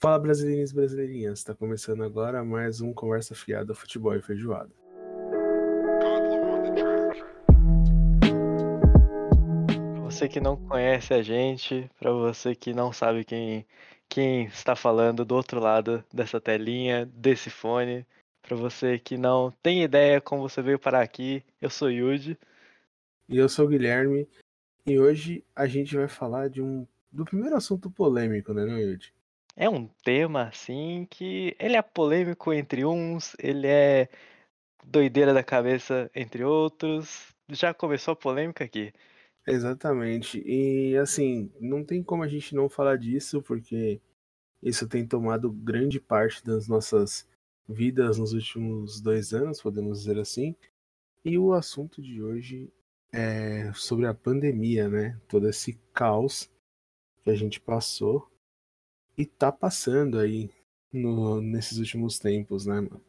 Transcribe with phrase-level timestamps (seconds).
[0.00, 4.70] Fala brasileirinhos e brasileirinhas, está começando agora mais um Conversa Fiada Futebol e Feijoada.
[9.66, 13.66] Pra você que não conhece a gente, para você que não sabe quem,
[14.08, 18.06] quem está falando do outro lado dessa telinha, desse fone,
[18.40, 22.38] para você que não tem ideia como você veio parar aqui, eu sou Yuji.
[23.28, 24.28] E eu sou o Guilherme,
[24.86, 28.78] e hoje a gente vai falar de um do primeiro assunto polêmico, né, não?
[29.60, 34.08] É um tema assim que ele é polêmico entre uns, ele é
[34.84, 37.34] doideira da cabeça entre outros.
[37.48, 38.92] Já começou a polêmica aqui.
[39.44, 40.40] Exatamente.
[40.46, 44.00] E assim, não tem como a gente não falar disso, porque
[44.62, 47.28] isso tem tomado grande parte das nossas
[47.68, 50.54] vidas nos últimos dois anos, podemos dizer assim.
[51.24, 52.72] E o assunto de hoje
[53.12, 55.20] é sobre a pandemia, né?
[55.26, 56.48] Todo esse caos
[57.24, 58.30] que a gente passou
[59.18, 60.48] e tá passando aí
[60.92, 63.02] no, nesses últimos tempos, né, mano?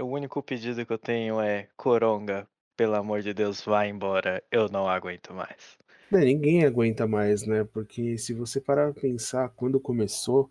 [0.00, 4.42] O único pedido que eu tenho é Coronga, pelo amor de Deus, vá embora.
[4.50, 5.76] Eu não aguento mais.
[6.10, 7.64] Não, ninguém aguenta mais, né?
[7.64, 10.50] Porque se você parar pra pensar, quando começou,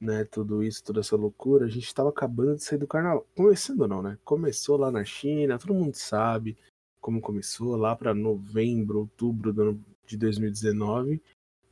[0.00, 3.26] né, tudo isso, toda essa loucura, a gente tava acabando de sair do carnaval.
[3.36, 4.18] Começando não, né?
[4.24, 6.56] Começou lá na China, todo mundo sabe
[7.00, 11.20] como começou, lá para novembro, outubro de 2019.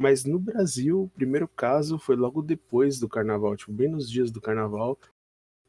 [0.01, 4.31] Mas no Brasil, o primeiro caso foi logo depois do carnaval, tipo, bem nos dias
[4.31, 4.99] do carnaval,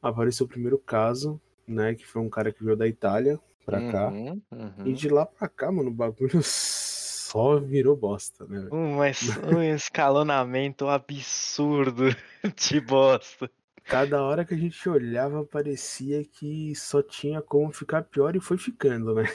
[0.01, 1.37] apareceu o primeiro caso,
[1.67, 1.93] né?
[1.93, 4.07] Que foi um cara que veio da Itália pra uhum, cá.
[4.09, 4.85] Uhum.
[4.85, 8.69] E de lá pra cá, mano, o bagulho só virou bosta, né?
[8.71, 9.03] Um, um
[9.75, 12.05] escalonamento absurdo
[12.55, 13.51] de bosta.
[13.83, 18.57] Cada hora que a gente olhava, parecia que só tinha como ficar pior e foi
[18.57, 19.25] ficando, né?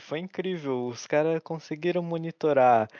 [0.00, 0.86] Foi incrível.
[0.86, 2.90] Os caras conseguiram monitorar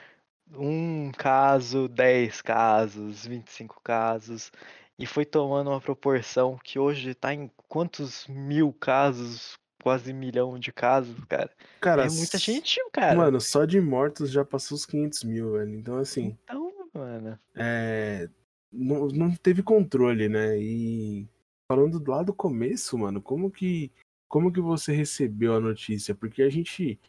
[0.53, 4.51] um caso, 10 casos, 25 casos,
[4.97, 10.71] e foi tomando uma proporção que hoje tá em quantos mil casos, quase milhão de
[10.71, 11.51] casos, cara.
[11.81, 13.15] Cara, é muita gente, cara.
[13.15, 15.75] Mano, só de mortos já passou os 500 mil, velho.
[15.75, 16.37] Então, assim.
[16.43, 17.39] Então, mano.
[17.55, 18.29] É.
[18.71, 20.57] Não, não teve controle, né?
[20.57, 21.27] E
[21.71, 23.91] falando lá do começo, mano, como que.
[24.27, 26.15] Como que você recebeu a notícia?
[26.15, 26.99] Porque a gente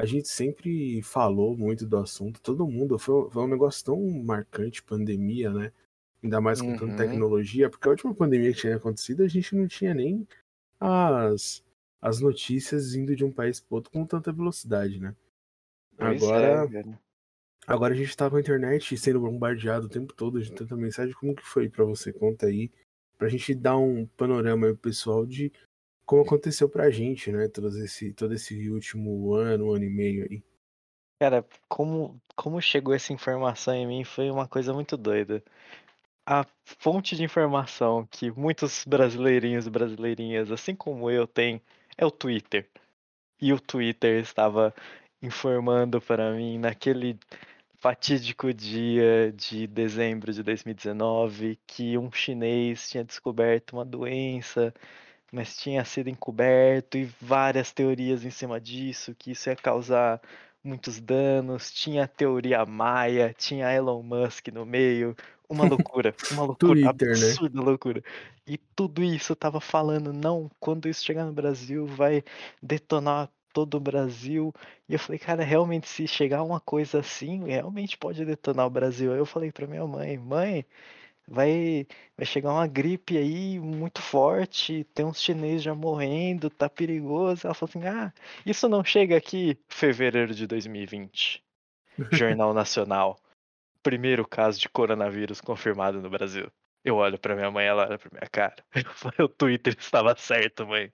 [0.00, 4.82] a gente sempre falou muito do assunto, todo mundo, foi, foi um negócio tão marcante,
[4.82, 5.72] pandemia, né?
[6.22, 6.76] Ainda mais com Uhum.
[6.78, 10.26] tanta tecnologia, porque a última pandemia que tinha acontecido, a gente não tinha nem
[10.80, 11.62] as,
[12.00, 15.14] as notícias indo de um país para outro com tanta velocidade, né?
[15.98, 16.96] Pois Agora, é,
[17.66, 21.14] agora a gente tá com a internet sendo bombardeado o tempo todo de tanta mensagem.
[21.14, 22.12] Como que foi pra você?
[22.12, 22.70] Conta aí,
[23.18, 25.52] pra gente dar um panorama aí pro pessoal de
[26.10, 27.46] como aconteceu pra gente, né?
[27.46, 30.42] Todo esse, todo esse último ano, ano e meio aí.
[31.20, 35.40] Cara, como, como chegou essa informação em mim foi uma coisa muito doida.
[36.26, 41.62] A fonte de informação que muitos brasileirinhos e brasileirinhas, assim como eu, têm
[41.96, 42.68] é o Twitter.
[43.40, 44.74] E o Twitter estava
[45.22, 47.20] informando para mim naquele
[47.76, 54.74] fatídico dia de dezembro de 2019 que um chinês tinha descoberto uma doença
[55.32, 60.20] mas tinha sido encoberto e várias teorias em cima disso, que isso ia causar
[60.62, 61.70] muitos danos.
[61.70, 65.16] Tinha a teoria Maia, tinha Elon Musk no meio,
[65.48, 67.14] uma loucura, uma loucura, Twitter, né?
[67.14, 68.02] absurda loucura.
[68.46, 72.22] E tudo isso eu tava falando, não, quando isso chegar no Brasil vai
[72.62, 74.54] detonar todo o Brasil.
[74.88, 79.12] E eu falei, cara, realmente se chegar uma coisa assim, realmente pode detonar o Brasil.
[79.12, 80.64] Aí eu falei pra minha mãe, mãe,
[81.30, 81.86] vai,
[82.16, 87.46] vai chegar uma gripe aí muito forte, tem uns chineses já morrendo, tá perigoso.
[87.46, 88.12] Ela falou assim: ah,
[88.44, 91.42] isso não chega aqui, fevereiro de 2020.
[92.12, 93.18] Jornal Nacional.
[93.82, 96.50] Primeiro caso de coronavírus confirmado no Brasil.
[96.84, 98.56] Eu olho pra minha mãe, ela olha pra minha cara.
[99.24, 100.90] O Twitter estava certo, mãe.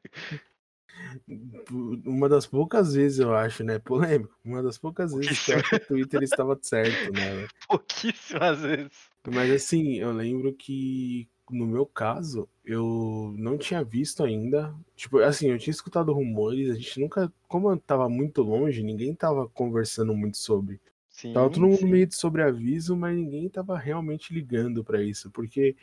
[2.05, 3.79] Uma das poucas vezes, eu acho, né?
[3.79, 4.35] Polêmico.
[4.45, 7.47] Uma das poucas vezes que o Twitter estava certo, né?
[7.69, 9.11] Pouquíssimas vezes.
[9.33, 14.75] Mas assim, eu lembro que no meu caso, eu não tinha visto ainda.
[14.97, 17.33] Tipo, assim, eu tinha escutado rumores, a gente nunca.
[17.49, 20.81] Como eu tava muito longe, ninguém tava conversando muito sobre.
[21.09, 21.91] Sim, Tava todo mundo sim.
[21.91, 25.75] meio de sobreaviso, mas ninguém tava realmente ligando pra isso, porque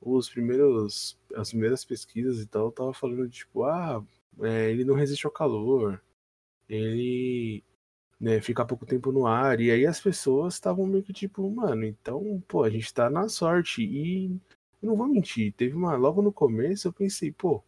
[0.00, 4.04] os primeiros, as primeiras pesquisas e tal, tava falando tipo, ah,
[4.40, 6.02] é, ele não resiste ao calor,
[6.68, 7.62] ele
[8.24, 11.84] né, fica pouco tempo no ar, e aí as pessoas estavam meio que tipo, mano,
[11.84, 14.26] então, pô, a gente tá na sorte, e
[14.82, 17.62] eu não vou mentir, teve uma, logo no começo eu pensei, pô,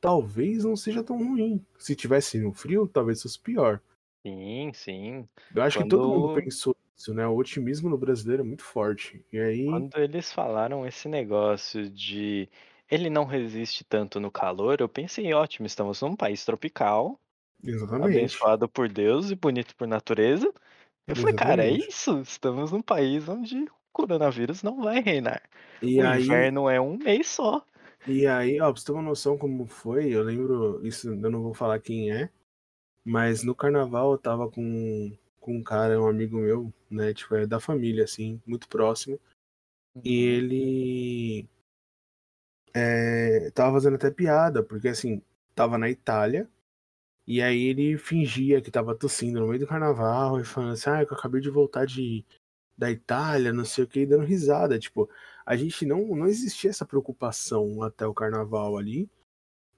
[0.00, 3.80] talvez não seja tão ruim, se tivesse no frio, talvez fosse pior.
[4.24, 5.28] Sim, sim.
[5.54, 8.64] Eu acho que todo mundo Quando- pensou isso, né, o otimismo no brasileiro é muito
[8.64, 9.22] forte.
[9.32, 12.48] E aí Quando eles falaram esse negócio de
[12.90, 17.20] ele não resiste tanto no calor, eu pensei: "Ótimo, estamos num país tropical,
[17.62, 20.52] exatamente, abençoado por Deus e bonito por natureza".
[21.08, 25.42] Eu falei: "Cara, é isso, estamos num país onde o coronavírus não vai reinar.
[25.82, 27.64] E O aí inverno é um mês só".
[28.06, 31.42] e aí, ó, pra você ter uma noção como foi, eu lembro isso eu não
[31.42, 32.30] vou falar quem é,
[33.04, 37.46] mas no carnaval eu estava com com um cara, um amigo meu, né, tipo, é
[37.46, 39.20] da família, assim, muito próximo,
[40.04, 40.26] e Uhum.
[40.26, 41.48] ele,
[42.74, 46.48] eh, estava fazendo até piada, porque, assim, estava na Itália
[47.28, 51.06] E aí ele fingia que estava tossindo no meio do carnaval e falando assim: "Ah,
[51.06, 52.26] que eu acabei de voltar de
[52.78, 55.10] da Itália, não sei o quê", e dando risada, tipo,
[55.46, 59.10] a gente não não existia essa preocupação até o carnaval ali,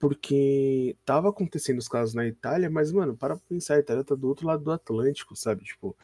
[0.00, 4.14] porque estava acontecendo os casos na Itália, mas, mano, para pra pensar, a Itália tá
[4.16, 5.96] do outro lado do Atlântico, sabe, tipo,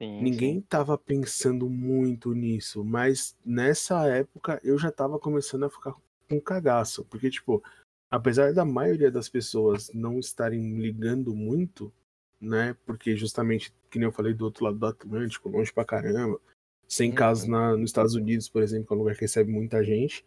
[0.00, 0.50] Sim, sim.
[0.50, 5.94] ninguém estava pensando muito nisso, mas nessa época eu já estava começando a ficar
[6.28, 7.62] com cagaço, porque, tipo,
[8.10, 11.92] apesar da maioria das pessoas não estarem ligando muito,
[12.40, 12.76] né?
[12.86, 16.40] Porque justamente, que nem eu falei, do outro lado do Atlântico, longe pra caramba,
[16.88, 17.50] sem casos Uhum.
[17.50, 20.24] na, nos Estados Unidos, por exemplo, que é um lugar que recebe muita gente.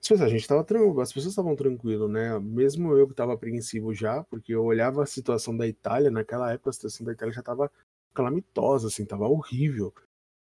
[0.00, 2.38] As pessoas, a gente tava tranquilo, as pessoas estavam tranquilo, né?
[2.38, 6.70] Mesmo eu que tava apreensivo já, porque eu olhava a situação da Itália, naquela época
[6.70, 7.70] a situação da Itália já tava
[8.14, 9.92] calamitosa, assim, tava horrível.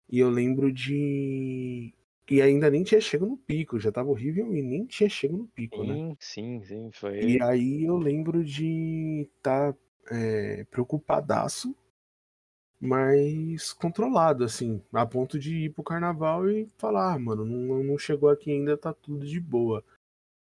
[0.09, 1.93] E eu lembro de.
[2.30, 5.48] E ainda nem tinha chego no pico, já tava horrível e nem tinha chego no
[5.48, 5.94] pico, né?
[5.94, 6.92] Sim, sim, sim,
[7.22, 9.80] E foi aí eu lembro de estar tá,
[10.12, 11.75] é, preocupadaço,
[12.80, 17.98] mas controlado, assim, a ponto de ir pro carnaval e falar, ah, mano, não, não
[17.98, 19.83] chegou aqui ainda, tá tudo de boa.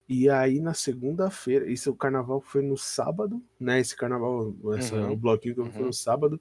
[0.09, 3.79] E aí na segunda-feira, isso o carnaval foi no sábado, né?
[3.81, 5.93] Esse carnaval, essa, o Uhum, bloquinho que eu vi foi no uhum.
[5.93, 6.41] sábado.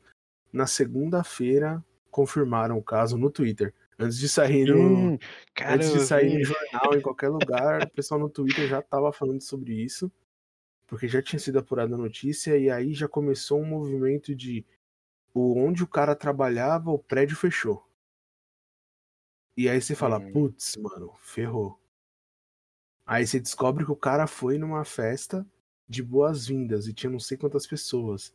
[0.53, 3.73] Na segunda-feira confirmaram o caso no Twitter.
[3.99, 5.17] Antes de sair no,
[5.55, 6.43] cara, antes de sair vi.
[6.43, 10.11] jornal, em qualquer lugar, o pessoal no Twitter já tava falando sobre isso.
[10.85, 14.65] Porque já tinha sido apurada a notícia e aí já começou um movimento de
[15.33, 17.85] o onde o cara trabalhava, o prédio fechou.
[19.55, 21.79] E aí você fala, Hum, putz, mano, ferrou.
[23.05, 25.45] Aí você descobre que o cara foi numa festa
[25.87, 28.33] de boas-vindas e tinha não sei quantas pessoas.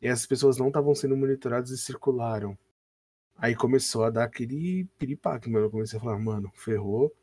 [0.00, 2.56] E essas pessoas não estavam sendo monitoradas e circularam.
[3.36, 5.66] Aí começou a dar aquele piripaque, mano.
[5.66, 7.14] Eu comecei a falar, mano, ferrou,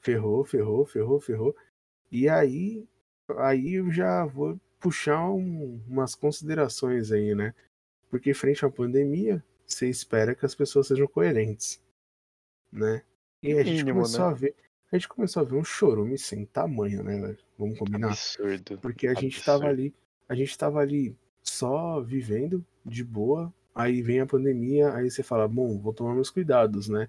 [0.00, 1.56] ferrou, ferrou, ferrou, ferrou.
[2.10, 2.86] E aí,
[3.36, 7.54] aí eu já vou puxar um- umas considerações aí, né?
[8.10, 11.80] Porque frente à pandemia, você espera que as pessoas sejam coerentes,
[12.72, 13.02] né?
[13.42, 14.30] E a gente começou né.
[14.30, 14.54] a ver,
[14.90, 17.38] a gente começou a ver um chorume sem tamanho, né, velho?
[17.58, 18.08] Vamos combinar?
[18.08, 19.94] Absurdo, Porque a gente tava ali,
[20.28, 25.46] a gente tava ali só vivendo de boa, aí vem a pandemia, aí você fala,
[25.46, 27.08] bom, vou tomar meus cuidados, né?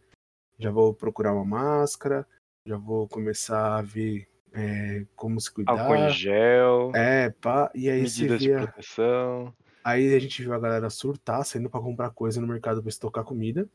[0.59, 2.27] Já vou procurar uma máscara,
[2.63, 6.09] já vou começar a ver é, como se Álcool em cuidar.
[6.09, 9.53] gel, É, pá, e aí você medidas de vê a, proteção.
[9.83, 13.23] Aí a gente viu a galera surtar, saindo pra comprar coisa no mercado pra estocar
[13.23, 13.67] comida,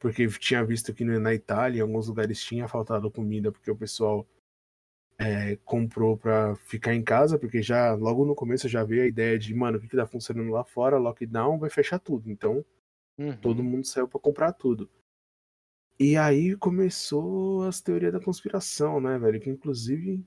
[0.00, 4.26] porque tinha visto que na Itália, em alguns lugares tinha faltado comida, porque o pessoal
[5.20, 9.38] é, comprou pra ficar em casa, porque já logo no começo já veio a ideia
[9.38, 12.30] de, mano, o que, que tá funcionando lá fora, lockdown, vai fechar tudo.
[12.30, 12.64] Então
[13.42, 13.64] todo Uhum.
[13.64, 14.90] mundo saiu pra comprar tudo.
[15.98, 19.40] E aí começou as teorias da conspiração, né, velho?
[19.40, 20.24] Que inclusive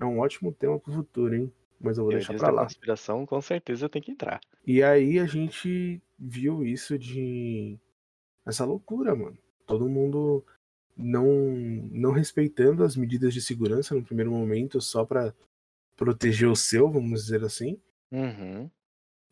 [0.00, 1.52] é um ótimo tema pro futuro, hein?
[1.80, 2.62] Mas eu vou deixar pra da lá.
[2.62, 4.40] conspiração com certeza tem que entrar.
[4.66, 7.78] E aí a gente viu isso de
[8.46, 9.38] essa loucura, mano.
[9.66, 10.44] Todo mundo
[10.98, 11.24] não
[11.92, 15.32] não respeitando as medidas de segurança no primeiro momento só pra
[15.96, 17.80] proteger o seu, vamos dizer assim.
[18.10, 18.68] Uhum.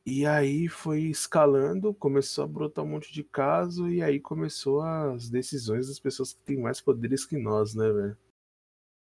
[0.04, 5.28] E aí foi escalando, começou a brotar um monte de caso e aí começou as
[5.28, 8.16] decisões das pessoas que têm mais poderes que nós, né, velho?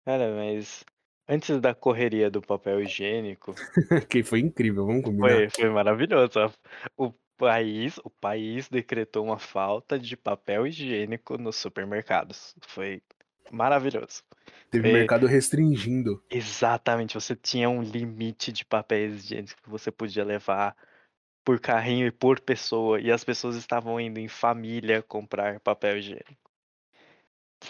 [0.04, 0.84] Cara, mas
[1.28, 3.54] antes da correria do papel higiênico,
[4.10, 5.30] que foi incrível, vamos combinar.
[5.30, 6.40] foi foi maravilhoso.
[6.98, 12.56] O país o país decretou uma falta de papel higiênico nos supermercados.
[12.68, 13.02] Foi
[13.52, 14.24] maravilhoso.
[14.72, 16.24] Teve mercado restringindo.
[16.30, 20.76] exatamente, você tinha um limite de papéis higiênicos que você podia levar
[21.44, 26.45] por carrinho e por pessoa, e as pessoas estavam indo em família comprar papel higiênico.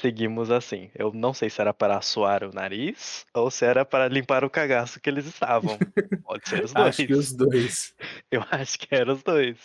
[0.01, 0.89] Seguimos assim.
[0.95, 4.49] Eu não sei se era para assoar o nariz ou se era para limpar o
[4.49, 5.77] cagaço que eles estavam.
[6.23, 7.19] Pode ser os Acho que 2.
[7.19, 7.95] os dois.
[8.31, 9.57] Eu acho que era os 2.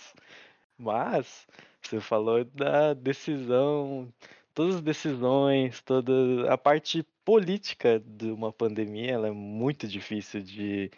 [0.78, 1.46] Mas
[1.82, 4.12] você falou da decisão,
[4.54, 6.12] todas as decisões, toda
[6.52, 10.90] a parte política de uma pandemia, ela é muito difícil de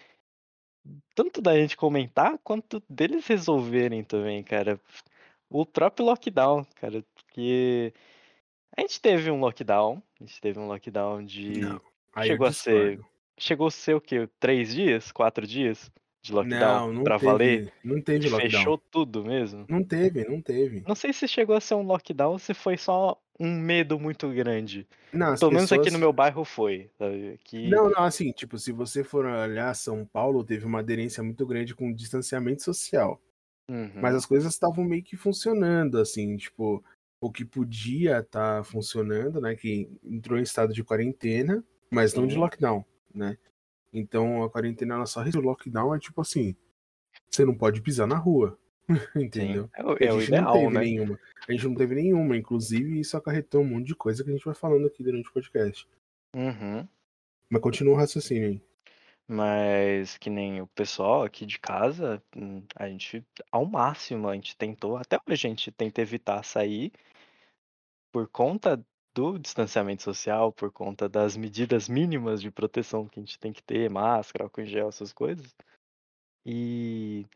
[1.14, 4.80] tanto da gente comentar, quanto deles resolverem também, cara.
[5.50, 7.92] o próprio lockdown, cara, porque
[8.76, 11.80] a gente teve um lockdown, a gente teve um lockdown de Não,
[12.18, 13.00] chegou a ser
[13.38, 14.28] chegou a ser o quê?
[14.38, 15.90] 3 dias, 4 dias
[16.22, 17.64] de lockdown Não, não pra valer?
[17.64, 18.70] teve, não Que teve lockdown.
[18.70, 19.68] fechou tudo mesmo?
[19.68, 20.86] Não teve, não teve.
[20.86, 24.28] Não sei se chegou a ser um lockdown ou se foi só um medo muito
[24.30, 24.88] grande.
[25.12, 28.58] Não, Pelo menos aqui no pessoas meu bairro foi, sabe, aqui Não, não, assim, tipo,
[28.58, 33.22] se você for olhar, São Paulo teve uma aderência muito grande com o distanciamento social.
[34.00, 34.16] Mas Uhum.
[34.16, 36.84] as coisas estavam meio que funcionando, assim, tipo,
[37.22, 42.36] o que podia estar funcionando, né, que entrou em estado de quarentena, mas não de
[42.36, 43.38] lockdown, né.
[43.92, 46.56] Então a quarentena ela só o lockdown é tipo assim,
[47.30, 48.58] você não pode pisar na rua,
[49.14, 49.70] entendeu.
[49.72, 50.80] é a é o gente não ideal, teve né.
[50.80, 54.32] nenhuma, a gente não teve nenhuma, inclusive isso acarretou um monte de coisa que a
[54.32, 55.88] gente vai falando aqui durante o podcast.
[56.34, 56.88] Uhum.
[57.48, 58.62] Mas continua o raciocínio aí.
[59.32, 64.54] Mas que nem o pessoal aqui de casa, hum, a gente ao máximo, a gente
[64.54, 66.92] tentou até hoje a gente tenta evitar sair
[68.12, 68.84] por conta
[69.14, 73.62] do distanciamento social, por conta das medidas mínimas de proteção que a gente tem que
[73.62, 75.56] ter, máscara, álcool em gel, essas coisas.
[76.44, 77.26] E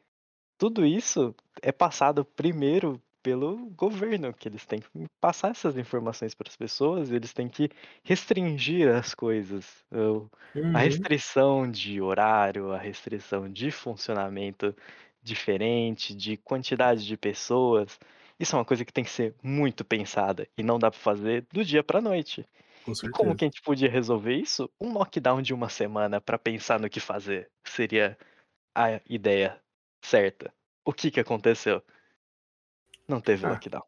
[0.59, 4.89] tudo isso é passado primeiro pelo governo, que eles têm que
[5.21, 7.69] passar essas informações para as pessoas, eles têm que
[8.05, 9.85] restringir as coisas.
[9.93, 10.31] O
[10.73, 10.81] a Uhum.
[10.81, 14.73] restrição de horário, a restrição de funcionamento
[15.23, 17.99] diferente, de quantidade de pessoas,
[18.39, 21.45] isso é uma coisa que tem que ser muito pensada e não dá pra fazer
[21.53, 22.47] do dia pra noite.
[22.85, 24.71] Com E como que a gente podia resolver isso?
[24.81, 28.19] Um lockdown de 1 semana pra pensar no que fazer, seria
[28.77, 29.61] a ideia
[30.05, 30.53] certa.
[30.87, 31.83] O que que aconteceu?
[33.09, 33.83] Não teve Ah, lockdown.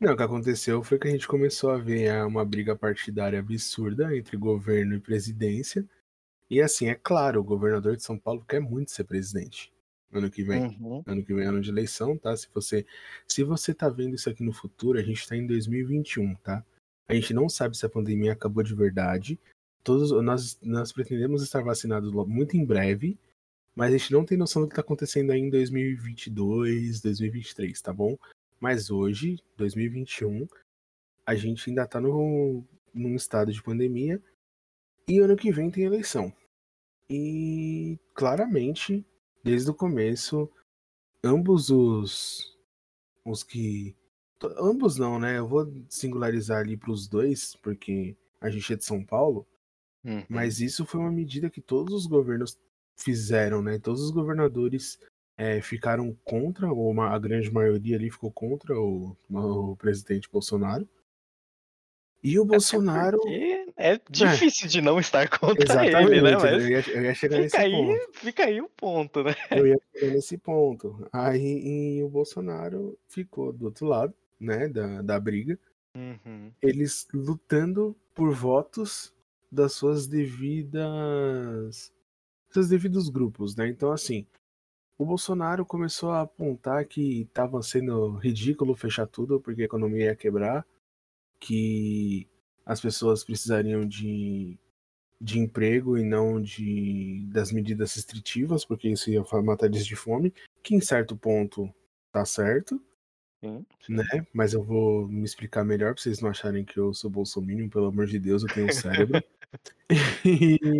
[0.00, 3.38] não, o que aconteceu foi que a gente começou a ver, ah, uma briga partidária
[3.38, 5.86] absurda entre governo e presidência,
[6.50, 9.72] e assim, é claro, o governador de São Paulo quer muito ser presidente,
[10.12, 10.76] ano que vem.
[10.80, 11.02] Uhum.
[11.06, 12.84] Ano que vem é ano de eleição, tá, se você
[13.26, 16.64] se você tá vendo isso aqui no futuro, a gente tá em 2021, tá.
[17.08, 19.38] A gente não sabe se a pandemia acabou de verdade,
[19.82, 23.18] todos nós nós pretendemos estar vacinados muito em breve,
[23.74, 27.92] mas a gente não tem noção do que tá acontecendo aí em 2022, 2023, tá
[27.92, 28.16] bom.
[28.62, 30.46] Mas hoje, 2021,
[31.26, 32.64] a gente ainda tá no
[32.94, 34.22] num estado de pandemia,
[35.08, 36.32] e ano que vem tem eleição.
[37.10, 39.04] E claramente,
[39.44, 40.48] desde o começo,
[41.24, 42.56] ambos os
[43.24, 43.96] os que
[44.58, 48.84] ambos não, né, eu vou singularizar ali para os 2, porque a gente é de
[48.84, 49.46] São Paulo,
[50.04, 50.24] Uhum.
[50.28, 52.58] mas isso foi uma medida que todos os governos
[52.96, 54.98] fizeram, né, todos os governadores,
[55.42, 60.86] eh, ficaram contra, ou uma a grande maioria ali ficou contra o o presidente Bolsonaro.
[62.24, 63.18] E o Bolsonaro
[63.76, 64.00] é É.
[64.08, 67.56] difícil de não estar contra ele, né, Exatamente, mas eu ia eu ia chegar nesse
[67.56, 68.18] aí ponto.
[68.18, 69.34] fica aí o ponto, né.
[69.50, 71.08] Eu ia chegar nesse ponto.
[71.12, 75.58] Aí o Bolsonaro ficou do outro lado, né, da da briga.
[75.96, 76.52] Uhum.
[76.62, 79.12] Eles lutando por votos
[79.50, 81.92] das suas devidas
[82.50, 84.26] seus devidos grupos, né, então assim,
[85.02, 90.16] o Bolsonaro começou a apontar que estava sendo ridículo fechar tudo, porque a economia ia
[90.16, 90.64] quebrar,
[91.40, 92.28] que
[92.64, 94.58] as pessoas precisariam de
[95.20, 100.34] de emprego e não de das medidas restritivas, porque isso ia matar eles de fome,
[100.64, 101.72] que em certo ponto
[102.12, 102.80] tá certo,
[103.42, 103.94] Sim, sim.
[103.94, 107.68] né, mas eu vou me explicar melhor pra vocês não acharem que eu sou bolsominion,
[107.68, 109.22] pelo amor de Deus, eu tenho um cérebro.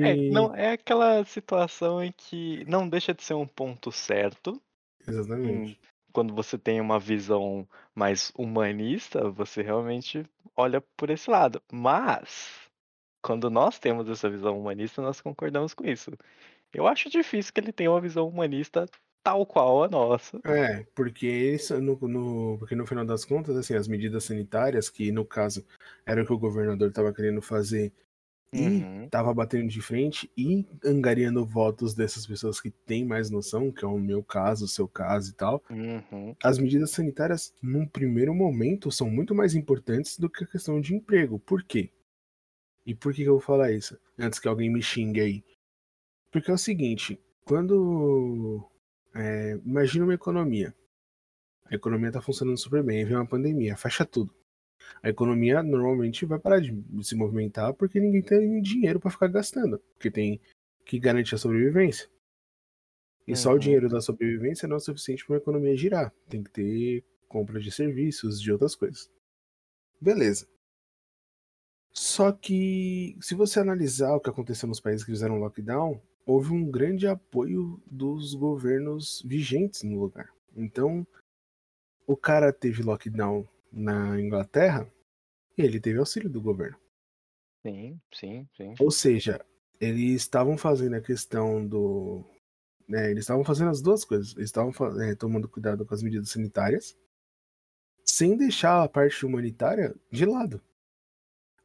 [0.04, 4.52] É, não, é aquela situação em que não deixa de ser um ponto certo.
[5.06, 5.80] Hum, Exatamente.
[6.12, 10.24] quando você tem uma visão mais humanista, você realmente
[10.56, 11.62] olha por esse lado.
[11.70, 12.50] Mas,
[13.22, 16.10] quando nós temos essa visão humanista, nós concordamos com isso.
[16.72, 18.86] Eu acho difícil que ele tenha uma visão humanista
[19.22, 20.40] tal qual a nossa.
[20.44, 25.12] É, porque isso no no porque no final das contas, assim, as medidas sanitárias, que
[25.12, 25.64] no caso
[26.04, 27.92] era o que o governador estava querendo fazer
[28.52, 29.04] e Uhum.
[29.06, 33.88] estava batendo de frente e angariando votos dessas pessoas que têm mais noção, que é
[33.88, 35.62] o meu caso, o seu caso e tal.
[35.70, 36.36] Uhum.
[36.42, 40.94] As medidas sanitárias, num primeiro momento, são muito mais importantes do que a questão de
[40.94, 41.38] emprego.
[41.38, 41.90] Por quê?
[42.86, 43.98] E por que que eu vou falar isso?
[44.18, 45.44] Antes que alguém me xingue aí.
[46.30, 48.64] Porque é o seguinte, quando
[49.14, 50.74] eh, imagina uma economia.
[51.66, 54.34] A economia tá funcionando super bem, vem uma pandemia, fecha tudo.
[55.02, 56.72] A economia normalmente vai parar de
[57.04, 60.40] se movimentar porque ninguém tem dinheiro pra ficar gastando, porque tem
[60.86, 62.08] que garantir a sobrevivência.
[63.26, 63.58] E só o Uhum.
[63.58, 67.70] dinheiro da sobrevivência não é suficiente pra uma economia girar, tem que ter compra de
[67.70, 69.10] serviços, de outras coisas.
[70.00, 70.46] Beleza.
[71.94, 76.70] Só que se você analisar o que aconteceu nos países que fizeram lockdown, houve um
[76.70, 80.32] grande apoio dos governos vigentes no lugar.
[80.54, 81.06] Então,
[82.06, 84.90] o cara teve lockdown na Inglaterra
[85.56, 86.78] e ele teve auxílio do governo.
[87.62, 88.74] Sim, sim, sim.
[88.80, 89.44] Ou seja,
[89.80, 92.24] eles estavam fazendo a questão do.
[92.88, 94.36] Né, eles estavam fazendo as duas coisas.
[94.36, 96.96] Eles estavam é, tomando cuidado com as medidas sanitárias,
[98.04, 100.60] sem deixar a parte humanitária de lado.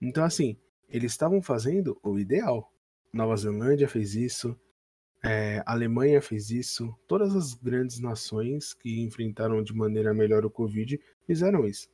[0.02, 0.56] Então, assim,
[0.88, 2.72] eles estavam fazendo o ideal.
[3.18, 4.58] Nova Zelândia fez isso,
[5.24, 10.50] é, a Alemanha fez isso, todas as grandes nações que enfrentaram de maneira melhor o
[10.50, 11.90] Covid fizeram isso.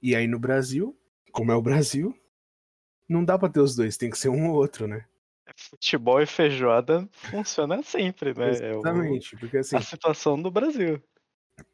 [0.00, 0.96] E aí no Brasil,
[1.32, 2.16] como é o Brasil,
[3.08, 5.04] não dá pra ter os dois, tem que ser um ou outro, né?
[5.56, 8.50] Futebol e feijoada funciona sempre, né?
[8.50, 9.40] Exatamente, é o...
[9.40, 9.76] porque assim.
[9.76, 11.02] A situação do Brasil.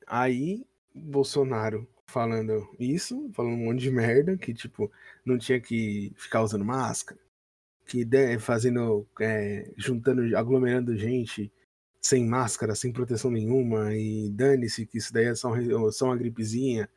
[0.07, 0.64] Aí,
[0.95, 4.90] Bolsonaro falando isso, falando um monte de merda, que tipo,
[5.25, 7.21] não tinha que ficar usando máscara,
[7.87, 8.07] que
[8.38, 11.53] fazendo, é, juntando, aglomerando gente
[12.00, 15.50] sem máscara, sem proteção nenhuma, e dane-se que isso daí é só,
[15.91, 16.88] só uma gripezinha.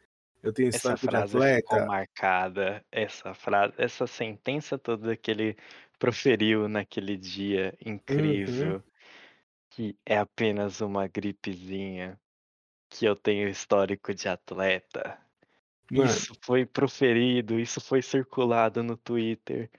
[0.43, 1.75] Eu tenho essa frase de atleta.
[1.75, 5.57] ficou marcada, essa frase, essa sentença toda que ele
[5.97, 8.83] proferiu naquele dia incrível, uhum.
[9.69, 12.19] que é apenas uma gripezinha,
[12.89, 15.17] que eu tenho histórico de atleta.
[15.89, 16.09] Mano.
[16.09, 19.69] Isso foi proferido, isso foi circulado no Twitter.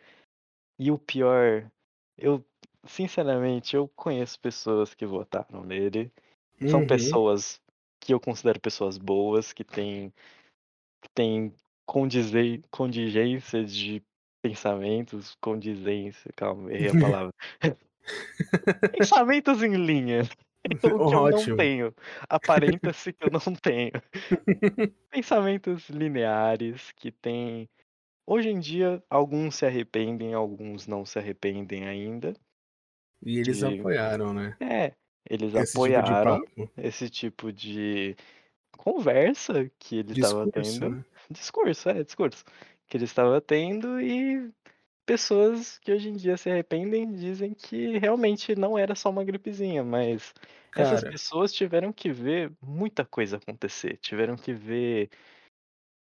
[0.78, 1.68] E o pior,
[2.16, 2.44] eu,
[2.85, 6.12] sinceramente, eu conheço pessoas que votaram nele.
[6.68, 6.87] São uhum.
[6.87, 7.61] pessoas
[8.00, 10.12] que eu considero pessoas boas, que têm,
[11.02, 11.52] que têm
[11.87, 14.02] condigência de
[14.42, 17.35] pensamentos, condizência, calma, errei a palavra.
[18.92, 20.23] pensamentos em linha.
[20.70, 21.94] Então, o que eu não tenho.
[22.28, 23.92] Aparenta-se que eu não tenho.
[25.11, 27.68] pensamentos lineares que têm
[28.30, 32.37] Hoje em dia, alguns se arrependem, alguns não se arrependem ainda.
[33.25, 34.54] E eles apoiaram, né?
[34.61, 34.92] É,
[35.30, 38.14] eles esse apoiaram tipo esse tipo de
[38.76, 40.90] conversa que ele estava tendo.
[40.90, 41.04] Né?
[41.30, 42.44] Discurso, é, discurso.
[42.87, 44.52] Que ele estava tendo e
[45.06, 49.82] pessoas que hoje em dia se arrependem dizem que realmente não era só uma gripezinha,
[49.82, 50.34] mas
[50.71, 50.86] Cara...
[50.86, 55.08] essas pessoas tiveram que ver muita coisa acontecer, tiveram que ver,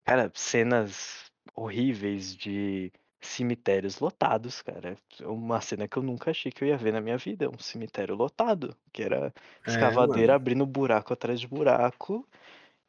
[0.04, 2.92] cara, cenas horríveis de
[3.22, 4.98] cemitérios lotados, cara.
[5.22, 8.16] Uma cena que eu nunca achei que eu ia ver na minha vida, um cemitério
[8.16, 9.34] lotado, que era
[9.66, 12.28] é, escavadeira é, abrindo buraco atrás de buraco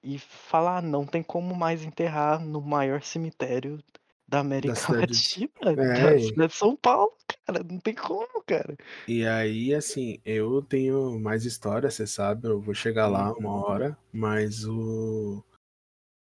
[0.03, 3.83] e falar, ah, não tem como mais enterrar no maior cemitério
[4.29, 5.75] da América da Latina, é.
[5.75, 7.13] da cidade de São Paulo,
[7.45, 8.77] cara, não tem como, cara.
[9.09, 13.63] E aí, assim, eu tenho mais história, você sabe, eu vou chegar lá uma uhum.
[13.63, 15.43] hora, mas o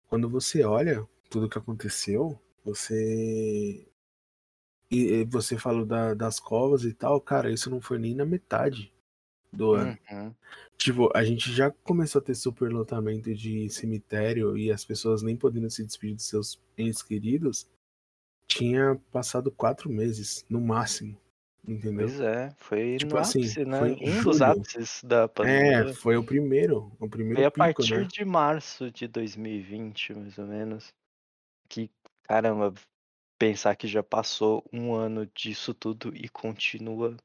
[0.09, 3.87] quando você olha tudo que aconteceu, você.
[4.91, 8.91] E você falou da, das covas e tal, cara, isso não foi nem na metade
[9.53, 9.99] do ano.
[10.11, 10.35] Uhum.
[10.79, 15.69] Tipo, a gente já começou a ter superlotamento de cemitério e as pessoas nem podendo
[15.69, 17.69] se despedir dos seus entes queridos.
[18.47, 21.21] Tinha passado quatro meses, no máximo.
[21.67, 22.07] Entendeu?
[22.07, 23.83] Pois é, foi tipo no assim, ápice, né?
[23.83, 24.25] um julho.
[24.25, 25.91] dos ápices da pandemia.
[25.91, 26.91] É, foi o primeiro.
[26.99, 28.09] O primeiro foi a pico, partir né?
[28.11, 30.95] de março de 2020, mais ou menos.
[31.69, 31.91] Que,
[32.23, 32.73] caramba,
[33.39, 37.17] pensar que já passou um ano disso tudo e continua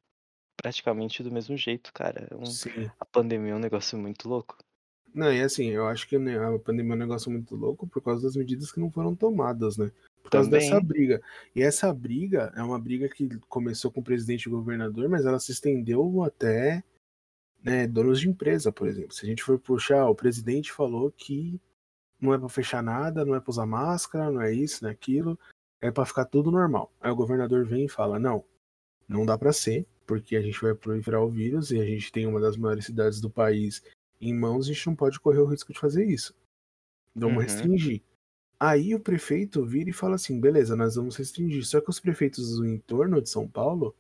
[0.55, 2.27] praticamente do mesmo jeito, cara.
[2.29, 2.89] É um, Sim.
[2.99, 4.57] a pandemia é um negócio muito louco.
[5.13, 8.01] Não, e assim, eu acho que né, a pandemia é um negócio muito louco por
[8.01, 9.91] causa das medidas que não foram tomadas, né?
[10.23, 10.69] Por causa Também.
[10.69, 11.21] dessa briga.
[11.55, 15.25] E essa briga é uma briga que começou com o presidente e o governador, mas
[15.25, 16.83] ela se estendeu até
[17.61, 19.13] né, donos de empresa, por exemplo.
[19.13, 21.59] Se a gente for puxar, o presidente falou que
[22.23, 24.93] não é para fechar nada, não é para usar máscara, não é isso, não é
[24.93, 25.37] aquilo,
[25.81, 26.91] é para ficar tudo normal.
[27.01, 28.45] Aí o governador vem e fala: não,
[29.07, 32.25] não dá para ser, porque a gente vai proliferar o vírus e a gente tem
[32.25, 33.83] uma das maiores cidades do país
[34.21, 36.33] em mãos, a gente não pode correr o risco de fazer isso.
[37.13, 37.41] Vamos uhum.
[37.41, 38.01] restringir.
[38.57, 41.65] Aí o prefeito vira e fala assim: beleza, nós vamos restringir.
[41.65, 43.93] Só que os prefeitos do entorno de São Paulo,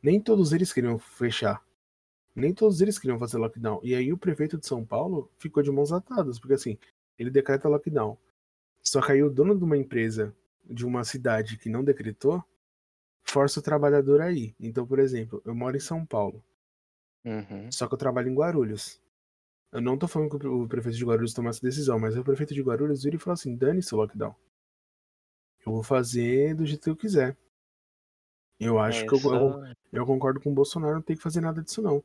[0.00, 1.60] nem todos eles queriam fechar.
[2.34, 3.80] Nem todos eles queriam fazer lockdown.
[3.82, 6.78] E aí o prefeito de São Paulo ficou de mãos atadas, porque assim,
[7.18, 8.16] ele decreta lockdown.
[8.82, 12.42] Só que aí o dono de uma empresa de uma cidade que não decretou
[13.22, 14.54] força o trabalhador aí.
[14.58, 16.42] Então, por exemplo, eu moro em São Paulo.
[17.24, 17.70] Uhum.
[17.70, 19.00] Só que eu trabalho em Guarulhos.
[19.70, 22.52] Eu não tô falando que o prefeito de Guarulhos tomou essa decisão, mas o prefeito
[22.52, 24.34] de Guarulhos vira e fala assim: dane-se o lockdown.
[25.64, 27.36] Eu vou fazer do jeito que eu quiser.
[28.58, 31.62] Eu acho que eu, eu, eu, concordo com o Bolsonaro, não tem que fazer nada
[31.62, 32.04] disso não.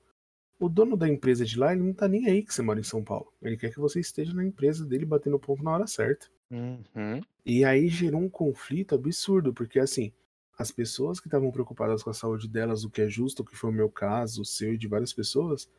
[0.59, 2.83] O dono da empresa de lá, ele não tá nem aí que você mora em
[2.83, 3.31] São Paulo.
[3.41, 6.27] Ele quer que você esteja na empresa dele batendo ponto na hora certa.
[6.49, 7.21] Uhum.
[7.45, 10.11] E aí gerou um conflito absurdo, porque assim,
[10.57, 13.55] as pessoas que estavam preocupadas com a saúde delas, o que é justo, o que
[13.55, 15.69] foi o meu caso, o seu e de várias pessoas,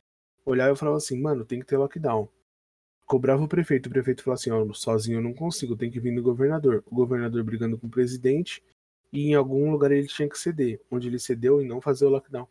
[0.47, 2.29] olhavam e falavam assim, mano, tem que ter lockdown.
[3.07, 3.87] cobrava o prefeito.
[3.87, 6.85] O prefeito falou assim: ó, sozinho eu não consigo, tem que vir no governador.
[6.87, 8.63] O governador brigando com o presidente
[9.13, 12.11] e em algum lugar ele tinha que ceder, onde ele cedeu e não fazer o
[12.11, 12.47] lockdown.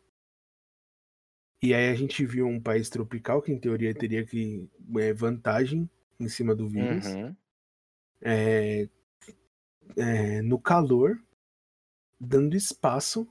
[1.62, 5.90] E aí a gente viu um país tropical que em teoria teria que é, vantagem
[6.20, 7.06] em cima do vírus.
[7.08, 7.36] Uhum.
[8.22, 8.90] É,
[9.96, 11.20] é, no calor,
[12.20, 13.28] dando espaço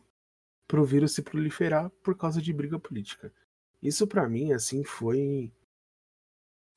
[0.67, 3.33] para o vírus se proliferar por causa de briga política.
[3.83, 5.53] Isso para mim assim foi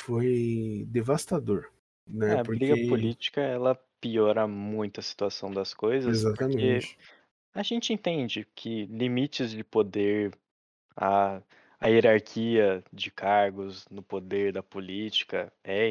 [0.02, 1.72] foi devastador,
[2.08, 2.36] né?
[2.36, 6.98] É, a porque briga política ela piora muito a situação das coisas, porque exatamente,
[7.54, 10.32] a gente entende que limites de poder,
[11.00, 11.42] a,
[11.80, 15.90] a hierarquia de cargos no poder da política é,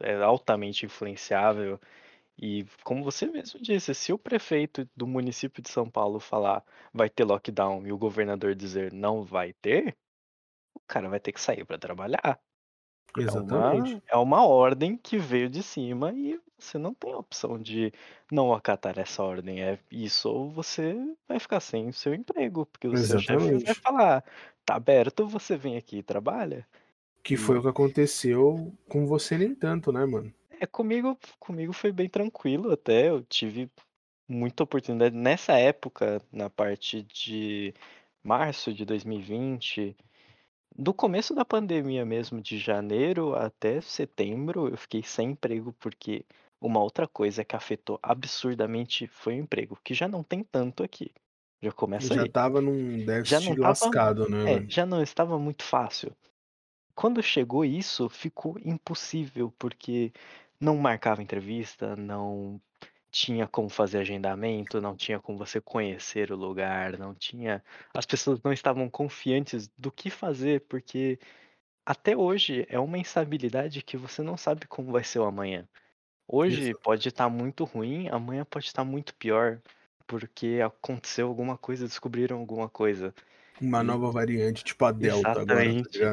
[0.00, 1.80] é altamente influenciável.
[2.38, 7.08] E como você mesmo disse, se o prefeito do município de São Paulo falar vai
[7.08, 9.96] ter lockdown e o governador dizer não vai ter,
[10.74, 12.38] o cara vai ter que sair para trabalhar.
[13.16, 14.02] É uma, exatamente.
[14.08, 17.92] é uma ordem que veio de cima e você não tem opção de
[18.30, 19.62] não acatar essa ordem.
[19.62, 20.96] É isso ou você
[21.28, 23.74] vai ficar sem o seu emprego, porque o seu chefe vai Exatamente.
[23.74, 24.24] falar,
[24.64, 26.66] tá aberto, você vem aqui e trabalha.
[27.22, 30.32] Que foi o que aconteceu com você nem tanto, né, mano?
[30.60, 33.08] é comigo, comigo foi bem tranquilo até.
[33.08, 33.70] Eu tive
[34.28, 37.74] muita oportunidade nessa época, na parte de
[38.22, 39.96] março de 2020.
[40.76, 46.24] Do começo da pandemia mesmo, de janeiro até setembro, eu fiquei sem emprego porque
[46.60, 51.12] uma outra coisa que afetou absurdamente foi o emprego, que já não tem tanto aqui.
[51.62, 52.28] Já começa Já aí.
[52.28, 56.16] tava num Já não déficit tava, lascado, né, é, já não estava muito fácil.
[56.94, 60.12] Quando chegou isso, ficou impossível, porque
[60.60, 62.60] não marcava entrevista, não
[63.10, 67.64] tinha como fazer agendamento, não tinha como você conhecer o lugar, não tinha.
[67.94, 71.18] As pessoas não estavam confiantes do que fazer, porque
[71.84, 75.68] até hoje é uma instabilidade que você não sabe como vai ser o amanhã.
[76.32, 79.60] Hoje Exa- pode estar muito ruim, amanhã pode estar muito pior,
[80.06, 83.14] porque aconteceu alguma coisa, descobriram alguma coisa.
[83.60, 86.12] Uma E nova variante, tipo a Delta agora, tá exatamente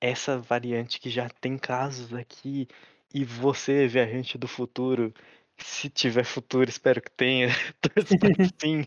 [0.00, 2.68] essa variante que já tem casos aqui
[3.14, 5.12] e você, viajante do futuro,
[5.58, 7.48] se tiver futuro, espero que tenha,
[8.60, 8.84] sim.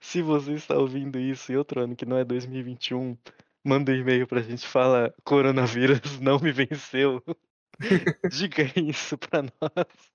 [0.00, 3.16] Se você está ouvindo isso em outro ano que não é 2021,
[3.64, 7.22] manda um e-mail pra gente, fala coronavírus não me venceu.
[8.30, 10.12] Diga isso pra nós.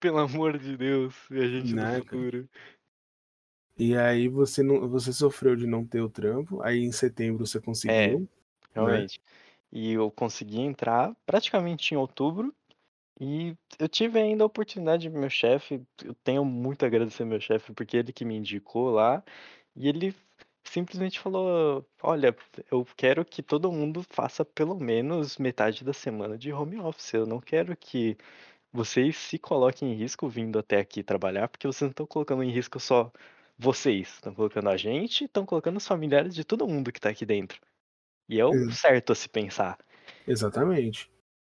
[0.00, 2.26] Pelo amor de Deus, viajante do né, cara?
[2.26, 2.48] futuro.
[3.78, 7.60] E aí você não, você sofreu de não ter o trampo, aí em setembro você
[7.86, 8.26] É, conseguiu,
[8.74, 9.06] né?
[9.10, 9.20] realmente.
[9.72, 12.54] E eu consegui entrar praticamente em outubro.
[13.20, 17.40] E eu tive ainda a oportunidade, meu chefe, eu tenho muito a agradecer ao meu
[17.40, 19.24] chefe, porque ele que me indicou lá,
[19.76, 20.14] e ele
[20.64, 22.34] simplesmente falou: Olha,
[22.70, 27.14] eu quero que todo mundo faça pelo menos metade da semana de home office.
[27.14, 28.16] Eu não quero que
[28.72, 32.50] vocês se coloquem em risco vindo até aqui trabalhar, porque vocês não estão colocando em
[32.52, 33.12] risco só
[33.58, 37.26] vocês, estão colocando a gente, estão colocando os familiares de todo mundo que está aqui
[37.26, 37.60] dentro.
[38.28, 39.78] E é o Ex- certo a se pensar.
[40.26, 41.10] Exatamente.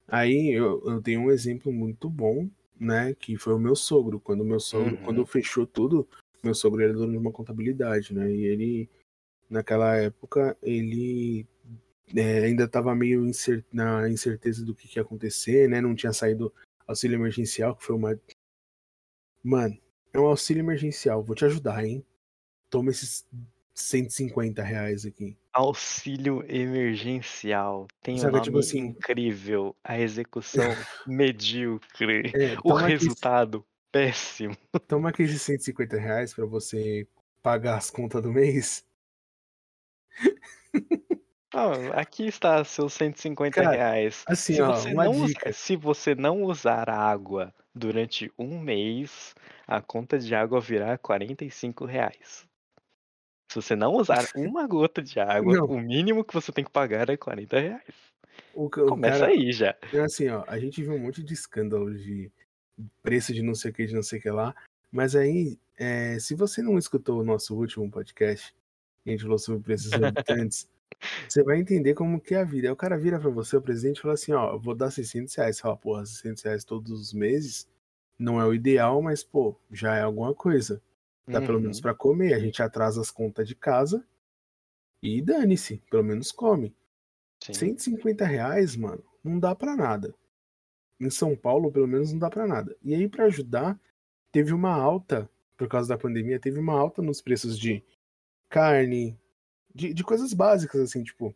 [0.08, 3.14] Aí eu, eu tenho um exemplo muito bom, né?
[3.14, 4.20] Que foi o meu sogro.
[4.20, 5.26] Quando o meu sogro, quando Uhum.
[5.26, 6.08] fechou tudo,
[6.44, 8.30] meu sogro era dono de uma contabilidade, né?
[8.32, 8.90] E ele,
[9.48, 11.46] naquela época, ele
[12.14, 15.80] é, ainda estava meio incer- na incerteza do que, que ia acontecer, né?
[15.80, 16.52] Não tinha saído
[16.86, 18.18] auxílio emergencial, que foi uma.
[19.42, 19.76] Mano,
[20.12, 22.04] é um auxílio emergencial, vou te ajudar, hein?
[22.70, 23.26] Toma esses
[23.74, 25.36] 150 reais aqui.
[25.52, 27.86] Auxílio emergencial.
[28.02, 29.74] Tem um Saca, tipo nome assim, incrível.
[29.82, 30.62] A execução
[31.06, 32.32] medíocre.
[32.34, 34.56] é, O resultado péssimo.
[34.86, 37.06] toma aqui esses 150 reais pra você
[37.42, 38.84] pagar as contas do mês.
[41.54, 44.22] Ah, aqui está seus 150 Cara, reais.
[44.26, 45.52] assim, Se ó, você não usar, dica.
[45.54, 49.34] se você não usar água durante um mês,
[49.66, 52.46] a conta de água virá 45 reais.
[53.50, 56.70] Se você não usar uma gota de água, Não, o mínimo que você tem que
[56.70, 57.94] pagar é 40 reais.
[58.52, 59.74] o, Começa cara, aí já.
[59.90, 62.30] é assim, ó, a gente viu um monte de escândalo de
[63.02, 64.54] preço de não sei o que, de não sei o que lá.
[64.92, 68.54] Mas aí, é, se você não escutou o nosso último podcast,
[69.06, 70.68] a gente falou sobre preços exorbitantes,
[71.28, 72.68] você vai entender como que é a vida.
[72.68, 74.90] Aí o cara vira pra você, o presidente, e fala assim, ó, eu vou dar
[74.90, 75.56] 600 reais.
[75.56, 77.68] Você fala, porra, 600 reais todos os meses
[78.18, 80.82] não é o ideal, mas, pô, já é alguma coisa.
[81.30, 82.34] Dá pelo menos Uhum, pra comer.
[82.34, 84.04] A gente atrasa as contas de casa
[85.02, 86.74] e dane-se, pelo menos come.
[87.40, 87.78] sim.
[87.80, 90.14] 150 reais, mano, não dá pra nada.
[91.00, 92.76] Em São Paulo, pelo menos, não dá pra nada.
[92.82, 93.80] E aí, pra ajudar,
[94.32, 97.84] teve uma alta, por causa da pandemia, teve uma alta nos preços de
[98.48, 99.18] carne,
[99.74, 101.34] de, de coisas básicas, assim, tipo,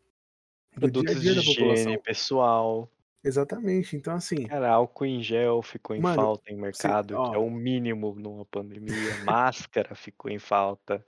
[0.77, 2.03] do dia Produtos dia de higiene população.
[2.03, 2.90] pessoal.
[3.25, 7.38] Exatamente, então assim Cara, álcool em gel ficou em Mano, falta em mercado, que é
[7.38, 11.05] o mínimo numa pandemia, máscara ficou em falta.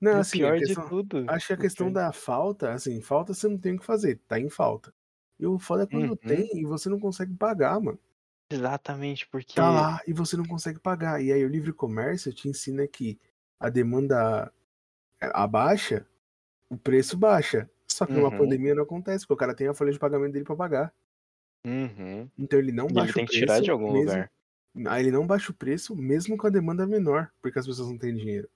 [0.00, 3.34] Não, E assim, pior de questão tudo acho que a questão da falta, assim, falta
[3.34, 4.94] você não tem o que fazer, tá em falta.
[5.38, 6.16] E o foda é quando Uhum.
[6.16, 7.98] tem e você não consegue pagar, mano.
[8.50, 11.22] Exatamente, Tá porque lá e você não consegue pagar.
[11.22, 13.18] E aí o livre comércio te ensina que
[13.58, 14.52] a demanda,
[15.34, 16.06] abaixa,
[16.70, 17.70] o preço baixa.
[17.90, 18.38] Só que numa Uhum.
[18.38, 20.94] pandemia não acontece, porque o cara tem a folha de pagamento dele pra pagar.
[21.66, 22.30] Uhum.
[22.38, 24.32] Então ele não E ele baixa o tem que tirar de preço algum mesmo lugar.
[24.88, 27.98] aí ele não baixa o preço mesmo com a demanda menor, porque as pessoas não
[27.98, 28.48] têm dinheiro.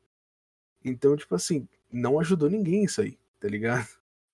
[0.85, 3.89] Então, tipo assim, não ajudou ninguém isso aí, tá ligado?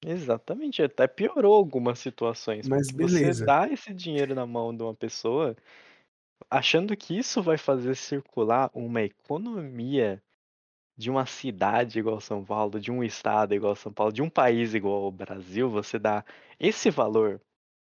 [0.07, 3.45] Exatamente, até piorou algumas situações, Mas porque você beleza.
[3.45, 5.57] dá esse dinheiro na mão de uma pessoa,
[6.51, 10.23] achando que isso vai fazer circular uma economia
[10.97, 14.75] de uma cidade igual São Paulo, de um estado igual São Paulo, de um país
[14.75, 16.25] igual ao Brasil, você dá
[16.59, 17.41] esse valor,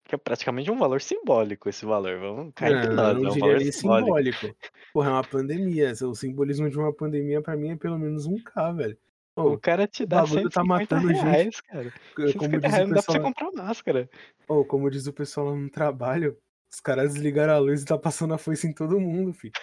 [0.06, 3.38] que é praticamente um valor simbólico esse valor, vamos entre Não, nós, não é um
[3.38, 4.20] diria valor simbólico.
[4.22, 4.56] simbólico.
[4.94, 8.74] Porra, é uma pandemia, o simbolismo de uma pandemia pra mim é pelo menos 1.000.000
[8.74, 8.98] velho.
[9.46, 11.92] O Ô, cara te o dá bagulho cento e tá cinquenta matando gente, reais cara,
[12.18, 14.10] c cento e como diz o reais não dá pra você pessoal comprar máscara.
[14.48, 16.38] Ô, como diz o pessoal no trabalho,
[16.74, 19.56] os caras desligaram a luz e tá passando a foice em todo mundo fi.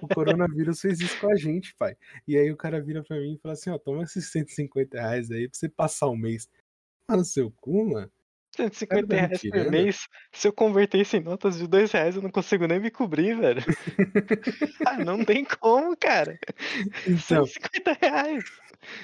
[0.00, 1.96] O coronavírus fez isso com a gente pai.
[2.28, 5.48] E aí o cara vira pra mim e fala assim: "Ó, toma esses R$150 aí
[5.48, 6.48] pra você passar o mês".
[7.08, 8.12] Tomar no seu cu, mano.
[8.56, 11.20] cento e O cara cinquenta tá me reais por mês, se eu converter isso em
[11.20, 13.62] notas de R$2 eu não consigo nem me cobrir velho.
[14.84, 16.38] Ah, não tem como cara,
[17.06, 18.44] Então e cinquenta reais.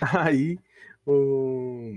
[0.00, 0.58] Aí,
[1.06, 1.96] o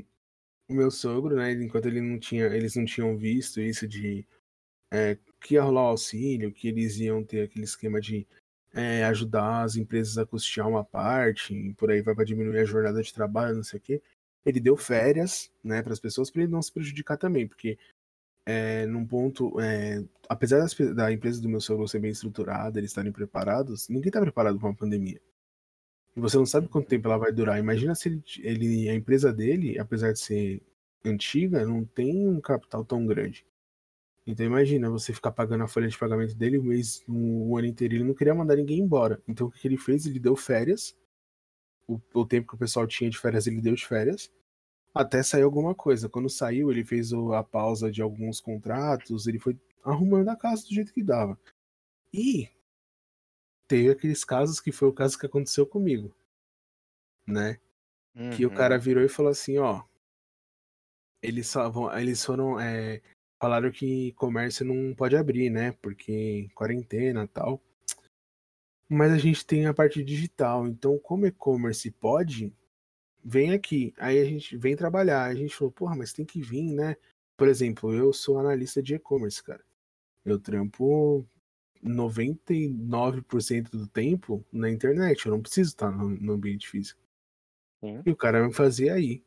[0.69, 4.28] o meu sogro, né, enquanto ele não tinha eles não tinham visto isso de,
[4.91, 8.28] eh, que ia rolar o auxílio, que eles iam ter aquele esquema de,
[8.73, 12.65] eh, ajudar as empresas a custear uma parte, e por aí vai pra diminuir a
[12.65, 14.02] jornada de trabalho, não sei o quê.
[14.45, 17.78] Ele deu férias, né, para as pessoas, pra ele não se prejudicar também, porque,
[18.47, 22.91] eh, num ponto, eh, apesar das da empresa do meu sogro ser bem estruturada, eles
[22.91, 25.21] estarem preparados, ninguém tá preparado pra uma pandemia.
[26.15, 29.34] E você não sabe quanto tempo ela vai durar, imagina se ele ele a empresa
[29.34, 30.62] dele, apesar de ser
[31.06, 33.45] antiga, não tem um capital tão grande.
[34.29, 37.95] Então imagina você ficar pagando a folha de pagamento dele o mês o ano inteiro,
[37.95, 39.21] ele não queria mandar ninguém embora.
[39.27, 40.05] Então o que ele fez?
[40.05, 40.95] Ele deu férias,
[41.87, 44.31] o o tempo que o pessoal tinha de férias ele deu de férias,
[44.93, 46.09] até sair alguma coisa.
[46.09, 50.73] Quando saiu ele fez a pausa de alguns contratos, ele foi arrumando a casa do
[50.75, 51.39] jeito que dava.
[52.13, 52.49] E
[53.67, 56.13] teve aqueles casos que foi o caso que aconteceu comigo.
[57.27, 57.59] Né.
[58.35, 58.81] Que o cara Uhum.
[58.81, 59.83] virou e falou assim: "Ó"
[61.21, 63.01] eles só vão eles foram, eh,
[63.39, 67.62] falaram que comércio não pode abrir, né, porque quarentena, tal.
[68.88, 72.54] Mas a gente tem a parte digital, então como e-commerce pode,
[73.23, 73.93] vem aqui.
[73.97, 76.95] Aí a gente vem trabalhar, a gente falou: "Porra, mas tem que vim, né".
[77.38, 79.63] Por exemplo, eu sou analista de e-commerce, cara.
[80.25, 81.28] Eu trampo
[81.84, 87.02] 99% do tempo na internet, eu não preciso estar no no ambiente físico.
[87.82, 88.02] Sim.
[88.06, 89.23] E o cara me fazia aí.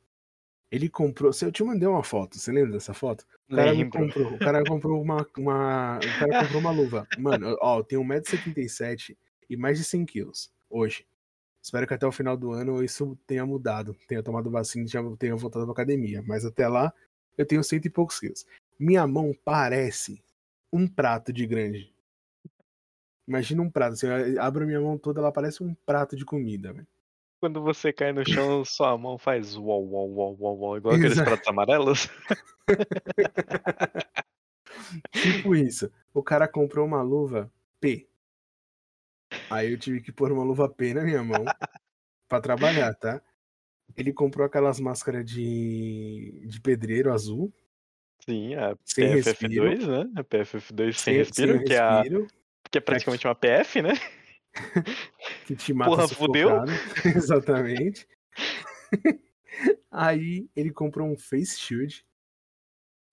[0.73, 3.27] Ele comprou se eu te mandei uma foto, você lembra dessa foto?
[3.51, 7.07] O cara me comprou o cara comprou uma uma o cara comprou uma luva.
[7.15, 9.17] Mano, ó, eu tenho 1,77 m
[9.51, 11.07] e mais de 100 quilos, hoje.
[11.63, 15.03] Espero que até o final do ano isso tenha mudado, tenha tomado vacina e já
[15.19, 16.91] tenha voltado pra academia, mas até lá,
[17.37, 18.47] eu tenho cento e poucos quilos.
[18.79, 20.25] Minha mão parece
[20.73, 21.95] um prato de grande.
[23.29, 26.25] Imagina um prato, assim, a abro a minha mão toda, ela parece um prato de
[26.25, 26.87] comida, velho.
[27.43, 31.19] Quando você cai no chão, sua mão faz "uol, uol, uol, uol, uol", igual aqueles
[31.19, 32.09] Exa pratos amarelos?
[35.15, 35.91] Tipo isso.
[36.15, 38.09] O cara comprou uma luva P.
[39.51, 41.55] Aí eu tive que pôr uma luva P na minha mão,
[42.29, 43.23] pra trabalhar, tá.
[43.97, 47.53] Ele comprou aquelas máscara de de pedreiro azul
[48.21, 49.77] Sim, a sem respiro.
[49.77, 52.31] PFF2, né, a PFF2 sem Sem sem respiro, que é a respiro.
[52.71, 53.91] que é praticamente uma PF, né.
[55.47, 56.49] Que te mata Porra, fudeu.
[56.49, 56.73] sufocado.
[57.17, 58.07] Exatamente.
[59.91, 62.05] Aí ele comprou um face shield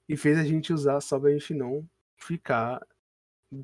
[0.07, 2.81] e fez a gente usar só pra gente não ficar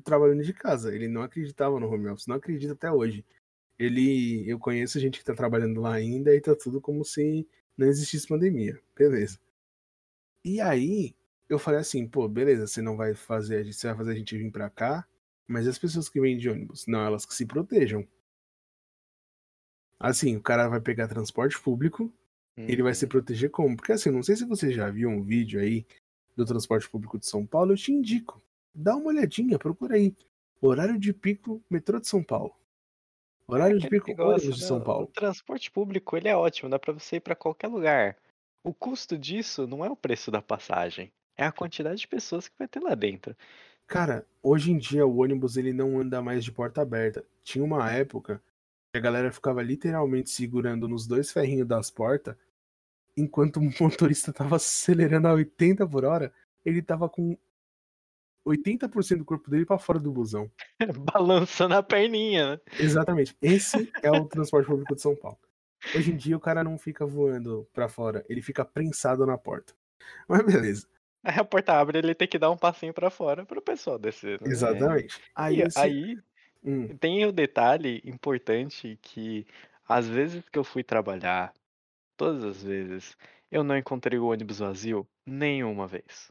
[0.04, 0.94] trabalhando de casa.
[0.94, 3.24] Ele não acreditava no home office, não acredita até hoje.
[3.78, 7.86] Ele eu conheço gente que tá trabalhando lá ainda e tá tudo como se não
[7.86, 9.38] existisse pandemia, beleza.
[10.44, 11.14] E aí,
[11.48, 14.14] eu falei assim: "Pô, beleza, você não vai fazer a gente você vai fazer a
[14.14, 15.06] gente vim pra cá,
[15.48, 16.86] mas as pessoas que vêm de ônibus?
[16.86, 18.06] Não, elas que se protejam".
[19.98, 22.12] Assim, o cara vai pegar transporte público,
[22.66, 23.08] ele vai se Uhum.
[23.08, 23.76] proteger como?
[23.76, 25.86] Porque assim, não sei se você já viu um vídeo aí
[26.36, 28.42] do transporte público de São Paulo, eu te indico,
[28.74, 30.14] dá uma olhadinha, procura aí,
[30.60, 32.54] horário de pico metrô de São Paulo.
[33.48, 35.12] Horário de pico negócio, ônibus de São o Paulo.
[35.12, 38.16] transporte público ele é ótimo, dá pra você ir pra qualquer lugar.
[38.64, 41.12] O custo disso não é o preço da passagem.
[41.36, 43.36] é a quantidade de pessoas que vai ter lá dentro.
[43.86, 47.24] Cara, hoje em dia o ônibus ele não anda mais de porta aberta.
[47.42, 48.42] Tinha uma época
[48.92, 52.36] que a galera ficava literalmente segurando nos dois ferrinhos das portas,
[53.16, 56.32] enquanto o motorista tava acelerando a 80 por hora,
[56.64, 57.36] ele tava com
[58.46, 60.50] 80% do corpo dele para fora do busão.
[61.12, 62.60] Balançando a perninha, né?
[62.78, 63.36] Exatamente.
[63.40, 65.38] Esse é o transporte público de São Paulo.
[65.94, 69.72] Hoje em dia o cara não fica voando para fora, ele fica prensado na porta.
[70.28, 70.88] Mas beleza.
[71.34, 73.98] Aí a porta abre, ele tem que dar um passinho para fora para o pessoal
[73.98, 74.40] descer.
[74.40, 74.48] Né?
[74.48, 75.20] Exatamente.
[75.34, 75.78] Aí, esse...
[75.78, 76.18] aí
[76.64, 76.96] hum.
[76.98, 79.44] tem o um detalhe importante que
[79.88, 81.52] às vezes que eu fui trabalhar,
[82.16, 83.16] todas as vezes,
[83.50, 86.30] eu não encontrei o ônibus vazio nenhuma vez.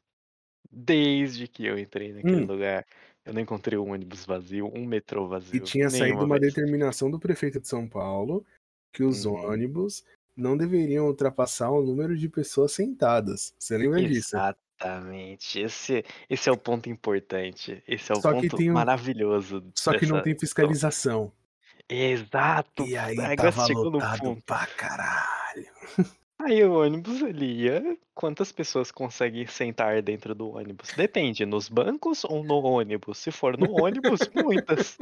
[0.72, 2.48] Desde que eu entrei naquele hum.
[2.48, 2.86] lugar,
[3.26, 5.58] eu não encontrei um ônibus vazio, um metrô vazio.
[5.58, 6.54] E tinha saído uma vez.
[6.54, 8.46] determinação do prefeito de São Paulo
[8.94, 9.52] que os uhum.
[9.52, 10.06] ônibus
[10.38, 13.54] não deveriam ultrapassar o número de pessoas sentadas.
[13.60, 14.14] Você lembra Exatamente.
[14.14, 14.65] disso?
[14.80, 15.60] Exatamente.
[15.60, 17.82] Esse, esse é o ponto importante.
[17.88, 18.74] Esse é o só ponto um...
[18.74, 19.64] maravilhoso.
[19.74, 20.06] Só dessa...
[20.06, 21.32] que não tem fiscalização.
[21.88, 22.84] Exato.
[22.86, 25.68] E aí tava lotado pra caralho.
[26.40, 27.98] Aí o ônibus ele ia.
[28.14, 30.90] Quantas pessoas conseguem sentar dentro do ônibus?
[30.96, 33.18] Depende, nos bancos ou no ônibus?
[33.18, 34.98] Se for no ônibus, muitas.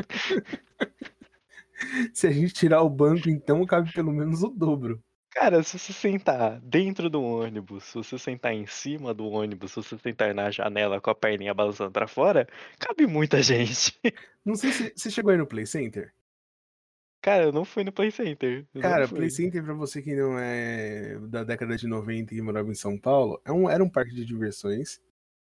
[2.13, 5.01] Se a gente tirar o banco, então cabe pelo menos o dobro.
[5.33, 9.77] Cara, se você sentar dentro do ônibus, se você sentar em cima do ônibus, se
[9.77, 13.99] você sentar na janela com a perninha balançando pra fora, cabe muita gente.
[14.45, 16.13] Não sei se você chegou aí no Play Center.
[17.19, 18.67] Cara, eu não fui no Play Center.
[18.79, 22.75] Cara, Play Center, pra você que não é da década de 90 e morava em
[22.75, 25.01] São Paulo, é um, era um parque de diversões,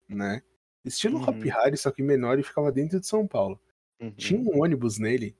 [0.08, 0.40] né?
[0.82, 1.24] Estilo uhum.
[1.24, 3.60] Hop Harry, só que menor e ficava dentro de São Paulo.
[4.00, 4.12] Uhum.
[4.12, 5.36] Tinha um ônibus nele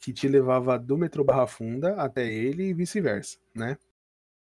[0.00, 3.76] que te levava do metrô Barra Funda até ele e vice-versa, né?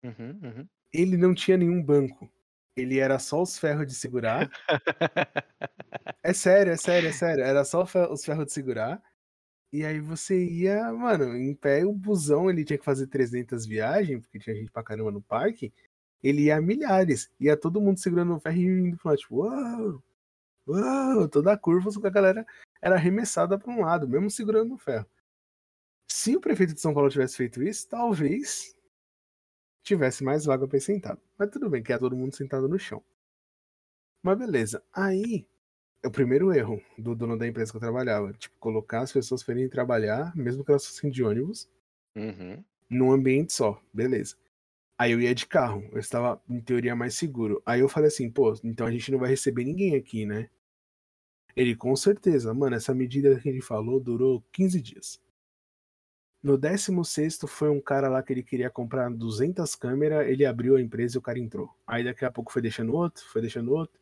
[0.03, 0.67] Uhum, uhum.
[0.93, 2.29] Ele não tinha nenhum banco.
[2.75, 4.49] Ele era só os ferros de segurar.
[6.23, 7.43] é sério, é sério, é sério.
[7.43, 9.01] Era só os ferros de segurar.
[9.71, 14.21] E aí você ia, mano, em pé, o busão ele tinha que fazer 300 viagens,
[14.21, 15.71] porque tinha gente pra caramba no parque.
[16.23, 17.29] Ele ia a milhares.
[17.39, 20.03] Ia todo mundo segurando o ferro e indo pra lá, tipo, uau,
[20.67, 22.45] uau, toda a curva, só que a galera
[22.81, 25.05] era arremessada pra um lado, mesmo segurando o ferro.
[26.11, 28.75] Se o prefeito de São Paulo tivesse feito isso, talvez
[29.83, 31.21] tivesse mais vaga para sentado.
[31.37, 33.03] Mas tudo bem, que é todo mundo sentado no chão.
[34.23, 34.83] Mas beleza.
[34.91, 35.47] Aí,
[36.03, 38.33] é o primeiro erro do dono da empresa que eu trabalhava.
[38.33, 41.69] Tipo, colocar as pessoas para irem trabalhar, mesmo que elas fossem de ônibus,
[42.15, 42.63] uhum.
[42.89, 43.81] num ambiente só.
[43.93, 44.35] Beleza.
[44.97, 45.87] Aí eu ia de carro.
[45.91, 47.61] Eu estava, em teoria, mais seguro.
[47.65, 50.49] Aí eu falei assim, pô, então a gente não vai receber ninguém aqui, né?
[51.55, 52.53] Ele, com certeza.
[52.53, 55.21] Mano, essa medida que ele falou durou 15 dias.
[56.41, 60.81] No 16 foi um cara lá que ele queria comprar 200 câmeras, ele abriu a
[60.81, 61.69] empresa e o cara entrou.
[61.85, 63.99] Aí daqui a pouco foi deixando outro, foi deixando outro.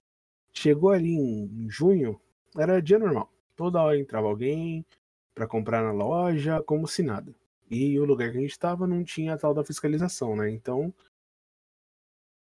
[0.54, 2.20] Chegou ali em junho,
[2.56, 3.32] era dia normal.
[3.56, 4.86] Toda hora entrava alguém
[5.34, 7.34] para comprar na loja, como se nada.
[7.70, 10.50] E o lugar que a gente estava não tinha a tal da fiscalização, né?
[10.50, 10.94] Então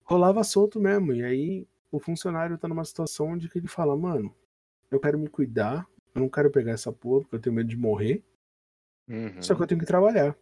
[0.05, 1.13] rolava solto mesmo.
[1.13, 4.35] E aí o funcionário tá numa situação onde ele fala, mano,
[4.91, 7.77] eu quero me cuidar, eu não quero pegar essa porra porque eu tenho medo de
[7.77, 8.23] morrer.
[9.09, 9.43] Uhum.
[9.43, 10.37] Só que eu tenho que trabalhar.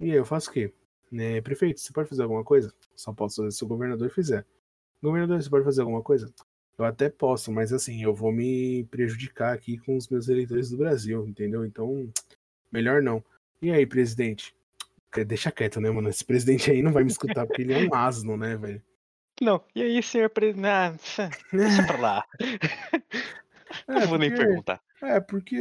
[0.00, 0.72] E aí eu faço o quê?
[1.10, 2.72] Né, prefeito, você pode fazer alguma coisa?
[2.94, 4.44] Só posso fazer se o governador fizer.
[5.02, 6.32] Governador, você pode fazer alguma coisa?
[6.78, 10.76] Eu até posso, mas assim, eu vou me prejudicar aqui com os meus eleitores do
[10.76, 11.64] Brasil, entendeu?
[11.64, 12.10] Então,
[12.70, 13.24] melhor não.
[13.62, 14.54] E aí, presidente?
[15.26, 16.10] Deixa quieto, né, mano?
[16.10, 18.82] Esse presidente aí não vai me escutar porque ele é um asno, né, velho?
[19.40, 20.68] Não, e aí, senhor presidente?
[20.68, 20.94] Ah,
[21.52, 22.24] deixa pra lá.
[23.88, 24.28] É, não vou porque...
[24.28, 24.80] nem perguntar.
[25.02, 25.56] É, porque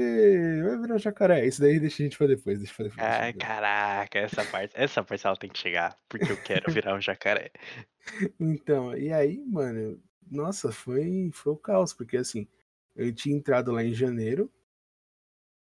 [0.63, 1.45] vai virar jacaré.
[1.45, 2.57] Isso daí deixa a gente pra depois.
[2.57, 3.05] Deixa pra depois.
[3.05, 5.97] Ah, caraca, essa parte, essa parte ela tem que chegar.
[6.07, 7.51] Porque eu quero virar um jacaré.
[8.39, 12.47] Então, e aí, mano, nossa, foi, foi o caos, porque assim,
[12.95, 14.47] eu tinha entrado lá em janeiro.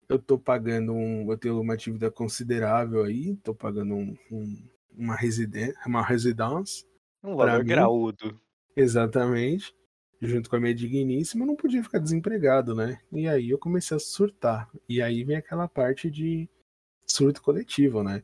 [0.09, 1.31] Eu tô pagando um.
[1.31, 3.37] Eu tenho uma atividade considerável aí.
[3.37, 5.79] Tô pagando um, um uma residência.
[5.85, 6.85] Uma residência.
[7.23, 8.37] Um valor graúdo.
[8.75, 9.73] Exatamente
[10.25, 12.99] junto com a minha digníssima, eu não podia ficar desempregado, né?
[13.11, 14.69] E aí eu comecei a surtar.
[14.87, 16.49] E aí vem aquela parte de
[17.05, 18.23] surto coletivo, né?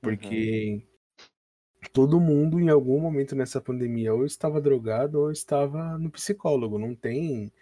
[0.00, 1.88] Porque uhum.
[1.92, 6.94] todo mundo em algum momento nessa pandemia ou estava drogado ou estava no psicólogo, não
[6.94, 7.52] tem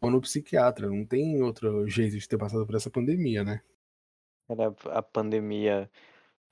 [0.00, 3.60] ou no psiquiatra, não tem outro jeito de ter passado por essa pandemia, né?
[4.48, 5.90] Era a pandemia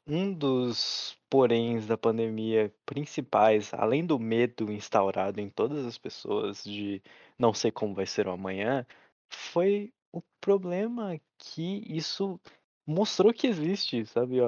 [0.06, 7.02] um dos poréns da pandemia principais, além do medo instaurado em todas as pessoas de
[7.38, 8.86] não sei como vai ser o amanhã,
[9.28, 12.40] foi o problema que isso
[12.86, 14.38] mostrou que existe, sabe?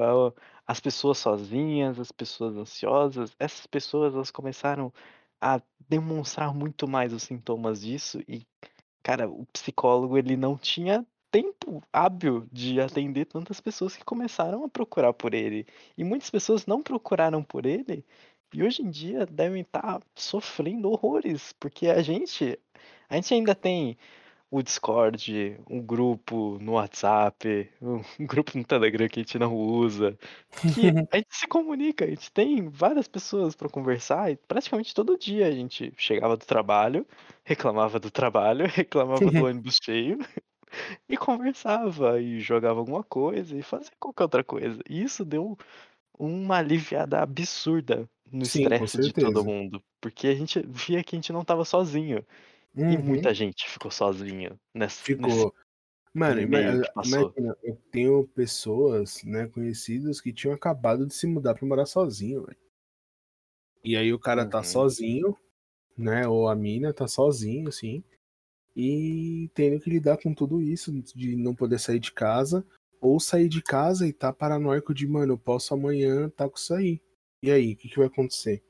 [0.66, 4.92] As pessoas sozinhas, as pessoas ansiosas, essas pessoas elas começaram
[5.40, 8.46] a demonstrar muito mais os sintomas disso e,
[9.02, 14.68] cara, o psicólogo ele não tinha tempo hábil de atender tantas pessoas que começaram a
[14.68, 15.66] procurar por ele.
[15.96, 18.04] E muitas pessoas não procuraram por ele
[18.52, 22.58] e hoje em dia devem estar sofrendo horrores, porque a gente
[23.08, 23.96] a gente ainda tem
[24.50, 30.18] o Discord, um grupo no WhatsApp, um grupo no Telegram que a gente não usa,
[30.74, 35.18] que a gente se comunica, a gente tem várias pessoas para conversar e praticamente todo
[35.18, 37.06] dia a gente chegava do trabalho,
[37.44, 40.18] reclamava do trabalho, reclamava do ônibus cheio
[41.08, 44.80] e conversava e jogava alguma coisa e fazia qualquer outra coisa.
[44.88, 45.56] E isso deu
[46.18, 51.18] uma aliviada absurda no Sim, estresse de todo mundo, porque a gente via que a
[51.18, 52.26] gente não estava sozinho.
[52.88, 52.98] E Uhum.
[52.98, 55.54] muita gente ficou sozinho ness nesse Ficou.
[56.14, 56.82] Mano, imagina,
[57.62, 62.58] eu tenho pessoas, né, conhecidos que tinham acabado de se mudar pra morar sozinho, velho.
[63.84, 64.62] E aí o cara tá Uhum.
[64.62, 65.36] sozinho,
[65.98, 68.04] né, ou a mina tá sozinho, assim,
[68.80, 72.64] e tendo que lidar com tudo isso, de não poder sair de casa,
[73.00, 76.72] ou sair de casa e tá paranoico de: "Mano, eu posso amanhã tá com isso
[76.74, 77.00] aí.
[77.42, 78.62] E aí, que que vai acontecer?"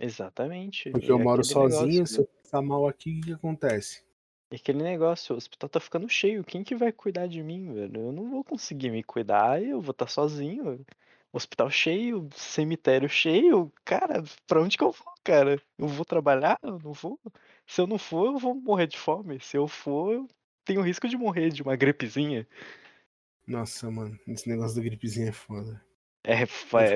[0.00, 0.90] Exatamente.
[0.90, 4.04] Porque E eu moro aquele negócio, sozinho, se eu passar mal aqui, que que acontece?
[4.50, 8.00] e aquele negócio, o hospital tá ficando cheio, quem que vai cuidar de mim, velho?
[8.00, 10.84] Eu não vou conseguir me cuidar, eu vou estar sozinho.
[11.32, 15.60] Hospital cheio, cemitério cheio, cara, pra onde que eu vou, cara?
[15.78, 16.58] Eu vou trabalhar?
[16.62, 17.18] Eu não vou?
[17.66, 19.40] Se eu não for, eu vou morrer de fome.
[19.40, 20.28] Se eu for, eu
[20.64, 22.46] tenho risco de morrer de uma gripezinha.
[23.46, 25.80] Nossa, mano, esse negócio da gripezinha é foda.
[26.24, 26.46] É,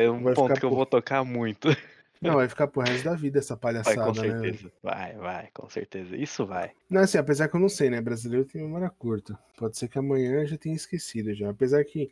[0.05, 1.69] é um vai ponto que eu por vou tocar muito.
[2.21, 4.73] não, vai ficar pro resto da vida essa Vai, com palhaçada, né, certeza.
[4.83, 6.17] Vai, vai, com certeza.
[6.17, 6.73] Isso vai.
[6.89, 9.39] Não, assim, apesar que eu não sei, né, brasileiro tem memória curta.
[9.57, 11.51] Pode ser que amanhã eu já tenha esquecido já.
[11.51, 12.11] Apesar que,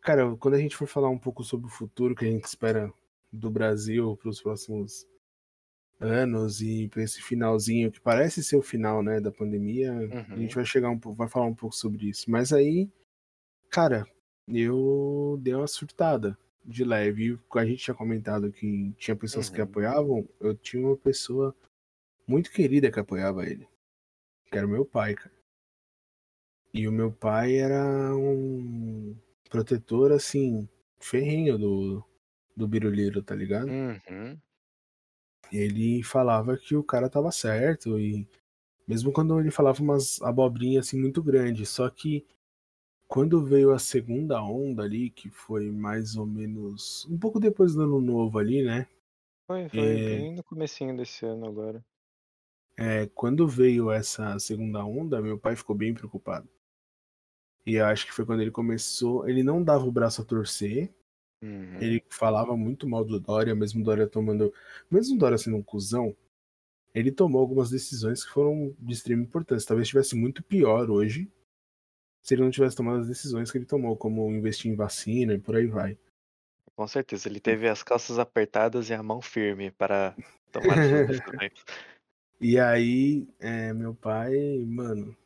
[0.00, 2.92] cara, quando a gente for falar um pouco sobre o futuro que a gente espera
[3.32, 5.06] do Brasil pros próximos
[6.02, 10.02] anos e pra esse finalzinho que parece ser o final, né, da pandemia, a
[10.36, 10.54] gente Uhum.
[10.54, 12.30] vai chegar um pouco, vai falar um pouco sobre isso.
[12.30, 12.88] Mas aí,
[13.70, 14.06] cara,
[14.48, 17.38] eu dei uma surtada de leve.
[17.54, 19.64] A gente tinha comentado que tinha pessoas que Uhum.
[19.64, 20.28] apoiavam.
[20.40, 21.54] Eu tinha uma pessoa
[22.26, 23.66] muito querida que apoiava ele,
[24.50, 25.32] que era o meu pai, cara.
[26.74, 29.14] E o meu pai era um
[29.50, 30.66] protetor, assim,
[30.98, 32.04] ferrenho do,
[32.56, 33.68] do Biruliro, tá ligado?
[33.68, 34.38] Uhum.
[35.52, 38.28] Ele falava que o cara tava certo e
[38.88, 42.26] mesmo quando ele falava umas abobrinhas assim muito grandes, só que
[43.08, 47.82] quando veio a segunda onda ali, que foi mais ou menos um pouco depois do
[47.82, 48.88] ano novo ali, né?
[49.46, 51.84] Foi, foi É, bem no comecinho desse ano agora.
[52.76, 56.48] é, quando veio essa segunda onda, meu pai ficou bem preocupado.
[57.66, 59.28] E eu acho que foi quando ele começou.
[59.28, 60.94] Ele não dava o braço a torcer.
[61.42, 61.80] Uhum.
[61.80, 64.54] Ele falava muito mal do Dória, mesmo o Dória tomando.
[64.90, 66.16] Mesmo o Dória sendo um cuzão,
[66.94, 69.66] ele tomou algumas decisões que foram de extrema importância.
[69.66, 71.28] Talvez estivesse muito pior hoje
[72.22, 75.38] se ele não tivesse tomado as decisões que ele tomou, como investir em vacina e
[75.38, 75.98] por aí vai.
[76.76, 80.16] Com certeza, ele teve as calças apertadas e a mão firme para
[80.52, 81.52] tomar essas decisões.
[82.40, 85.16] E aí, é, meu pai, mano,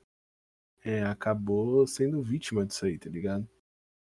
[0.85, 3.47] é, acabou sendo vítima disso aí, tá ligado?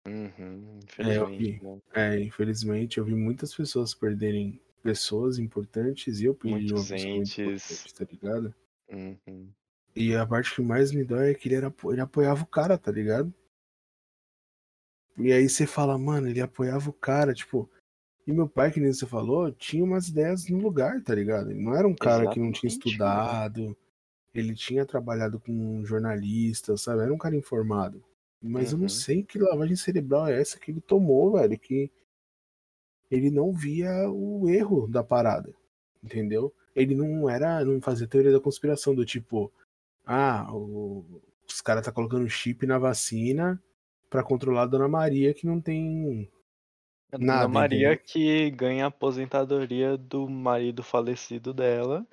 [0.07, 0.81] Uhum.
[0.99, 1.65] É, eu Infelizmente, vi.
[1.65, 1.81] né?
[1.95, 7.93] É, infelizmente, eu vi muitas pessoas perderem pessoas importantes e eu perdi uma Muitos entes.
[7.93, 8.55] tá ligado?
[8.91, 9.49] Uhum.
[9.97, 12.77] E a parte que mais me dói é que ele, era, ele apoiava o cara,
[12.77, 13.33] tá ligado?
[15.17, 17.71] E aí você fala, mano, ele apoiava o cara, tipo.
[18.27, 21.51] E meu pai, que nem você falou, tinha umas ideias no lugar, tá ligado?
[21.51, 23.77] Ele não era um cara que não tinha Exatamente, estudado,
[24.35, 27.03] ele tinha trabalhado com jornalista, sabe?
[27.03, 28.03] Era um cara informado.
[28.47, 28.89] Mas eu não Uhum.
[28.91, 31.91] sei que lavagem cerebral é essa que ele tomou, velho, que
[33.11, 35.55] ele não via o erro da parada,
[36.03, 36.53] entendeu?
[36.77, 39.51] Ele não era, não fazia teoria da conspiração do tipo,
[40.05, 43.63] ah, o- os caras tá colocando chip na vacina
[44.11, 46.31] pra controlar a Dona Maria que não tem
[47.13, 48.05] A nada, Dona Maria entendeu?
[48.05, 52.07] que ganha a aposentadoria do marido falecido dela,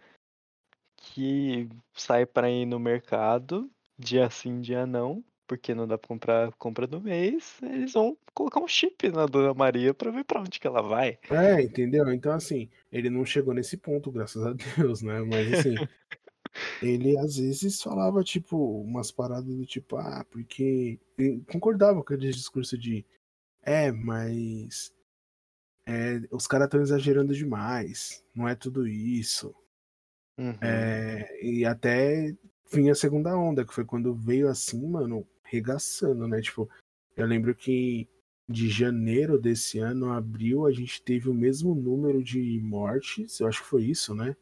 [0.95, 6.51] que sai para ir no mercado, dia sim, dia não, porque não dá pra comprar
[6.53, 10.57] compra do mês, eles vão colocar um chip na Dona Maria pra ver pra onde
[10.61, 11.19] que ela vai.
[11.29, 12.09] É, entendeu?
[12.13, 15.19] Então, assim, ele não chegou nesse ponto, graças a Deus, né?
[15.19, 15.75] Mas, assim,
[16.81, 20.97] ele às vezes falava, tipo, umas paradas do tipo, ah, porque.
[21.17, 23.05] ele concordava com aquele discurso de,
[23.61, 24.93] é, mas.
[25.85, 29.53] é, os caras estão exagerando demais, não é tudo isso.
[30.37, 30.55] Uhum.
[30.61, 32.33] É, e até
[32.71, 36.41] vinha a segunda onda, que foi quando veio assim, mano, regaçando, né?
[36.41, 36.69] Tipo,
[37.15, 38.07] eu lembro que
[38.47, 43.47] de janeiro desse ano a abril a gente teve o mesmo número de mortes, eu
[43.47, 44.35] acho que foi isso, né?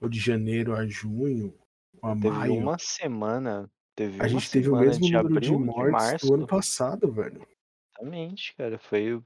[0.00, 1.54] ou de janeiro a junho,
[2.00, 2.54] ou a Teve maio.
[2.54, 6.34] uma semana, teve A gente teve o mesmo de número de abril, de mortes do
[6.34, 7.46] ano passado, velho.
[7.92, 8.78] Exatamente, cara.
[8.78, 9.22] Foi,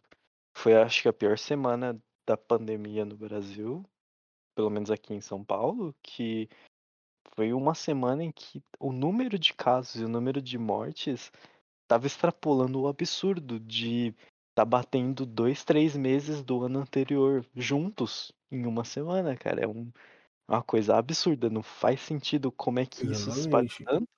[0.53, 1.97] foi acho que a pior semana
[2.27, 3.85] da pandemia no Brasil,
[4.57, 6.49] pelo menos aqui em São Paulo, que
[7.37, 11.31] foi uma semana em que o número de casos e o número de mortes
[11.83, 14.15] estava extrapolando o absurdo de
[14.55, 19.63] tá batendo dois, três meses do ano anterior juntos em uma semana, cara.
[19.65, 19.93] É um-
[20.49, 23.85] uma coisa absurda, não faz sentido como é que isso se espalha Exatamente.
[23.85, 24.09] tanto.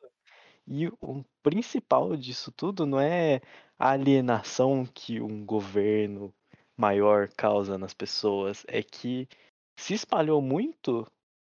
[0.67, 3.41] E o principal disso tudo não é
[3.79, 6.35] a alienação que um governo
[6.77, 9.29] maior causa nas pessoas, é que
[9.79, 11.07] se espalhou muito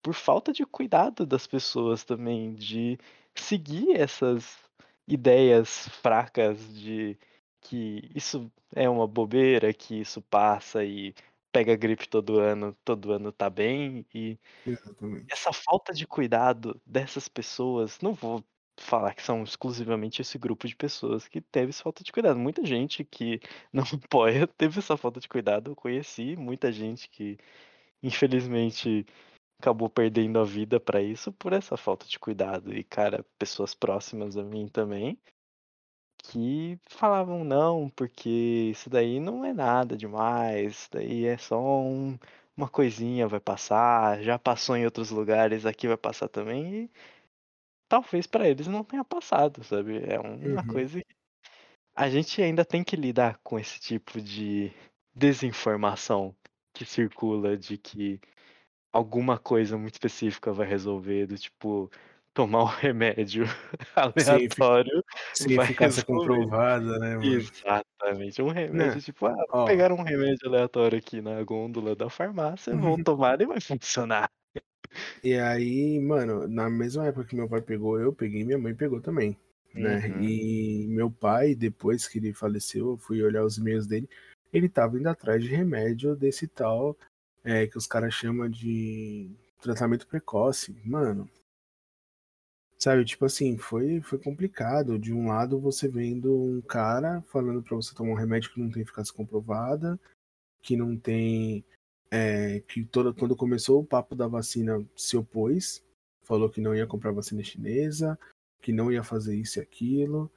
[0.06, 2.96] por falta de cuidado das pessoas também, de
[3.34, 4.56] seguir essas
[5.04, 7.18] ideias fracas de
[7.60, 11.12] que isso é uma bobeira, que isso passa e
[11.50, 15.26] pega gripe todo ano, todo ano tá bem, e Exatamente.
[15.28, 18.44] essa falta de cuidado dessas pessoas, não vou
[18.78, 22.38] falar que são exclusivamente esse grupo de pessoas que teve essa falta de cuidado.
[22.38, 23.40] Muita gente que
[23.72, 25.72] não apoia teve essa falta de cuidado.
[25.72, 27.36] Eu conheci muita gente que,
[28.00, 29.04] infelizmente,
[29.60, 32.72] acabou perdendo a vida pra isso por essa falta de cuidado.
[32.74, 35.18] E, cara, pessoas próximas a mim também
[36.18, 38.28] que falavam não, porque
[38.72, 42.18] isso daí não é nada demais, isso daí é só um-
[42.56, 46.90] uma coisinha, vai passar, já passou em outros lugares, aqui vai passar também, e
[47.88, 49.98] talvez pra eles não tenha passado, sabe?
[50.04, 50.64] É uma Uhum.
[50.64, 51.16] coisa que
[51.96, 54.72] a gente ainda tem que lidar com esse tipo de
[55.14, 56.36] desinformação
[56.74, 58.20] que circula de que
[58.96, 61.90] alguma coisa muito específica vai resolver, do tipo,
[62.32, 63.44] tomar um remédio
[63.94, 65.04] aleatório
[65.54, 67.24] vai eficácia comprovada, né, mano?
[67.24, 68.52] Exatamente, um Né?
[68.52, 73.40] remédio tipo, ah, Ó, pegaram um remédio aleatório aqui na gôndola da farmácia, vou tomar
[73.40, 74.30] e vai funcionar.
[75.22, 79.00] E aí, mano, na mesma época que meu pai pegou, eu peguei, minha mãe pegou
[79.00, 79.36] também,
[79.74, 80.06] né?
[80.06, 80.22] Uhum.
[80.22, 84.08] E meu pai, depois que ele faleceu, eu fui olhar os e-mails dele,
[84.52, 86.96] ele tava indo atrás de remédio desse tal,
[87.46, 89.30] é, que os caras chamam de
[89.60, 90.76] tratamento precoce.
[90.84, 91.30] Mano,
[92.76, 94.98] sabe, tipo assim, foi, foi complicado.
[94.98, 98.70] De um lado, você vendo um cara falando pra você tomar um remédio que não
[98.70, 99.98] tem eficácia comprovada,
[100.60, 101.64] que não tem
[102.10, 105.84] é, que toda, quando começou o papo da vacina se opôs,
[106.22, 108.18] falou que não ia comprar vacina chinesa,
[108.60, 110.30] que não ia fazer isso e aquilo,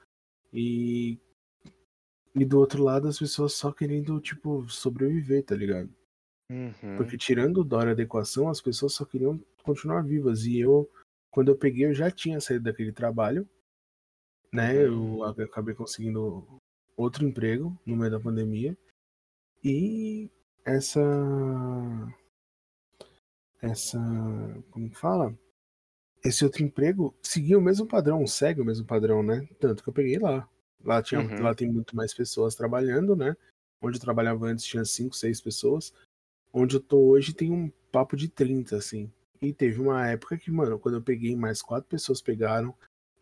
[0.53, 1.18] e,
[2.36, 5.89] e do outro lado as pessoas só querendo, tipo, sobreviver, tá ligado?
[6.52, 6.95] Uhum.
[6.97, 10.89] Porque tirando o Dória da equação, as pessoas só queriam continuar vivas, e eu,
[11.32, 13.47] quando eu peguei, eu já tinha saído daquele trabalho,
[14.52, 15.20] né, Uhum.
[15.20, 16.60] eu acabei conseguindo
[16.97, 18.76] outro emprego no meio da pandemia,
[19.64, 20.30] e
[20.66, 21.00] essa
[23.62, 24.00] essa
[24.72, 25.38] como que fala?
[26.24, 29.47] Esse outro emprego seguia o mesmo padrão segue o mesmo padrão né?
[29.60, 30.50] Tanto que eu peguei lá.
[30.84, 31.41] Lá tinha Uhum.
[31.43, 33.36] lá tem muito mais pessoas trabalhando né?
[33.82, 35.93] Onde eu trabalhava antes tinha cinco seis pessoas
[36.54, 39.12] onde eu tô hoje tem um papo de 30 assim.
[39.41, 42.74] E teve uma época que mano quando eu peguei mais quatro pessoas pegaram.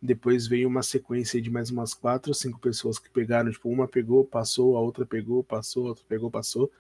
[0.02, 3.52] Depois veio uma sequência de mais umas quatro ou cinco pessoas que pegaram.
[3.52, 6.72] Tipo uma pegou passou a outra pegou passou a outra pegou passou.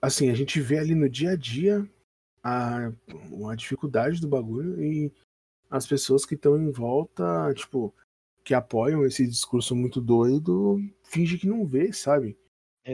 [0.00, 1.88] Assim, a gente vê ali no dia a dia
[2.42, 2.92] a,
[3.50, 5.12] a dificuldade do bagulho e
[5.70, 7.92] as pessoas que estão em volta, tipo,
[8.44, 12.38] que apoiam esse discurso muito doido, finge que não vê, sabe?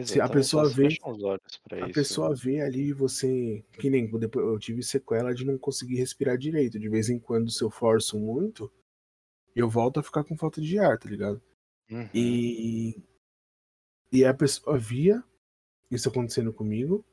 [0.05, 1.93] Se a pessoa vê, a isso.
[1.93, 6.79] pessoa vê ali você, que nem depois eu tive sequela de não conseguir respirar direito.
[6.79, 8.73] De vez em quando, se eu forço muito,
[9.55, 11.43] eu volto a ficar com falta de ar, tá ligado?
[11.91, 12.09] Uhum.
[12.15, 13.03] E
[14.11, 15.23] e a pessoa via
[15.91, 17.05] isso acontecendo comigo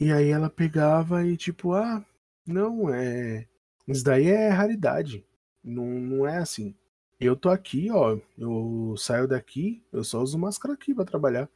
[0.00, 2.04] e aí ela pegava e tipo, ah,
[2.46, 3.46] não, é.
[3.86, 5.26] Isso daí é raridade.
[5.62, 6.74] Não, não é assim.
[7.18, 8.18] Eu tô aqui, ó.
[8.38, 11.50] Eu saio daqui, eu só uso máscara aqui pra trabalhar.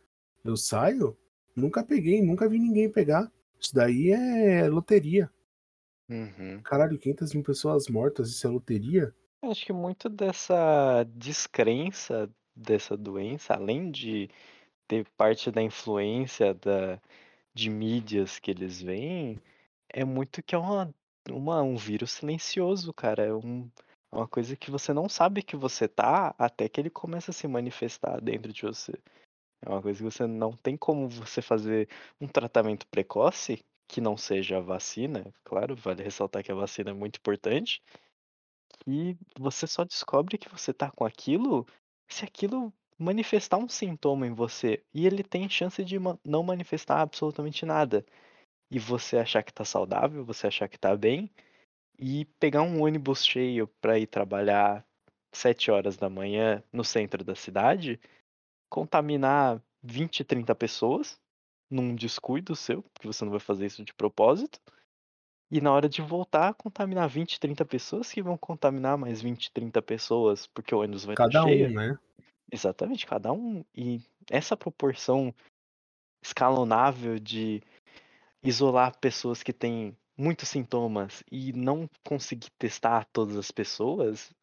[0.44, 1.16] Eu saio,
[1.54, 3.30] nunca peguei, nunca vi ninguém pegar.
[3.60, 5.30] Isso daí é loteria.
[6.08, 6.60] Uhum.
[6.62, 9.14] Caralho, 500 mil pessoas mortas, isso é loteria?
[9.42, 14.28] Acho que muito dessa descrença dessa doença, além de
[14.86, 17.00] ter parte da influência da,
[17.54, 19.40] de mídias que eles veem,
[19.88, 20.94] é muito que é uma,
[21.30, 23.24] uma, um vírus silencioso, cara.
[23.24, 23.70] É um,
[24.12, 27.34] é uma coisa que você não sabe que você tá até que ele começa a
[27.34, 28.92] se manifestar dentro de você.
[29.64, 31.88] É uma coisa que você não tem como você fazer
[32.20, 36.94] um tratamento precoce, que não seja a vacina, claro, vale ressaltar que a vacina é
[36.94, 37.82] muito importante,
[38.86, 41.66] e você só descobre que você tá com aquilo
[42.08, 44.82] se aquilo manifestar um sintoma em você.
[44.94, 48.04] E ele tem chance de não manifestar absolutamente nada.
[48.70, 51.30] E você achar que tá saudável, você achar que tá bem,
[51.98, 54.84] e pegar um ônibus cheio para ir trabalhar
[55.32, 58.00] 7h no centro da cidade,
[58.72, 61.20] contaminar 20, 30 pessoas,
[61.70, 64.58] num descuido seu, porque você não vai fazer isso de propósito,
[65.50, 69.82] e na hora de voltar contaminar 20, 30 pessoas que vão contaminar mais 20, 30
[69.82, 71.70] pessoas, porque o ônibus vai estar Cada um, cheio.
[71.70, 71.98] né?
[72.50, 73.62] Exatamente, cada um.
[73.74, 74.00] E
[74.30, 75.34] essa proporção
[76.24, 77.62] escalonável de
[78.42, 84.34] isolar pessoas que têm muitos sintomas e não conseguir testar todas as pessoas,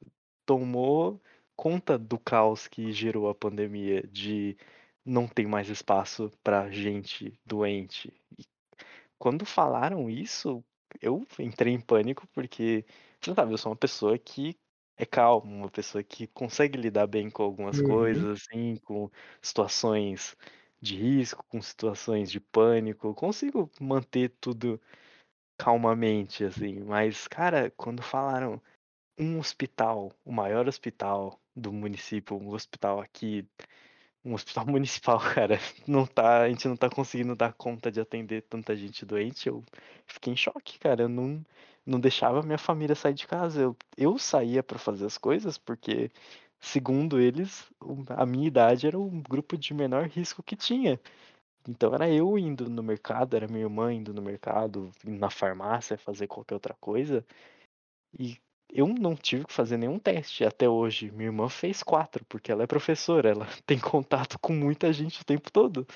[0.46, 1.20] tomou
[1.60, 4.58] conta do caos que gerou a pandemia, de
[5.06, 8.14] não ter mais espaço para gente doente.
[8.40, 8.46] E
[9.20, 10.64] quando falaram isso,
[11.02, 12.86] eu entrei em pânico, porque,
[13.22, 14.56] você sabe, eu sou uma pessoa que
[14.98, 17.82] é calma, uma pessoa que consegue lidar bem com algumas Uhum.
[17.82, 19.10] coisas, assim, com
[19.42, 20.36] situações
[20.82, 24.82] de risco, com situações de pânico, consigo manter tudo
[25.58, 26.80] calmamente, assim.
[26.84, 28.62] Mas, cara, quando falaram
[29.20, 33.48] um hospital, o maior hospital do município, um hospital aqui,
[34.24, 38.44] um hospital municipal, cara, não tá, a gente não tá conseguindo dar conta de atender
[38.44, 39.64] tanta gente doente, eu
[40.08, 41.04] fiquei em choque, cara.
[41.04, 41.44] Eu não,
[41.86, 43.62] não deixava minha família sair de casa.
[43.62, 46.12] Eu, eu saía para fazer as coisas porque,
[46.60, 47.70] segundo eles,
[48.10, 51.00] a minha idade era o grupo de menor risco que tinha.
[51.68, 55.98] Então era eu indo no mercado, era minha irmã indo no mercado, indo na farmácia,
[55.98, 57.26] fazer qualquer outra coisa.
[58.18, 58.40] E
[58.72, 61.12] eu não tive que fazer nenhum teste até hoje.
[61.12, 65.26] Minha irmã fez quatro, porque ela é professora, ela tem contato com muita gente o
[65.26, 65.88] tempo todo.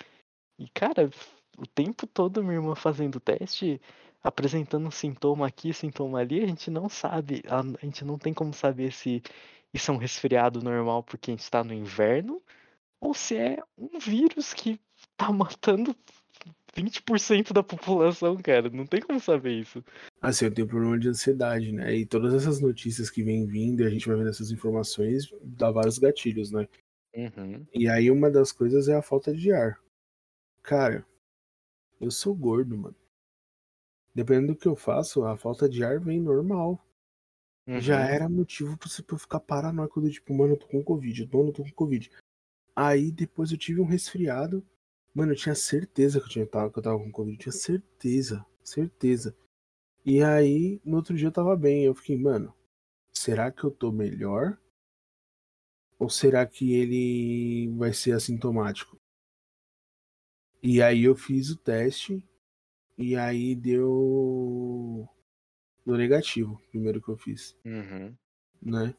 [0.59, 1.09] E, cara,
[1.57, 3.81] o tempo todo minha irmã fazendo teste,
[4.23, 8.53] apresentando sintoma aqui, sintoma ali, a gente não sabe, a, a gente não tem como
[8.53, 9.21] saber se
[9.73, 12.41] isso é um resfriado normal porque a gente está no inverno,
[12.99, 14.79] ou se é um vírus que
[15.17, 15.95] tá matando
[16.75, 18.69] 20% da população, cara.
[18.69, 19.83] Não tem como saber isso.
[20.21, 21.95] Assim, eu tenho problema de ansiedade, né?
[21.95, 25.97] E todas essas notícias que vêm vindo a gente vai vendo essas informações, dá vários
[25.97, 26.67] gatilhos, né?
[27.15, 27.65] Uhum.
[27.73, 29.79] E aí uma das coisas é a falta de ar.
[30.63, 31.05] Cara,
[32.01, 32.95] eu sou gordo, mano.
[34.15, 36.83] Dependendo do que eu faço, a falta de ar vem normal.
[37.79, 38.07] Já uhum.
[38.07, 41.49] era motivo pra você eu ficar paranoico do tipo, mano, eu tô com Covid, mano,
[41.49, 42.11] eu tô com Covid.
[42.75, 44.65] Aí depois eu tive um resfriado.
[45.13, 47.35] Mano, eu tinha certeza que eu, tinha, que eu tava com Covid.
[47.35, 49.35] Eu tinha certeza, certeza.
[50.05, 51.85] E aí, no outro dia eu tava bem.
[51.85, 52.53] Eu fiquei, mano,
[53.13, 54.57] será que eu tô melhor?
[55.99, 58.97] Ou será que ele vai ser assintomático?
[60.61, 62.23] E aí eu fiz o teste.
[62.97, 65.07] E aí deu.
[65.85, 68.15] Deu negativo, primeiro que eu fiz, Uhum.
[68.61, 68.95] né?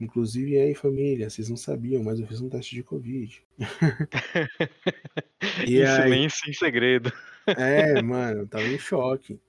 [0.00, 3.42] Inclusive, aí, família, vocês não sabiam, mas eu fiz um teste de Covid.
[5.66, 7.12] E em aí, silêncio, em segredo.
[7.56, 9.40] é, mano, eu tava em choque.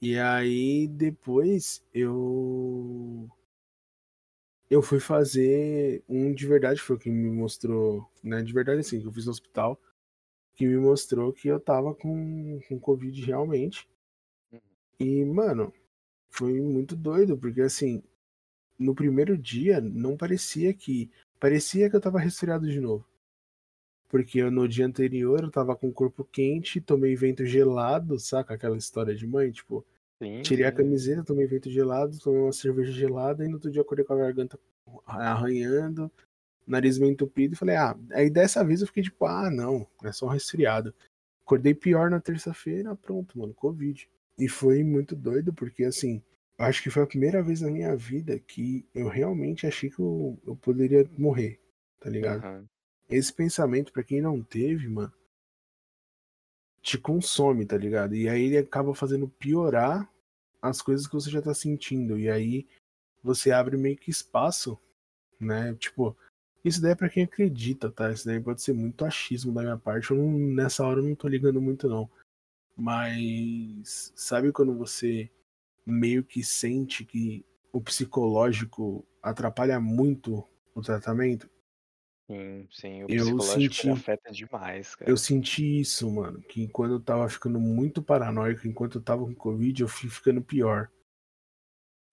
[0.00, 3.28] E aí, depois, eu.
[4.68, 8.42] Eu fui fazer um de verdade, foi o que me mostrou, né?
[8.42, 9.80] De verdade, assim, que eu fiz no hospital,
[10.54, 13.88] que me mostrou que eu tava com, com Covid realmente.
[14.98, 15.72] E, mano,
[16.30, 18.02] foi muito doido, porque assim,
[18.78, 21.10] no primeiro dia não parecia que.
[21.38, 23.06] Parecia que eu tava resfriado de novo.
[24.08, 28.54] Porque eu, no dia anterior eu tava com o corpo quente, tomei vento gelado, saca?
[28.54, 29.84] Aquela história de mãe, tipo,
[30.22, 33.80] Sim, tirei a camiseta, tomei vento gelado, tomei uma cerveja gelada e no outro dia
[33.80, 34.58] eu acordei com a garganta
[35.04, 36.10] arranhando,
[36.66, 40.12] nariz meio entupido e falei, ah, aí dessa vez eu fiquei tipo, ah, não, é
[40.12, 40.94] só um resfriado.
[41.44, 44.08] Acordei pior na terça-feira, pronto, mano, Covid.
[44.38, 46.22] E foi muito doido, porque assim,
[46.58, 50.38] acho que foi a primeira vez na minha vida que eu realmente achei que eu,
[50.46, 51.60] eu poderia morrer,
[52.00, 52.44] tá ligado?
[52.44, 52.66] Uhum.
[53.08, 55.12] Esse pensamento, pra quem não teve, mano,
[56.82, 58.14] te consome, tá ligado?
[58.14, 60.08] E aí ele acaba fazendo piorar
[60.62, 62.18] as coisas que você já tá sentindo.
[62.18, 62.66] E aí
[63.22, 64.78] você abre meio que espaço,
[65.38, 65.74] né?
[65.74, 66.16] Tipo,
[66.64, 68.12] isso daí é pra quem acredita, tá?
[68.12, 70.10] Isso daí pode ser muito achismo da minha parte.
[70.10, 72.08] Eu não, nessa hora eu não tô ligando muito, não.
[72.76, 75.30] Mas sabe quando você
[75.86, 81.48] meio que sente que o psicológico atrapalha muito o tratamento?
[82.30, 83.04] Sim, sim.
[83.04, 85.18] O Eu psicológico ele senti afeta demais, Eu cara.
[85.18, 86.42] senti isso, mano.
[86.42, 90.42] Que quando eu tava ficando muito paranoico, enquanto eu tava com Covid, eu fui ficando
[90.42, 90.90] pior.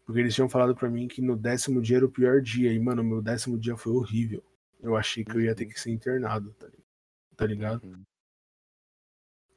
[0.05, 2.71] Porque eles tinham falado pra mim que no décimo dia era o pior dia.
[2.74, 4.43] E, mano, meu décimo dia foi horrível.
[4.80, 5.71] Eu achei que eu ia ter Uhum.
[5.71, 6.67] que ser internado, tá
[7.38, 7.84] tá ligado?
[7.84, 8.05] Uhum.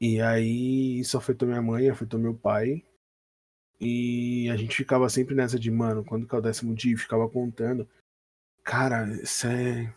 [0.00, 2.82] E aí isso afetou minha mãe, afetou meu pai.
[3.80, 6.96] E a gente ficava sempre nessa de, mano, quando que é o décimo dia?
[6.96, 7.88] Ficava contando.
[8.64, 9.94] Cara, isso é.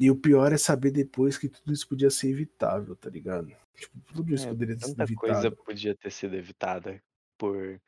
[0.00, 3.48] E o pior é saber depois que tudo isso podia ser evitável, tá ligado?
[3.74, 5.56] Tipo, tudo isso É, poderia ter sido tanta coisa evitado.
[5.64, 7.02] podia ter sido evitada
[7.36, 7.80] por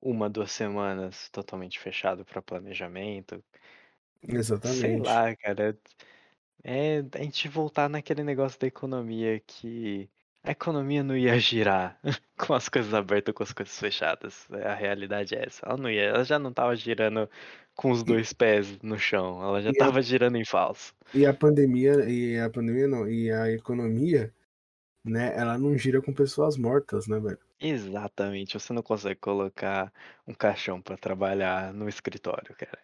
[0.00, 3.44] uma, 2 semanas totalmente fechado para planejamento.
[4.62, 5.00] Sei Exatamente.
[5.00, 5.78] lá, cara.
[6.64, 10.10] É a gente voltar naquele negócio da economia que
[10.44, 11.98] a economia não ia girar
[12.36, 14.46] com as coisas abertas, com as coisas fechadas.
[14.50, 15.64] A realidade é essa.
[15.64, 17.28] Ela não ia, ela já não estava girando
[17.74, 20.94] com os dois pés no chão, ela já estava girando em falso.
[21.14, 24.32] e a pandemia e a pandemia não, e a economia,
[25.04, 27.38] né, ela não gira com pessoas mortas, né, velho.
[27.58, 29.92] Exatamente, você não consegue colocar
[30.26, 32.78] um caixão para trabalhar no escritório, cara.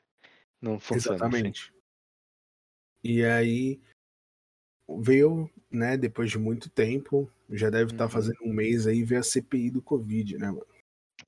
[0.61, 1.27] Não funciona assim.
[1.27, 1.75] Exatamente.
[3.05, 3.81] E aí
[4.89, 8.11] veio, né, depois de muito tempo, já deve estar Uhum.
[8.11, 10.67] fazendo um mês aí, veio a CPI do Covid, né, mano.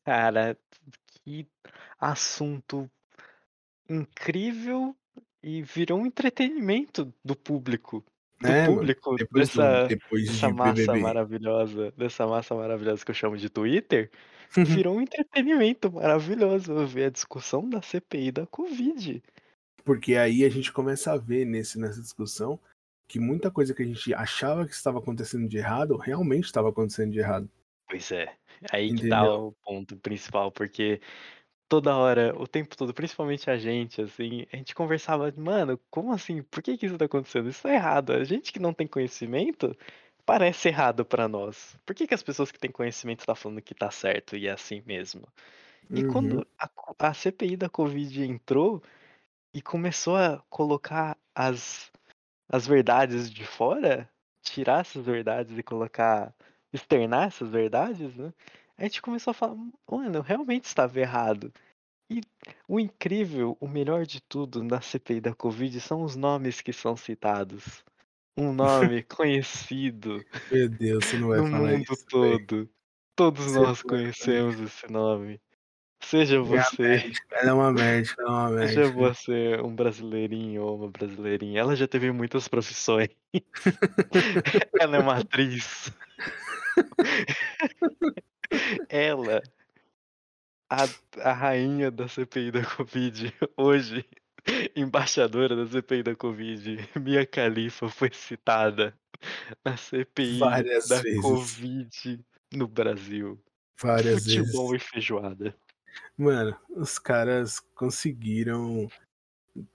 [0.04, 0.58] Cara,
[1.06, 1.48] que
[1.98, 2.90] assunto
[3.88, 4.96] incrível
[5.42, 8.04] e virou um entretenimento do público.
[8.40, 10.98] Do É, mano, público depois do dessa depois dessa de massa BBB.
[10.98, 14.10] maravilhosa dessa massa maravilhosa que eu chamo de Twitter,
[14.62, 19.22] virou um entretenimento maravilhoso ver a discussão da CPI da covid.
[19.84, 22.58] Porque aí a gente começa a ver nesse nessa discussão,
[23.10, 27.12] que muita coisa que a gente achava que estava acontecendo de errado, realmente estava acontecendo
[27.12, 27.50] de errado.
[27.88, 28.36] Pois é,
[28.70, 31.00] aí que tá o ponto principal, porque
[31.68, 36.42] toda hora, o tempo todo, principalmente a gente, assim, a gente conversava: "Mano, como assim?
[36.44, 37.48] Por que que isso tá acontecendo?
[37.50, 38.12] Isso tá errado".
[38.14, 39.76] A gente que não tem conhecimento,
[40.26, 41.78] parece errado pra nós.
[41.86, 44.52] Por que que as pessoas que têm conhecimento tá falando que tá certo e é
[44.52, 45.26] assim mesmo?
[45.94, 46.04] E Uhum.
[46.04, 48.82] quando a a CPI da covid entrou
[49.54, 51.90] e começou a colocar as
[52.50, 54.10] as verdades de fora,
[54.42, 56.34] tirar essas verdades e colocar
[56.72, 58.32] externar essas verdades, né,
[58.78, 59.56] a gente começou a falar:
[59.90, 61.52] "Mano, realmente estava errado".
[62.10, 62.20] E
[62.68, 66.96] o incrível, o melhor de tudo na CPI da covid são os nomes que são
[66.96, 67.84] citados.
[68.38, 72.70] Um nome conhecido Meu Deus, você não vai no falar mundo isso, todo.
[73.16, 75.40] Todos Você nós conhecemos esse nome.
[76.02, 78.92] Seja É você médica, ela é uma médica, ela é uma seja médica.
[78.92, 83.08] você um brasileirinho ou uma brasileirinha, ela já teve muitas profissões.
[84.80, 85.92] Ela é uma atriz.
[88.90, 89.42] Ela
[90.70, 90.84] a
[91.22, 94.04] a rainha da CPI da covid, hoje
[94.76, 98.94] embaixadora da CPI da covid, Mia Khalifa foi citada
[99.64, 101.12] na CPI Várias da vezes.
[101.12, 102.20] covid
[102.54, 103.38] no Brasil.
[103.82, 104.72] Várias Futebol vezes.
[104.72, 105.54] e feijoada.
[106.16, 108.88] Mano, os caras conseguiram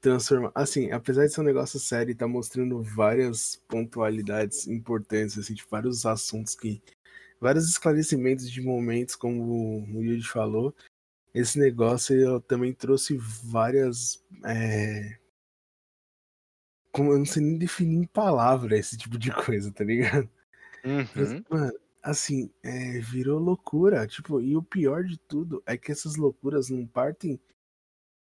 [0.01, 5.53] transformar assim, apesar de ser um negócio sério e tá mostrando várias pontualidades importantes, assim,
[5.53, 6.81] de vários assuntos que
[7.39, 10.73] vários esclarecimentos de momentos, como o Yuji falou,
[11.33, 15.17] esse negócio eu também trouxe várias, eh
[16.91, 20.29] como eu não sei nem definir em palavra esse tipo de coisa, tá ligado?
[20.85, 21.43] Uhum.
[21.49, 21.73] mano,
[22.05, 26.85] assim, eh, virou loucura, tipo, e o pior de tudo é que essas loucuras não
[26.85, 27.39] partem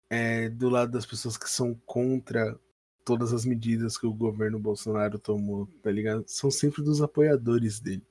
[0.09, 2.59] eh, do lado das pessoas que são contra
[3.05, 6.24] todas as medidas que o governo Bolsonaro tomou, tá ligado?
[6.28, 8.03] São sempre dos apoiadores dele.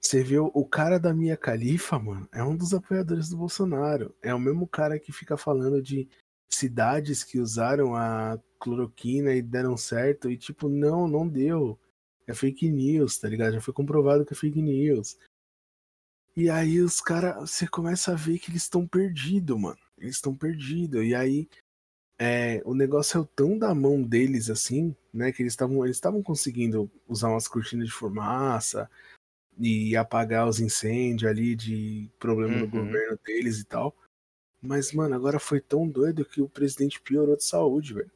[0.00, 4.14] Você viu o cara da Mia Khalifa, mano, é um dos apoiadores do Bolsonaro.
[4.22, 6.08] É o mesmo cara que fica falando de
[6.48, 11.76] cidades que usaram a cloroquina e deram certo, e tipo, não, não deu.
[12.28, 13.54] É fake news, tá ligado?
[13.54, 15.18] Já foi comprovado que é fake news.
[16.36, 19.78] E aí os caras, você começa a ver que eles estão perdidos, mano.
[19.96, 21.02] Eles estão perdidos.
[21.04, 21.48] E aí
[22.20, 25.32] é, o negócio é tão da mão deles assim, né?
[25.32, 28.90] Que eles estavam eles estavam conseguindo usar umas cortinas de fumaça
[29.58, 32.70] e apagar os incêndios ali de problema no Uhum.
[32.70, 33.96] governo deles e tal.
[34.62, 38.10] Mas, mano, agora foi tão doido que o presidente piorou de saúde, velho.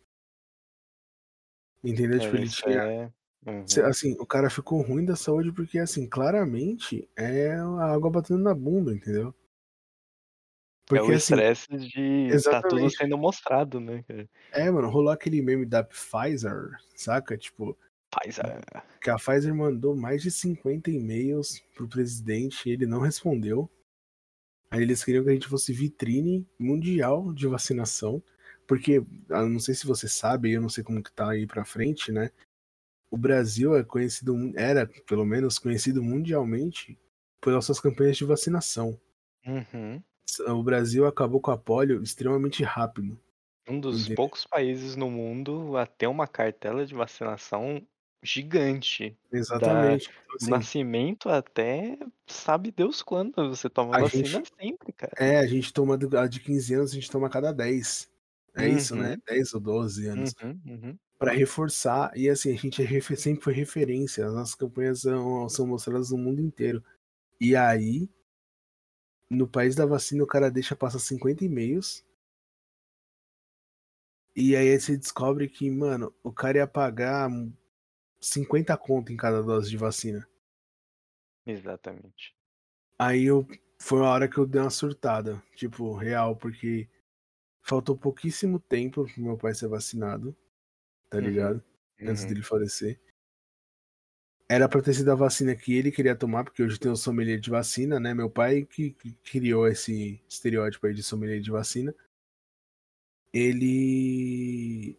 [1.85, 2.21] Entendeu?
[2.21, 2.83] Tipo, É, ele isso tinha.
[2.83, 3.13] é
[3.47, 3.65] uhum.
[3.87, 8.55] Assim, o cara ficou ruim da saúde porque, assim, claramente é a água batendo na
[8.55, 9.35] bunda, entendeu?
[10.91, 14.29] É o Porque, assim, estresse de tá tudo sendo mostrado, né, cara.
[14.53, 17.37] É, mano, rolou aquele meme da Pfizer, saca?
[17.37, 17.77] Tipo,
[18.15, 18.61] Faz a
[19.01, 23.71] que a Pfizer mandou mais de 50 e-mails pro presidente e ele não respondeu.
[24.71, 28.23] Aí eles queriam que a gente fosse vitrine mundial de vacinação,
[28.67, 31.65] porque, eu não sei se você sabe, eu não sei como que tá aí pra
[31.65, 32.31] frente, né?
[33.13, 36.99] O Brasil é conhecido, era pelo menos conhecido mundialmente
[37.43, 38.99] pelas suas campanhas de vacinação.
[39.47, 40.03] Uhum.
[40.49, 43.21] O Brasil acabou com a polio extremamente rápido.
[43.69, 44.17] Um dos Entendeu?
[44.17, 47.87] poucos países no mundo a ter uma cartela de vacinação
[48.23, 50.09] gigante, Exatamente.
[50.25, 55.13] Então, assim, nascimento até sabe Deus quando, você toma a vacina gente sempre, cara.
[55.19, 58.11] É, a gente toma a de 15 anos, a gente toma a cada 10.
[58.55, 60.35] É isso, né, Uhum, 10 ou 12 anos.
[60.43, 60.99] uhum, uhum.
[61.23, 65.65] Pra reforçar e, assim, a gente é sempre foi referência, as nossas campanhas são são
[65.65, 66.83] mostradas no mundo inteiro.
[67.41, 68.11] E aí
[69.31, 72.05] no país da vacina o cara deixa passar 50 e-mails.
[74.35, 77.31] E aí você descobre que, mano, o cara ia pagar
[78.21, 80.29] 50 conto em cada dose de vacina.
[81.47, 82.35] Exatamente.
[82.99, 83.47] Aí eu
[83.79, 86.89] foi uma hora que eu dei uma surtada, tipo, real, porque
[87.63, 90.37] faltou pouquíssimo tempo pro meu pai ser vacinado,
[91.13, 91.63] tá Uhum, ligado?
[92.01, 92.29] Antes uhum.
[92.31, 92.99] dele falecer.
[94.49, 97.39] Era pra ter sido a vacina que ele queria tomar, porque hoje tem o sommelier
[97.39, 98.13] de vacina, né?
[98.15, 101.95] Meu pai que, que criou esse estereótipo aí de sommelier de vacina.
[103.33, 104.99] Ele.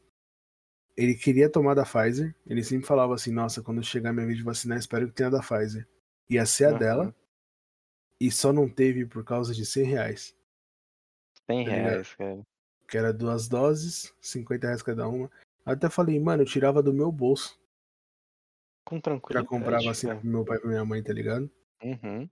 [0.95, 2.35] Ele queria tomar da Pfizer.
[2.47, 5.39] Ele sempre falava assim: Nossa, quando chegar minha vez de vacinar, espero que tenha da
[5.41, 5.87] Pfizer.
[6.29, 6.79] Ia ser a Aham.
[6.79, 7.15] dela.
[8.19, 10.35] E só não teve por causa de 100 reais.
[11.49, 12.41] 100 Tá reais, cara.
[12.87, 15.29] Que era duas doses, 50 reais cada uma.
[15.65, 17.57] Eu até falei, mano, eu tirava do meu bolso
[18.85, 19.47] Com tranquilidade.
[19.47, 20.21] comprar vacina cara.
[20.21, 21.49] pro meu pai e pra minha mãe, tá ligado?
[21.83, 22.29] Uhum.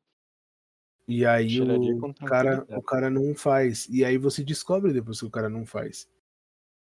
[1.08, 3.88] E aí Tiraria o cara, o cara não faz.
[3.90, 6.08] E aí você descobre depois que o cara não faz.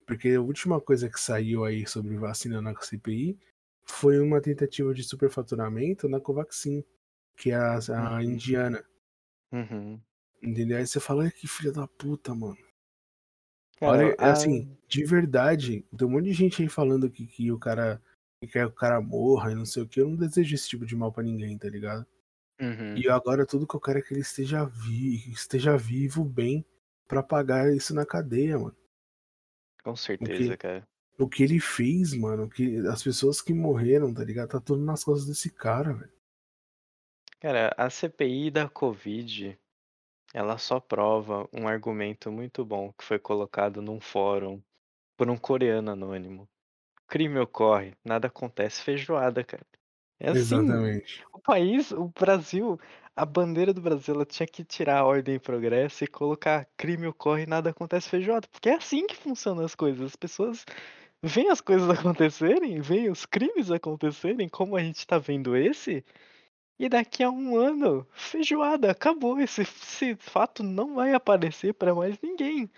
[0.06, 3.38] Porque a última coisa que saiu aí sobre vacina na CPI
[3.84, 6.84] foi uma tentativa de superfaturamento na Covaxin,
[7.36, 8.20] que é a, a Uhum.
[8.22, 8.84] indiana.
[9.52, 10.00] Uhum.
[10.42, 10.78] Entendeu?
[10.78, 12.56] Aí você fala, "Ai, que filha da puta, mano.
[13.78, 17.50] Cara, Olha, a- assim, de verdade, tem um monte de gente aí falando que, que
[17.52, 18.00] o cara
[18.42, 20.00] que quer que o cara morra e não sei o que.
[20.00, 22.06] Eu não desejo esse tipo de mal pra ninguém, tá ligado?
[22.60, 22.96] Uhum.
[22.96, 26.64] E agora tudo que eu quero é que ele esteja, vi, esteja vivo, bem,
[27.06, 28.76] pra pagar isso na cadeia, mano.
[29.82, 30.88] Com certeza, que- cara.
[31.18, 34.50] O que ele fez, mano, o que as pessoas que morreram, tá ligado?
[34.50, 36.12] Tá tudo nas costas desse cara, velho.
[37.40, 39.58] Cara, a CPI da Covid,
[40.32, 44.62] ela só prova um argumento muito bom que foi colocado num fórum
[45.16, 46.48] por um coreano anônimo.
[47.06, 49.66] Crime ocorre, nada acontece, feijoada, cara.
[50.20, 51.24] É assim, Exatamente.
[51.32, 52.78] o país, o Brasil,
[53.14, 57.06] a bandeira do Brasil, ela tinha que tirar a ordem e progresso e colocar crime
[57.06, 58.48] ocorre, nada acontece, feijoada.
[58.48, 60.04] Porque é assim que funcionam as coisas.
[60.06, 60.64] As pessoas
[61.22, 66.04] veem as coisas acontecerem, veem os crimes acontecerem, como a gente tá vendo esse,
[66.78, 69.40] e daqui a um ano, feijoada, acabou.
[69.40, 72.70] Esse, esse fato não vai aparecer pra mais ninguém.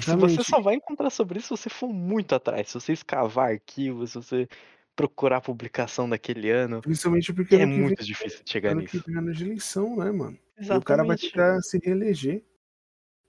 [0.00, 0.44] Se você Exatamente.
[0.44, 4.16] só vai encontrar sobre isso se você for muito atrás, se você escavar arquivos, se
[4.18, 4.48] você
[4.96, 6.84] procurar a publicação daquele ano.
[6.84, 9.06] Principalmente porque É que vem, muito difícil de chegar ano que nisso.
[9.06, 10.38] vem é ano de eleição, né, mano?
[10.70, 11.32] E o cara vai Exatamente.
[11.32, 12.44] tentar se reeleger,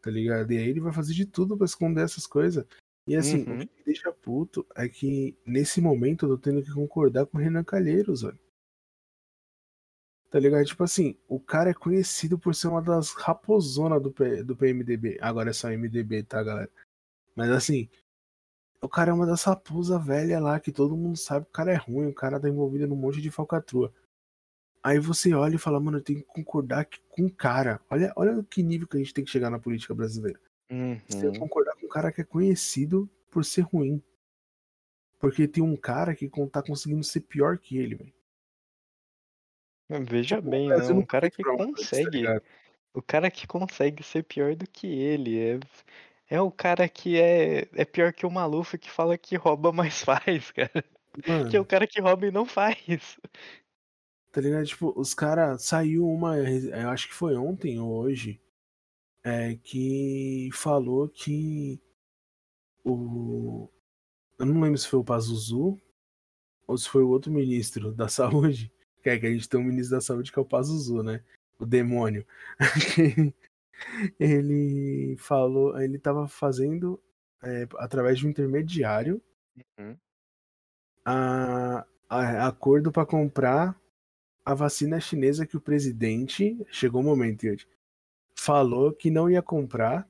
[0.01, 0.51] tá ligado?
[0.53, 2.65] E aí ele vai fazer de tudo pra esconder essas coisas.
[3.07, 3.49] E assim, Uhum.
[3.49, 7.37] o que me deixa puto é que nesse momento eu tô tendo que concordar com
[7.37, 8.39] o Renan Calheiros, velho.
[10.29, 10.63] Tá ligado?
[10.65, 15.17] Tipo assim, o cara é conhecido por ser uma das raposonas do, P- do PMDB.
[15.21, 16.69] Agora é só MDB, tá, galera?
[17.35, 17.89] Mas assim,
[18.81, 21.71] o cara é uma das raposas velhas lá, que todo mundo sabe que o cara
[21.71, 23.91] é ruim, o cara tá envolvido num monte de falcatrua.
[24.83, 27.81] Aí você olha e fala, mano, eu tenho que concordar que- com o cara.
[27.89, 30.39] Olha, olha que nível que a gente tem que chegar na política brasileira.
[31.07, 31.39] Você tem que Uhum.
[31.39, 34.01] concordar com um cara que é conhecido por ser ruim.
[35.19, 38.13] Porque tem um cara que tá conseguindo ser pior que ele, velho.
[39.89, 40.75] Veja Tipo, bem, né?
[40.91, 42.23] Um cara que tá consegue.
[42.93, 45.39] O cara que consegue ser pior do que ele.
[45.39, 45.59] É,
[46.29, 50.01] é o cara que é, é pior que o Maluf que fala que rouba, mas
[50.03, 50.83] faz, cara.
[51.49, 53.17] Que é Mano, o cara que rouba e não faz.
[54.31, 54.65] tá ligado?
[54.65, 56.37] Tipo, os caras saiu uma.
[56.37, 58.41] Eu acho que foi ontem ou hoje.
[59.23, 61.81] É, que falou que
[62.85, 63.69] o.
[64.37, 65.79] Eu não lembro se foi o Pazuzu
[66.67, 68.71] ou se foi o outro ministro da saúde.
[69.01, 71.23] Que é que a gente tem um ministro da saúde que é o Pazuzu, né?
[71.59, 72.25] O demônio.
[74.19, 75.79] ele falou.
[75.79, 77.01] Ele tava fazendo,
[77.43, 79.21] é, através de um intermediário,
[79.77, 79.97] Uhum.
[81.05, 83.77] a, a- acordo para comprar
[84.45, 86.57] a vacina chinesa que o presidente.
[86.71, 87.65] Chegou o momento, Yuri,
[88.35, 90.07] falou que não ia comprar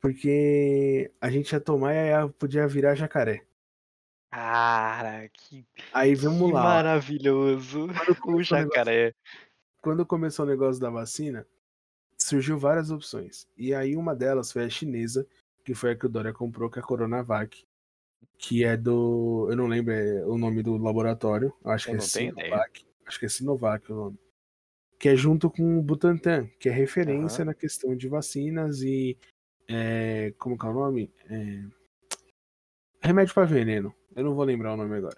[0.00, 3.44] porque a gente ia tomar e podia virar jacaré.
[4.32, 5.62] Cara, que,
[5.92, 7.86] Aí vamos que lá, maravilhoso.
[8.22, 9.14] Quando O jacaré.
[9.82, 11.46] quando começou o negócio da vacina,
[12.16, 13.46] surgiu várias opções.
[13.58, 15.26] E aí uma delas foi a chinesa,
[15.62, 17.62] que foi a que o Dória comprou, que é a Coronavac.
[18.38, 19.48] Que é do.
[19.50, 21.52] Eu não lembro é, o nome do laboratório.
[21.62, 22.46] Acho Eu que é tenho ideia.
[22.46, 22.86] Sinovac.
[23.04, 24.18] Acho que é Sinovac o nome.
[24.98, 27.50] Que é junto com o Butantan, que é referência Aham.
[27.50, 29.18] na questão de vacinas e.
[29.68, 31.12] é, como que é o nome?
[31.28, 31.64] É,
[33.02, 33.94] remédio para veneno.
[34.14, 35.16] Eu não vou lembrar o nome agora.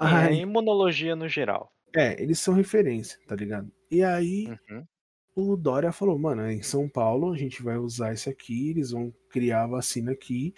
[0.00, 1.72] É, imunologia no geral.
[1.94, 3.70] é, eles são referência, tá ligado?
[3.90, 4.86] E aí Uhum.
[5.34, 9.12] o Dória falou, mano, em São Paulo a gente vai usar isso aqui, eles vão
[9.28, 10.54] criar a vacina aqui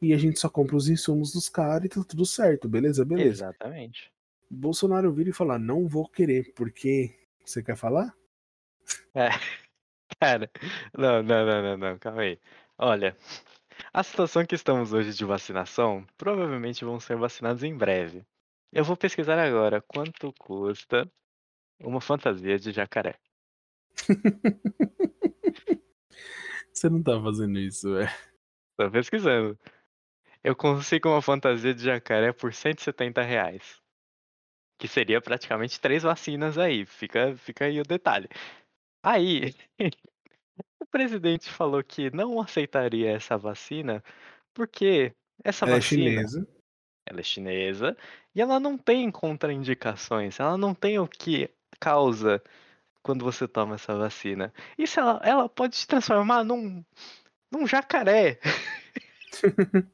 [0.00, 3.04] e a gente só compra os insumos dos caras e tá tudo certo, beleza?
[3.04, 3.46] Beleza.
[3.46, 4.12] Exatamente.
[4.50, 7.18] Bolsonaro vira e fala, não vou querer, porque.
[7.44, 8.14] Você quer falar?
[9.14, 9.28] É.
[10.20, 10.50] Cara,
[10.96, 12.38] não, não, não, não, não, calma aí.
[12.78, 13.16] Olha,
[13.94, 18.26] a situação que estamos hoje de vacinação, provavelmente vão ser vacinados em breve.
[18.72, 21.08] Eu vou pesquisar agora quanto custa
[21.78, 23.16] uma fantasia de jacaré.
[26.72, 28.10] Você não tá fazendo isso, velho.
[28.76, 29.56] Tô pesquisando.
[30.42, 33.80] Eu consigo uma fantasia de jacaré por 170 reais.
[34.76, 36.84] Que seria praticamente três vacinas aí.
[36.84, 38.28] Fica, fica aí o detalhe.
[39.04, 39.54] Aí,
[40.94, 44.00] presidente falou que não aceitaria essa vacina
[44.54, 46.48] porque essa Ela é vacina chinesa.
[47.06, 47.96] ela é chinesa
[48.34, 52.40] e ela não tem contraindicações, ela não tem o que causa
[53.02, 54.52] quando você toma essa vacina.
[54.78, 56.84] Isso ela, ela pode te transformar num,
[57.50, 58.38] num jacaré.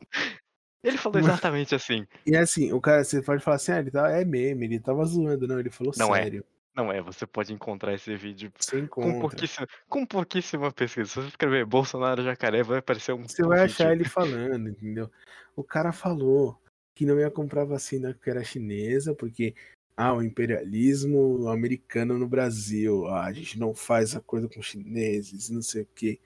[0.82, 2.06] Ele falou exatamente assim.
[2.26, 5.04] E assim, o cara, você pode falar assim, ah, ele tá, é meme, ele tava
[5.04, 5.46] zoando.
[5.46, 6.22] Não, ele falou Não é.
[6.22, 6.44] sério.
[6.74, 9.18] Não é, você pode encontrar esse vídeo Você com, encontra.
[9.18, 11.08] pouquíssima, com pouquíssima pesquisa.
[11.08, 13.26] Se você escrever Bolsonaro jacaré, vai aparecer um.
[13.26, 13.72] Você vai vídeo.
[13.72, 15.10] achar ele falando, entendeu?
[15.56, 16.60] O cara falou
[16.94, 19.54] que não ia comprar vacina que era chinesa, porque
[19.96, 25.62] ah, o imperialismo americano no Brasil, ah, a gente não faz acordo com chineses, não
[25.62, 26.20] sei o quê.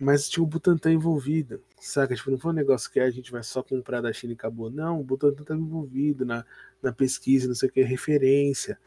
[0.00, 2.14] Mas tinha o Butantan envolvido, saca?
[2.14, 4.70] Tipo, não foi um negócio que a gente vai só comprar da China e acabou.
[4.70, 6.44] Não, o Butantan estava envolvido na,
[6.82, 8.78] na pesquisa, não sei o que, referência,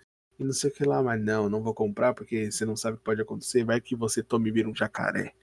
[0.42, 1.02] e não sei o que lá.
[1.02, 3.64] Mas não, não vou comprar porque você não sabe o que pode acontecer.
[3.64, 5.34] Vai que você tome e vira um jacaré.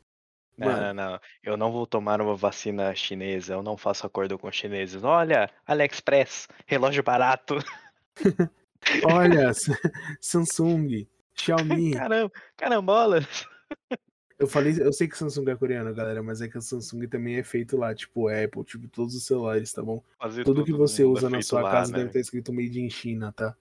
[0.57, 0.83] Não, Mano.
[0.83, 1.21] não, não.
[1.43, 3.55] Eu não vou tomar uma vacina chinesa.
[3.55, 5.05] Eu não faço acordo com chineses.
[5.05, 7.57] Olha, AliExpress, relógio barato.
[9.05, 9.53] Olha,
[10.21, 11.93] Samsung, Xiaomi.
[11.95, 13.47] Caramba, carambolas.
[14.39, 17.37] Eu falei, eu sei que Samsung é coreano, galera, mas é que a Samsung também
[17.37, 20.03] é feito lá, tipo Apple, tipo todos os celulares, tá bom?
[20.17, 21.99] Fazer Tudo que no você é usa na sua lá, casa né?
[21.99, 23.57] deve estar escrito made in China, tá?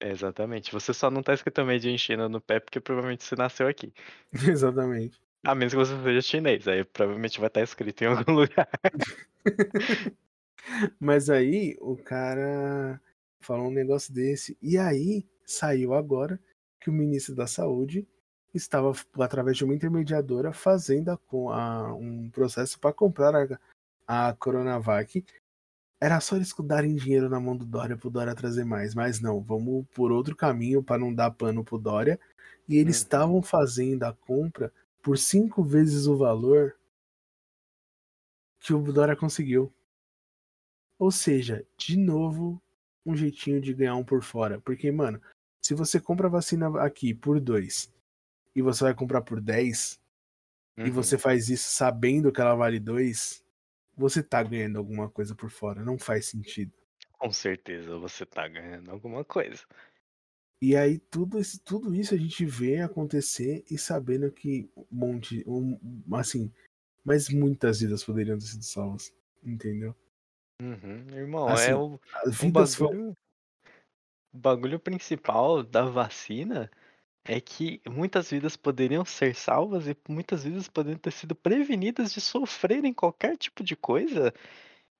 [0.00, 0.70] Exatamente.
[0.72, 3.92] Você só não tá escrito made in China no pé porque provavelmente você nasceu aqui.
[4.32, 5.20] Exatamente.
[5.44, 6.68] A menos que você seja chinês.
[6.68, 8.68] Aí provavelmente vai estar escrito em algum lugar.
[11.00, 13.00] Mas aí o cara
[13.40, 14.56] falou um negócio desse.
[14.62, 16.38] E aí saiu agora
[16.80, 18.06] que o ministro da Saúde
[18.54, 21.18] estava, através de uma intermediadora, fazendo a,
[21.54, 23.34] a- um processo para comprar
[24.06, 25.24] a, a Coronavac.
[26.00, 28.94] Era só eles darem dinheiro na mão do Dória pro Dória trazer mais.
[28.94, 32.18] Mas não, vamos por outro caminho para não dar pano pro Dória.
[32.68, 33.02] E eles Uhum.
[33.02, 34.72] estavam fazendo a compra
[35.02, 36.76] por cinco vezes o valor
[38.60, 39.72] que o Dória conseguiu.
[40.98, 42.60] Ou seja, de novo,
[43.06, 44.60] um jeitinho de ganhar um por fora.
[44.60, 45.20] Porque, mano,
[45.64, 47.92] se você compra a vacina aqui por dois
[48.54, 50.00] e você vai comprar por 10
[50.76, 50.92] e Uhum.
[50.92, 53.42] você faz isso sabendo que ela vale dois,
[53.98, 55.84] você tá ganhando alguma coisa por fora.
[55.84, 56.72] Não faz sentido.
[57.18, 59.64] Com certeza você tá ganhando alguma coisa.
[60.62, 65.44] E aí tudo isso, tudo isso a gente vê acontecer e sabendo que um monte,
[65.46, 65.78] um,
[66.12, 66.52] assim,
[67.04, 69.94] mas muitas vidas poderiam ter sido salvas, entendeu?
[70.60, 71.06] Uhum.
[71.12, 73.16] Irmão, Assim, é o, o bagulho.
[74.32, 76.70] O bagulho principal da vacina
[77.28, 82.20] é que muitas vidas poderiam ser salvas e muitas vidas poderiam ter sido prevenidas de
[82.22, 84.32] sofrerem qualquer tipo de coisa.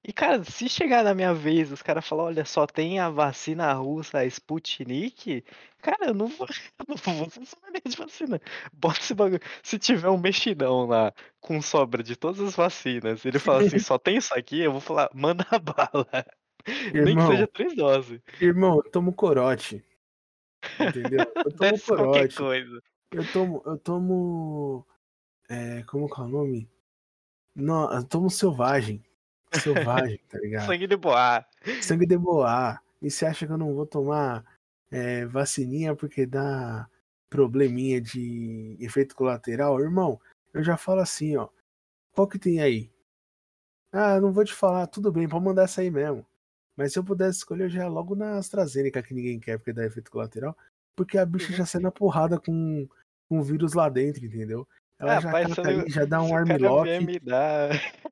[0.04, 3.72] E, cara, se chegar na minha vez, os caras falar, olha, só tem a vacina
[3.74, 5.44] russa, a Sputnik,
[5.82, 6.46] cara, eu não vou,
[6.78, 8.40] eu não vou ser sommelier de vacina.
[8.72, 9.40] Bota esse bagulho.
[9.62, 13.98] Se tiver um mexidão lá com sobra de todas as vacinas, ele fala assim, só
[13.98, 16.06] tem isso aqui, eu vou falar, manda a bala.
[17.00, 18.20] Nem que Irmão, seja três doses.
[18.40, 19.84] irmão, eu tomo corote.
[20.80, 21.20] Entendeu?
[21.34, 22.36] Eu tomo Desce qualquer corote.
[22.36, 22.82] coisa.
[23.10, 24.86] Eu tomo, eu tomo.
[25.48, 26.68] É, como que é o nome?
[27.54, 29.02] Não, eu tomo selvagem.
[29.52, 30.66] Selvagem, tá ligado?
[30.66, 31.44] Sangue de boa.
[31.82, 32.80] Sangue de boa.
[33.00, 34.44] E você acha que eu não vou tomar
[34.90, 36.88] é, vacininha porque dá
[37.30, 39.80] probleminha de efeito colateral?
[39.80, 40.20] Irmão,
[40.52, 41.48] eu já falo assim, ó.
[42.12, 42.90] Qual que tem aí?
[43.92, 46.26] Ah, não vou te falar, tudo bem, pode mandar essa aí mesmo.
[46.78, 49.72] Mas se eu pudesse escolher, eu já ia logo na AstraZeneca, que ninguém quer porque
[49.72, 50.56] dá efeito colateral.
[50.94, 52.86] Porque a bicha já sai na porrada com,
[53.28, 54.64] com o vírus lá dentro, entendeu?
[54.96, 56.88] Ela Ah, já pai, cata ali, já dá um armlock.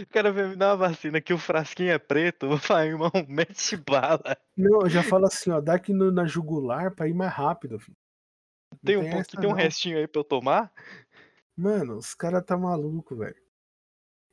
[0.00, 2.86] O cara vier me dar uma vacina que o frasquinho é preto, eu vou falar,
[2.86, 4.36] irmão, mete bala.
[4.56, 7.78] Não, eu já falo assim, ó, dá aqui no- na jugular pra ir mais rápido,
[7.78, 7.96] filho.
[8.84, 10.72] Tem um essa pouquinho, tem um restinho aí pra eu tomar?
[11.56, 13.36] Mano, os caras tá maluco, velho.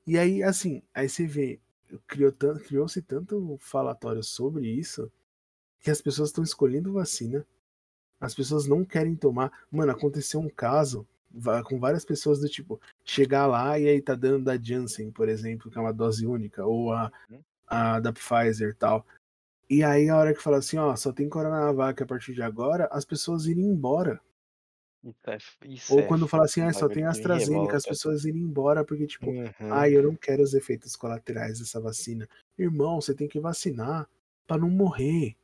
[0.07, 1.59] E aí, assim, aí você vê,
[2.07, 5.11] criou tanto, criou-se tanto falatório sobre isso
[5.79, 7.45] que as pessoas estão escolhendo vacina.
[8.19, 9.51] As pessoas não querem tomar.
[9.71, 11.07] Mano, aconteceu um caso
[11.65, 15.69] com várias pessoas do tipo, chegar lá e aí tá dando da Janssen, por exemplo,
[15.69, 17.41] que é uma dose única, ou a, Uhum.
[17.67, 19.05] a da Pfizer e tal.
[19.69, 22.87] E aí a hora que fala assim, ó, só tem Coronavac a partir de agora,
[22.91, 24.19] as pessoas irem embora.
[25.03, 28.37] Isso é isso Ou é quando fala assim: "Ah, só tem AstraZeneca", as pessoas indo
[28.37, 29.53] embora porque, tipo: Uhum.
[29.69, 32.27] "Ai, eu não quero os efeitos colaterais dessa vacina".
[32.57, 34.07] Irmão, você tem que vacinar
[34.47, 35.35] pra não morrer.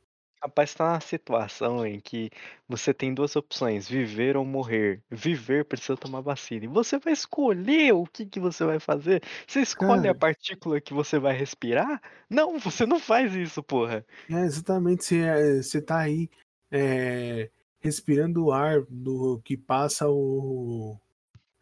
[0.42, 2.30] Rapaz, tá numa situação em que
[2.68, 5.02] você tem 2 opções: viver ou morrer.
[5.10, 9.22] Viver precisa tomar vacina e você vai escolher o que que você vai fazer?
[9.46, 12.00] Você escolhe a Cara partícula que você vai respirar?
[12.28, 14.06] Não, você não faz isso, porra.
[14.28, 16.28] É, exatamente, você, eh, você tá aí,
[16.72, 17.48] eh,
[17.86, 20.98] respirando o ar do que passa o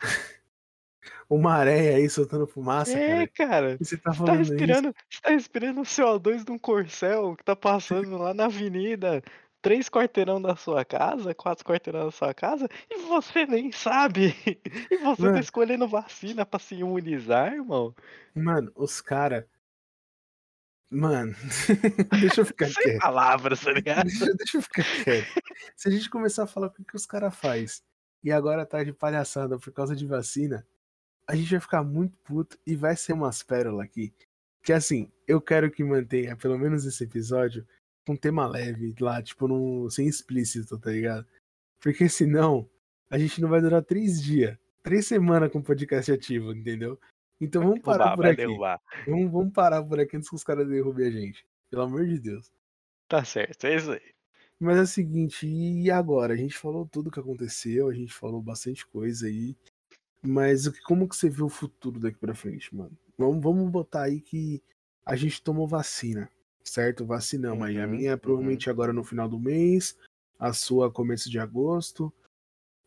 [1.28, 4.52] o maré aí soltando fumaça, É, cara, cara, você tá você tá falando isso.
[4.52, 9.22] respirando você tá respirando o CO2 de um corcel que tá passando lá na avenida
[9.62, 14.34] 3 quarteirão da sua casa, 4 quarteirão da sua casa, e você nem sabe.
[14.90, 17.94] E você tá Mano escolhendo vacina pra se imunizar, irmão.
[18.34, 19.48] Mano, os cara
[20.94, 21.34] Mano,
[22.20, 23.00] deixa eu ficar Sem quieto.
[23.00, 24.06] palavras, tá ligado?
[24.06, 25.42] Deixa deixa eu ficar quieto.
[25.76, 27.82] Se a gente começar a falar o que que os cara faz,
[28.22, 30.64] e agora tá de palhaçada por causa de vacina,
[31.28, 34.14] a gente vai ficar muito puto e vai ser umas pérola aqui,
[34.62, 37.66] que assim, eu quero que mantenha pelo menos esse episódio
[38.06, 41.26] com tema leve lá, tipo num sem explícito, tá ligado?
[41.80, 42.70] Porque senão,
[43.10, 46.98] a gente não vai durar 3 dia, 3 semana com o podcast ativo, entendeu?
[47.40, 48.62] Então vamos parar derrubar, por vai aqui.
[49.06, 52.18] Vamos vamos parar por aqui antes que os cara derrubem a gente, pelo amor de
[52.20, 52.50] Deus.
[53.08, 54.14] Tá certo, é isso aí.
[54.58, 56.32] Mas é o seguinte, e agora?
[56.34, 59.56] A gente falou tudo o que aconteceu, a gente falou bastante coisa aí,
[60.22, 62.96] mas como que você vê o futuro daqui pra frente, mano?
[63.18, 64.62] Vamos vamos botar aí que
[65.06, 66.30] a gente tomou vacina,
[66.64, 67.06] certo?
[67.06, 68.18] Vacinamos aí, a Uhum, minha é uhum.
[68.18, 69.96] provavelmente agora no final do mês,
[70.38, 72.12] a sua começo de agosto.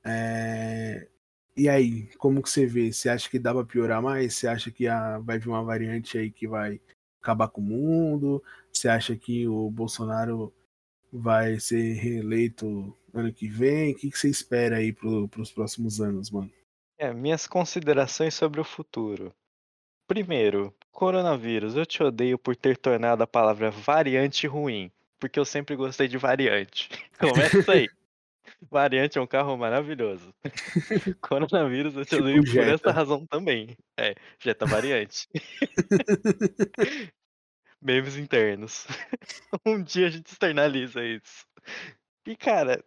[0.03, 1.09] Eh,
[1.57, 2.91] e aí, como que você vê?
[2.91, 4.35] Você acha que dá pra piorar mais?
[4.35, 6.79] Você acha que a vai vir uma variante aí que vai
[7.19, 8.43] acabar com o mundo?
[8.71, 10.53] Você acha que o Bolsonaro
[11.11, 13.95] vai ser reeleito ano que vem?
[13.95, 16.51] Que que você espera aí para o para os próximos anos, mano?
[16.99, 19.33] É, minhas considerações sobre o futuro.
[20.07, 25.75] Primeiro, coronavírus, eu te odeio por ter tornado a palavra variante ruim, porque eu sempre
[25.75, 26.89] gostei de variante.
[27.19, 27.89] Começa aí.
[28.61, 30.33] Variante é um carro maravilhoso.
[31.21, 33.77] Coronavírus, eu te Tipo por essa razão também.
[33.99, 35.27] É, Jetta variante.
[37.81, 38.87] Memes internos.
[39.65, 41.45] Um dia a gente externaliza isso.
[42.27, 42.83] E cara,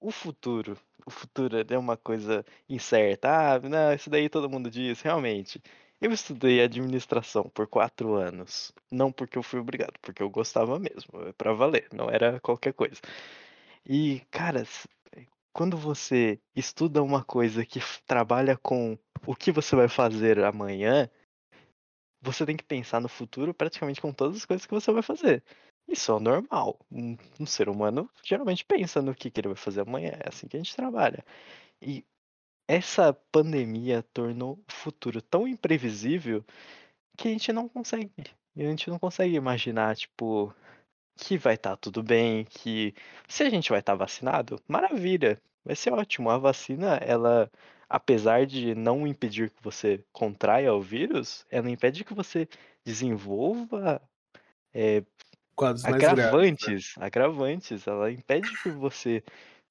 [0.00, 3.28] o futuro o futuro é uma coisa incerta.
[3.56, 5.60] "Ah, não, isso daí todo mundo diz", realmente.
[6.00, 11.10] Eu estudei administração por 4 anos, não porque eu fui obrigado, porque eu gostava mesmo,
[11.28, 13.00] é pra valer, não era qualquer coisa.
[13.86, 14.64] E cara,
[15.52, 21.08] quando você estuda uma coisa que trabalha com o que você vai fazer amanhã
[22.22, 25.42] você tem que pensar no futuro praticamente com todas as coisas que você vai fazer.
[25.88, 29.80] Isso é normal, um um ser humano geralmente pensa no que que ele vai fazer
[29.80, 31.24] amanhã, é assim que a gente trabalha.
[31.80, 32.04] E
[32.68, 36.44] essa pandemia tornou o futuro tão imprevisível,
[37.16, 38.10] que a gente não consegue
[38.56, 40.54] a gente não consegue imaginar, tipo,
[41.16, 42.94] que vai estar tudo bem, que
[43.28, 46.30] se a gente vai estar vacinado, maravilha, vai ser ótimo.
[46.30, 47.50] A vacina ela,
[47.88, 52.48] apesar de não impedir que você contraia o vírus, ela impede que você
[52.84, 54.00] desenvolva,
[55.56, 56.24] graves, né.
[56.24, 59.22] agravantes agravantes, ela impede que você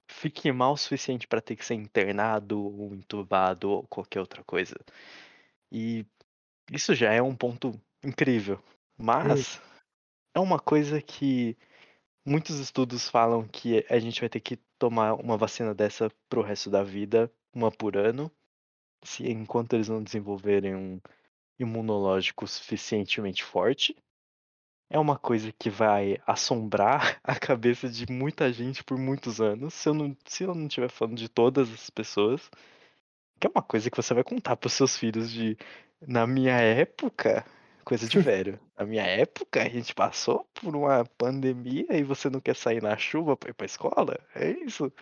[0.08, 4.76] fique mal o suficiente pra ter que ser internado ou entubado ou qualquer outra coisa.
[5.70, 6.04] E
[6.70, 8.62] isso já é um ponto incrível,
[8.96, 9.60] mas
[10.34, 11.56] é uma coisa que
[12.26, 16.42] muitos estudos falam que a gente vai ter que tomar uma vacina dessa para o
[16.42, 18.30] resto da vida, 1 por ano,
[19.04, 21.00] se enquanto eles não desenvolverem um
[21.58, 23.96] imunológico suficientemente forte.
[24.90, 29.88] É uma coisa que vai assombrar a cabeça de muita gente por muitos anos, se
[29.88, 32.50] eu não se eu não estiver falando de todas as pessoas,
[33.40, 35.56] que é uma coisa que você vai contar para seus filhos de:
[36.06, 37.44] "Na minha época",
[37.82, 42.40] coisa de velho, "na minha época a gente passou por uma pandemia e você não
[42.40, 44.18] quer sair na chuva pra ir pra escola?".
[44.34, 44.92] É isso.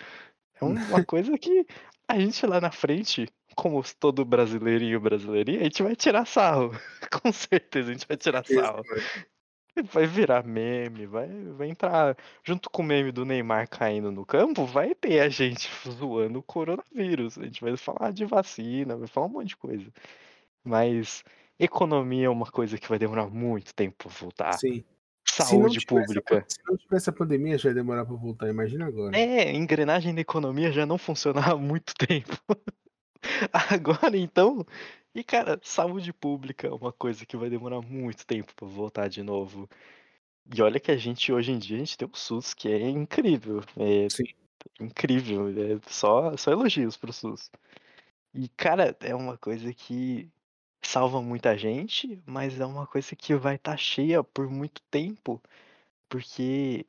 [0.61, 0.75] É uma
[1.07, 1.67] coisa que
[2.09, 6.73] a gente lá na frente, como todo brasileirinho, brasileirinha, a gente vai tirar sarro,
[7.23, 8.83] com certeza a gente vai tirar sarro.
[9.93, 14.67] Vai virar meme, vai vai entrar junto com o meme do Neymar caindo no campo,
[14.67, 19.27] vai ter a gente zoando o coronavírus, a gente vai falar de vacina, vai falar
[19.27, 19.91] um monte de coisa.
[20.65, 21.25] Mas
[21.65, 24.53] economia é uma coisa que vai demorar muito tempo pra voltar.
[24.59, 24.85] Sim.
[25.27, 28.87] Se Saúde pan pública se não tivesse a pandemia já ia demorar pra voltar, imagina
[28.87, 29.19] agora.
[29.19, 32.37] É, engrenagem da economia já não funciona há muito tempo.
[33.71, 34.65] Agora então
[35.15, 39.23] e cara, saúde pública é uma coisa que vai demorar muito tempo pra voltar de
[39.23, 39.69] novo.
[40.55, 42.89] E olha que a gente hoje em dia a gente tem o SUS que é
[42.91, 44.25] incrível, eh Sim.
[44.81, 47.51] incrível, é só só elogios para o SUS.
[48.35, 50.31] E cara, é uma coisa que
[50.83, 55.41] salva muita gente, mas é uma coisa que vai estar cheia por muito tempo,
[56.09, 56.87] porque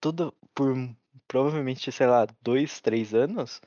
[0.00, 0.74] toda por
[1.28, 3.60] provavelmente, sei lá, 2, 3 anos,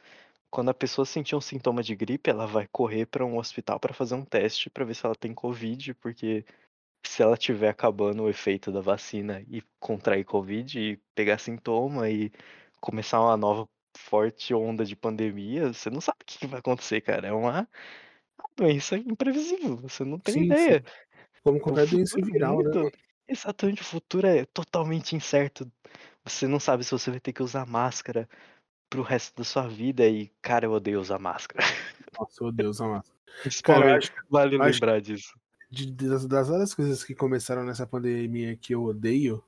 [0.50, 3.94] quando a pessoa sentir um sintoma de gripe, ela vai correr para um hospital para
[3.94, 6.46] fazer um teste para ver se ela tem covid, porque
[7.06, 12.32] se ela tiver acabando o efeito da vacina e contrair covid e pegar sintoma e
[12.82, 13.68] começar uma nova
[13.98, 17.68] forte onda de pandemia, você não sabe o que vai acontecer, cara, é uma
[18.60, 20.46] uma doença imprevisível, você não tem Sim, sim.
[20.46, 20.84] ideia.
[21.44, 22.92] Como O qualquer doença é viral, né, muito mano?
[23.28, 25.72] exatamente, o futuro é totalmente incerto.
[26.26, 28.28] Você não sabe se você vai ter que usar máscara
[28.90, 31.66] para o resto da sua vida e, cara, eu odeio usar máscara.
[32.20, 33.20] Nossa, eu odeio usar máscara.
[33.64, 35.40] Cara, eu acho que vale eu acho lembrar disso.
[35.72, 39.44] de das das várias coisas que começaram nessa pandemia que eu odeio,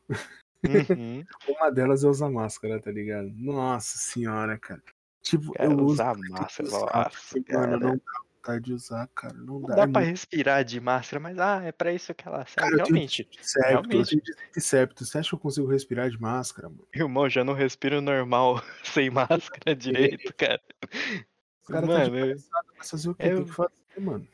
[0.64, 1.26] Uhum.
[1.50, 3.30] uma delas é usar máscara, tá ligado?
[3.36, 4.82] Nossa senhora, cara.
[5.22, 7.98] Tipo, eu Cara, uso usar máscara, nossa, porque, mano, não cara.
[7.98, 11.38] dá vontade de usar, cara, não Não dá, dá pra muito respirar de máscara, mas,
[11.38, 14.22] ah, é pra isso que ela Cara, serve, eu tenho realmente, septo, eu realmente.
[14.22, 16.88] tenho septo, você acha que eu consigo respirar de máscara, mano?
[16.94, 20.62] Irmão, já não respiro normal sem máscara direito, cara.
[21.62, 23.24] Os cara tá de Mano, palhaçada, mas fazer o quê?
[23.28, 24.28] é Tem que fazer, mano.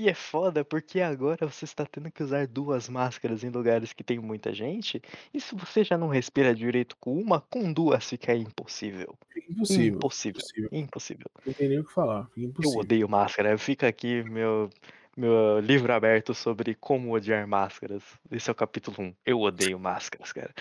[0.00, 4.02] E é foda, porque agora você está tendo que usar 2 máscaras em lugares que
[4.02, 5.02] tem muita gente,
[5.34, 9.14] e se você já não respira direito com uma, com 2 fica impossível.
[9.28, 10.68] Fica impossível, Impossível, impossível.
[10.72, 11.26] impossível.
[11.44, 14.70] Não tem nem o que falar, Eu odeio máscara, fica aqui meu
[15.14, 18.02] meu livro aberto sobre como odiar máscaras.
[18.30, 20.54] Esse é o capítulo 1, eu odeio máscaras, cara.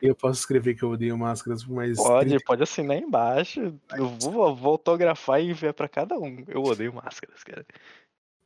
[0.00, 4.56] Eu posso escrever que eu odeio máscaras mais Pode, 30 pode assinar embaixo, eu vou
[4.56, 7.66] vou autografar e enviar pra cada um, eu odeio máscaras, cara.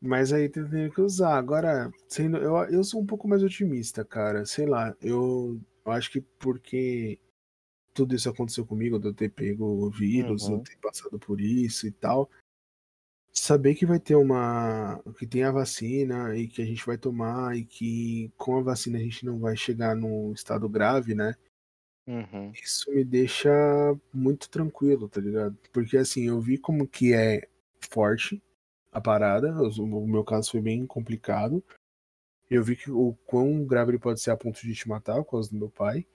[0.00, 1.36] Mas aí tem tem que usar.
[1.38, 6.10] Agora, sendo eu eu sou um pouco mais otimista, cara, sei lá, eu eu acho
[6.10, 7.18] que porque
[7.94, 10.62] tudo isso aconteceu comigo, de eu ter pego o vírus, eu Uhum.
[10.62, 12.30] ter passado por isso e tal,
[13.32, 17.56] saber que vai ter uma que tem a vacina e que a gente vai tomar
[17.56, 21.34] e que com a vacina a gente não vai chegar num estado grave, né,
[22.06, 22.56] Uhum.
[22.62, 23.50] isso me deixa
[24.12, 25.56] muito tranquilo, tá ligado?
[25.72, 27.48] Porque, assim, eu vi como que é
[27.92, 28.42] forte
[28.96, 31.62] a parada, o meu caso foi bem complicado.
[32.48, 35.32] Eu vi que o quão grave ele pode ser a ponto de te matar, por
[35.32, 36.06] causa do meu pai.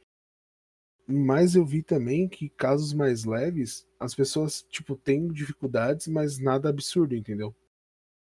[1.08, 6.70] Mas eu vi também que casos mais leves, as pessoas, tipo, têm dificuldades, mas nada
[6.70, 7.56] absurdo, entendeu?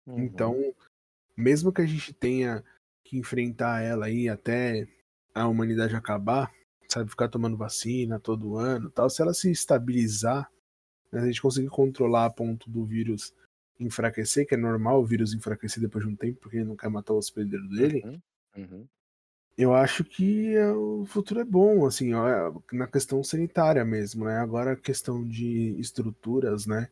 [0.06, 0.20] Uhum.
[0.20, 0.76] Então,
[1.36, 2.64] mesmo que a gente tenha
[3.04, 4.88] que enfrentar ela aí até
[5.34, 6.54] a humanidade acabar,
[6.88, 10.52] sabe, ficar tomando vacina todo ano, tal, se ela se estabilizar,
[11.12, 13.34] né, a gente conseguir controlar a ponto do vírus
[13.80, 16.90] enfraquecer, que é normal o vírus enfraquecer depois de um tempo, porque ele não quer
[16.90, 18.02] matar o hospedeiro dele.
[18.06, 18.22] Uhum,
[18.58, 18.88] uhum.
[19.58, 24.38] Eu acho que é, o futuro é bom, assim, é, na questão sanitária mesmo, né?
[24.38, 26.90] Agora a questão de estruturas, né?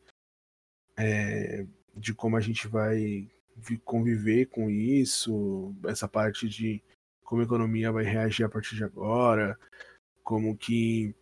[0.96, 6.82] É, de como a gente vai vi- conviver com isso, essa parte de
[7.22, 9.58] como a economia vai reagir a partir de agora,
[10.22, 11.14] como que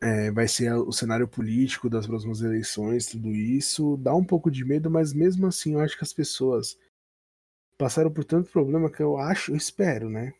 [0.00, 4.64] é, vai ser o cenário político das próximas eleições, tudo isso, dá um pouco de
[4.64, 6.78] medo, mas mesmo assim eu acho que as pessoas
[7.78, 10.32] passaram por tanto problema que eu acho, eu espero, né?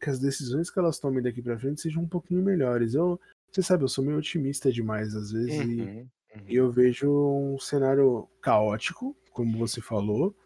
[0.00, 2.94] Que as decisões que elas tomem daqui pra frente sejam um pouquinho melhores.
[2.94, 3.20] Eu,
[3.50, 6.08] você sabe, eu sou meio otimista demais às vezes e, Uhum,
[6.46, 6.66] e uhum.
[6.66, 10.36] eu vejo um cenário caótico, como você falou,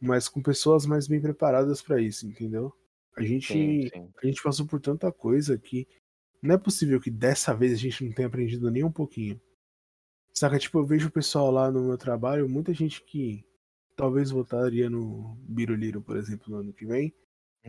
[0.00, 2.72] mas com pessoas mais bem preparadas pra isso, entendeu?
[3.16, 4.10] A Sim, gente, sim.
[4.22, 5.86] a gente passou por tanta coisa que
[6.42, 9.40] não é possível que dessa vez a gente não tenha aprendido nem um pouquinho.
[10.34, 13.44] Saca, tipo, eu vejo o pessoal lá no meu trabalho, muita gente que
[13.96, 17.14] talvez votaria no Biruliro, por exemplo, no ano que vem,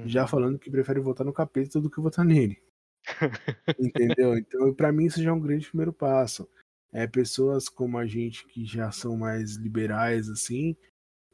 [0.05, 0.27] já Uhum.
[0.27, 2.57] falando que prefere votar no capeta do que votar nele.
[3.79, 4.37] Entendeu?
[4.37, 6.49] Então, pra mim, isso já é um grande primeiro passo.
[6.91, 10.75] É, pessoas como a gente que já são mais liberais, assim,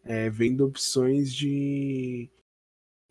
[0.03, 2.29] é, vendo opções de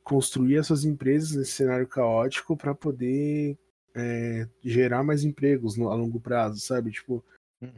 [0.02, 3.58] construir as suas empresas nesse cenário caótico para poder
[3.94, 6.90] é, gerar mais empregos no, a longo prazo, sabe?
[6.90, 7.24] Tipo,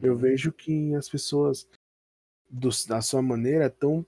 [0.01, 0.17] eu Uhum.
[0.17, 1.67] vejo que as pessoas,
[2.49, 4.05] do, da sua maneira, estão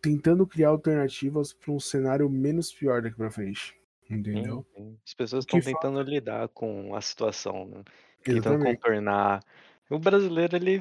[0.00, 3.78] tentando criar alternativas para um cenário menos pior daqui para frente.
[4.08, 4.64] Entendeu?
[4.74, 4.98] Sim, sim.
[5.06, 7.84] As pessoas estão tentando lidar com a situação, né,
[8.22, 9.42] tentando contornar.
[9.88, 10.80] O brasileiro ele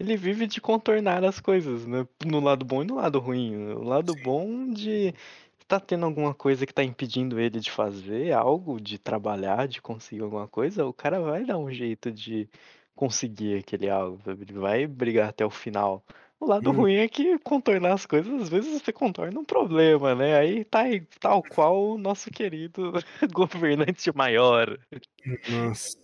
[0.00, 3.72] ele vive de contornar as coisas, né, no lado bom e no lado ruim.
[3.72, 4.22] O lado Sim.
[4.22, 5.12] bom de
[5.68, 10.22] tá tendo alguma coisa que tá impedindo ele de fazer algo, de trabalhar, de conseguir
[10.22, 12.48] alguma coisa, o cara vai dar um jeito de
[12.96, 16.04] conseguir aquele algo, sabe, ele vai brigar até o final.
[16.40, 20.14] O lado Hum, ruim é que contornar as coisas, às vezes você contorna um problema,
[20.14, 22.92] né, aí tá aí tal qual o nosso querido
[23.32, 24.78] governante maior.
[25.46, 25.98] nossa.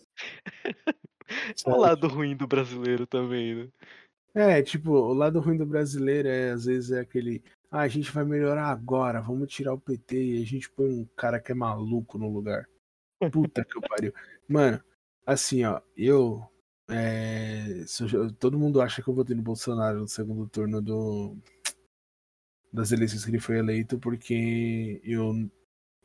[1.67, 3.69] É o lado ruim do brasileiro também, né?
[4.35, 7.43] É, tipo, o lado ruim do brasileiro é, às vezes, é aquele.
[7.75, 11.05] Ah, a gente vai melhorar agora, vamos tirar o PT e a gente põe um
[11.17, 12.69] cara que é maluco no lugar.
[13.33, 14.15] Puta que pariu.
[14.47, 14.81] Mano,
[15.27, 16.49] assim, ó, eu.
[16.89, 17.85] É,
[18.39, 21.37] todo mundo acha que eu votei no Bolsonaro no segundo turno do,
[22.73, 25.51] das eleições que ele foi eleito, porque eu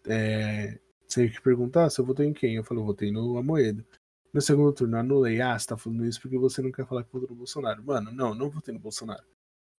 [0.07, 3.85] é, sempre que perguntar se eu votei em quem, eu falo, eu votei no Amoedo.
[4.33, 5.39] No segundo turno, anulei.
[5.39, 7.83] Ah, você tá falando isso porque você não quer falar que votou no Bolsonaro.
[7.83, 9.23] Mano, não, não votei no Bolsonaro.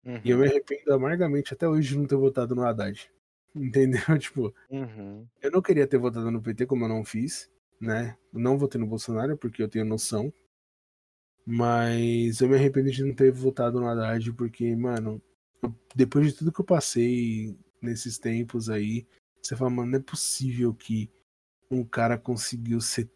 [0.05, 0.20] Uhum.
[0.24, 3.10] E eu me arrependo amargamente até hoje de não ter votado no Haddad.
[3.55, 4.01] Entendeu?
[4.18, 5.27] Tipo, uhum.
[5.43, 7.51] eu não queria ter votado no PT, como eu não fiz,
[7.81, 8.16] né?
[8.32, 10.32] não votei no Bolsonaro porque eu tenho noção.
[11.44, 15.20] Mas eu me arrependo de não ter votado no Haddad, porque, mano,
[15.94, 19.06] depois de tudo que eu passei nesses tempos aí,
[19.43, 21.10] você fala, mano, não é possível que
[21.70, 23.10] um cara conseguiu ser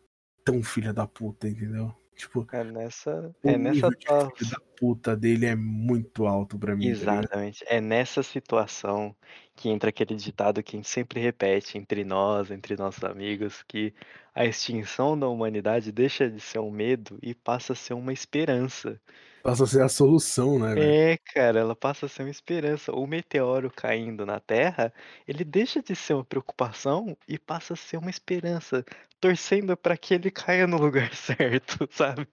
[0.44, 1.94] tão filha da puta, entendeu?
[2.16, 4.32] Tipo, é nessa, o é nessa tua...
[4.50, 6.84] da puta dele é muito alto para mim.
[6.84, 7.64] Tá Exatamente.
[7.64, 9.14] Tá é nessa situação
[9.56, 13.92] que entra aquele ditado que a gente sempre repete entre nós, entre nossos amigos, que
[14.34, 19.00] a extinção da humanidade deixa de ser um medo e passa a ser uma esperança.
[19.44, 20.90] Passa a ser a solução, né, velho?
[20.90, 22.92] É, cara, ela passa a ser uma esperança.
[22.92, 24.90] O meteoro caindo na Terra,
[25.28, 28.82] ele deixa de ser uma preocupação e passa a ser uma esperança,
[29.20, 32.26] torcendo para que ele caia no lugar certo, sabe?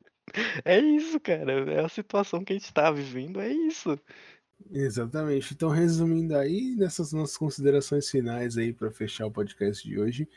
[0.63, 1.73] É isso, cara.
[1.73, 3.99] É a situação que a gente tá vivendo, é isso.
[4.71, 5.53] Exatamente.
[5.53, 10.29] Então, resumindo aí, nessas nossas considerações finais aí para fechar o podcast de hoje,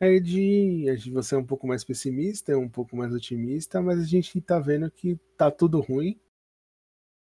[0.00, 3.82] é de, é de você é um pouco mais pessimista, é um pouco mais otimista,
[3.82, 6.20] mas a gente tá vendo que tá tudo ruim.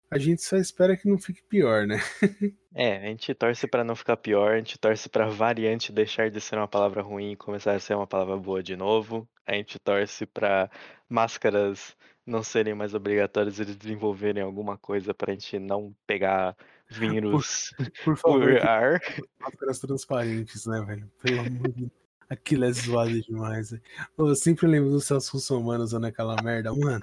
[0.09, 1.97] A gente só espera que não fique pior, né?
[2.73, 6.39] É, a gente torce para não ficar pior, a gente torce para variante deixar de
[6.39, 9.27] ser uma palavra ruim e começar a ser uma palavra boa de novo.
[9.45, 10.71] A gente torce para
[11.09, 16.55] máscaras não serem mais obrigatórias e desenvolverem alguma coisa para a gente não pegar
[16.87, 19.01] vírus por, por favor, por ar.
[19.37, 21.11] Máscaras transparentes, né, velho?
[21.21, 22.00] Pelo amor de Deus.
[22.31, 23.71] Aquilo é zoado demais.
[23.71, 23.83] Véio.
[24.17, 26.73] Eu sempre lembro do Celso Russomano usando aquela merda.
[26.73, 27.01] Mano,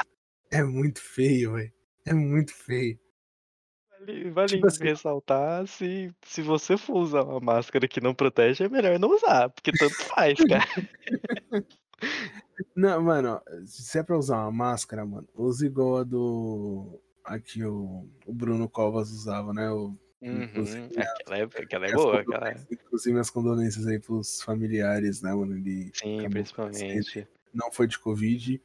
[0.50, 1.70] é muito feio, velho.
[2.06, 2.98] É muito feio.
[3.90, 8.64] Vale, vale tipo assim, ressaltar se, se você for usar uma máscara que não protege,
[8.64, 10.64] é melhor não usar, porque tanto faz, cara.
[12.74, 17.00] Não, mano, se é pra usar uma máscara, mano, use igual a do.
[17.24, 19.70] Aqui o, o Bruno Covas usava, né?
[19.70, 20.88] O Uhum.
[20.96, 22.20] Aquela, é, aquela é boa.
[22.20, 22.54] Aquela...
[22.70, 25.56] Inclusive, minhas condolências aí pros familiares, né, mano?
[25.56, 27.28] Ele Sim, principalmente.
[27.54, 28.60] Não foi de Covid,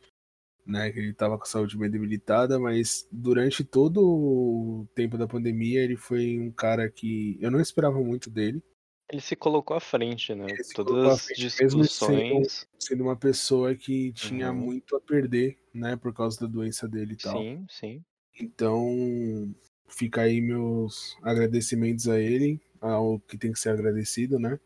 [0.66, 0.92] né?
[0.92, 5.82] Que ele tava com a saúde bem debilitada, mas durante todo o tempo da pandemia,
[5.82, 8.62] ele foi um cara que eu não esperava muito dele.
[9.10, 10.48] Ele se colocou à frente, né?
[10.74, 11.62] Todas as discussões.
[11.62, 14.58] Mesmo sendo, sendo, uma pessoa que tinha uhum.
[14.58, 15.96] muito a perder, né?
[15.96, 17.38] Por causa da doença dele e tal.
[17.38, 18.04] Sim, sim.
[18.40, 19.54] Então,
[19.96, 24.60] fica aí meus agradecimentos a ele, ao que tem que ser agradecido, né?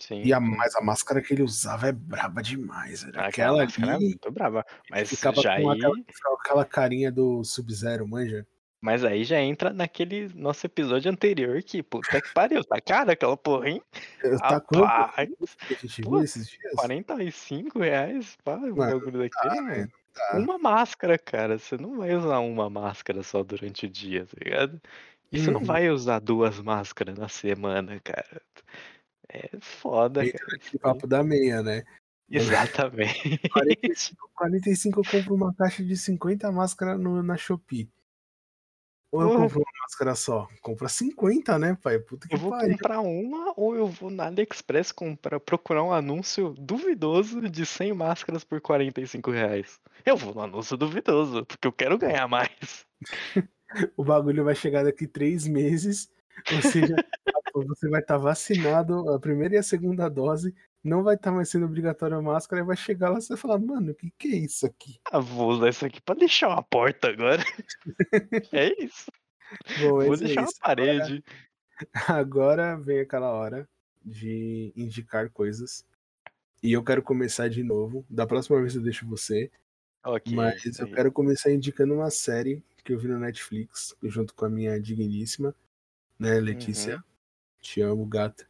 [0.00, 0.22] Sim.
[0.24, 3.20] E a, mas a máscara que ele usava é braba demais, velho.
[3.20, 4.06] Aquela, aquela ali.
[4.06, 4.64] É muito braba.
[4.88, 5.78] Mas ficava já com aí...
[5.78, 5.94] aquela,
[6.40, 8.46] aquela carinha do Sub-Zero, manja?
[8.80, 13.36] Mas aí já entra naquele nosso episódio anterior que, puta que pariu, tá cara aquela
[13.36, 13.82] porra, hein?
[14.38, 16.74] Tá que a gente viu esses dias?
[16.74, 19.92] 45 reais, pá, o bagulho daquele, tá, mano.
[20.18, 20.36] Tá.
[20.36, 21.58] Uma máscara, cara.
[21.58, 24.80] Você não vai usar uma máscara só durante o dia, tá ligado?
[25.30, 25.66] E você não uhum.
[25.66, 28.42] vai usar duas máscaras na semana, cara.
[29.28, 30.78] É foda, Entra cara.
[30.80, 31.84] Papo da meia, né?
[32.30, 33.38] Exatamente.
[33.48, 37.88] 45, 45 eu compro uma caixa de 50 máscaras na Shopee.
[39.10, 40.46] Ou eu compro uma máscara só?
[40.60, 41.98] Compra 50, né, pai?
[41.98, 42.72] Puta que eu vou pariu.
[42.72, 48.44] comprar uma ou eu vou na AliExpress comprar, procurar um anúncio duvidoso de 100 máscaras
[48.44, 49.80] por 45 reais.
[50.04, 52.86] Eu vou no anúncio duvidoso, porque eu quero ganhar mais.
[53.96, 56.10] o bagulho vai chegar daqui três meses,
[56.52, 56.94] ou seja,
[57.54, 60.54] você vai estar tá vacinado, a primeira e a segunda dose,
[60.88, 63.28] não vai estar tá mais sendo obrigatório a máscara, e vai chegar lá e você
[63.28, 64.98] vai falar, mano, o que, que é isso aqui?
[65.10, 67.42] Ah, vou usar isso aqui pra deixar uma porta agora.
[68.52, 69.10] é isso.
[69.80, 71.24] Bom, vou deixar é uma parede.
[72.08, 73.68] Agora, agora vem aquela hora
[74.04, 75.84] de indicar coisas.
[76.62, 78.04] E eu quero começar de novo.
[78.08, 79.50] Da próxima vez eu deixo você.
[80.04, 84.46] Okay, mas eu quero começar indicando uma série que eu vi no Netflix, junto com
[84.46, 85.54] a minha digníssima,
[86.18, 86.96] né, Letícia.
[86.96, 87.02] Uhum.
[87.60, 88.48] Te amo, gata.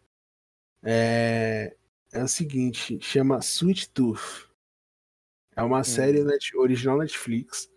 [0.82, 1.74] É,
[2.12, 4.48] é o seguinte, chama Sweet Tooth.
[5.54, 5.84] É uma hum.
[5.84, 7.70] série net, original Netflix,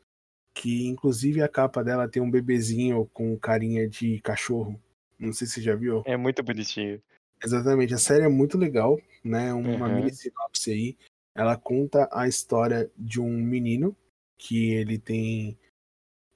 [0.53, 4.79] que inclusive a capa dela tem um bebezinho com carinha de cachorro.
[5.17, 6.03] Não sei se você já viu.
[6.05, 7.01] É muito bonitinho.
[7.43, 9.51] Exatamente, a série é muito legal, né?
[9.53, 9.95] Uma uhum.
[9.95, 10.97] mini sinopse aí.
[11.33, 13.95] Ela conta a história de um menino,
[14.37, 15.57] que ele tem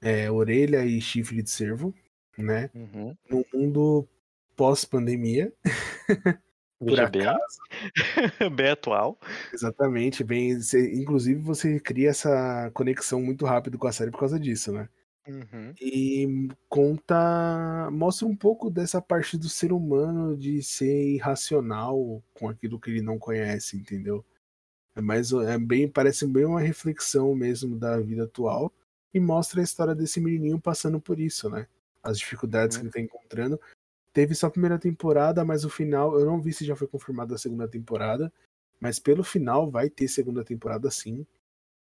[0.02, 1.94] é, orelha e chifre de cervo,
[2.38, 2.70] né?
[2.74, 3.16] Uhum.
[3.30, 4.08] No mundo
[4.56, 5.54] pós-pandemia.
[6.82, 7.36] Veja bem.
[8.56, 9.20] bem atual.
[9.54, 10.60] Exatamente, bem.
[10.62, 14.90] Você, inclusive, você cria essa conexão muito rápido com a série por causa disso, né?
[15.28, 15.76] Uhum.
[15.82, 17.90] E conta.
[17.92, 23.02] Mostra um pouco dessa parte do ser humano de ser irracional com aquilo que ele
[23.02, 24.26] não conhece, entendeu?
[24.96, 28.74] É mais é bem, parece bem uma reflexão mesmo da vida atual
[29.14, 31.68] e mostra a história desse menininho passando por isso, né?
[32.04, 32.82] As dificuldades Uhum.
[32.82, 33.60] que ele tá encontrando.
[34.16, 37.36] Teve só a primeira temporada, mas o final, eu não vi se já foi confirmada
[37.36, 38.32] a segunda temporada,
[38.80, 41.28] mas pelo final vai ter segunda temporada sim.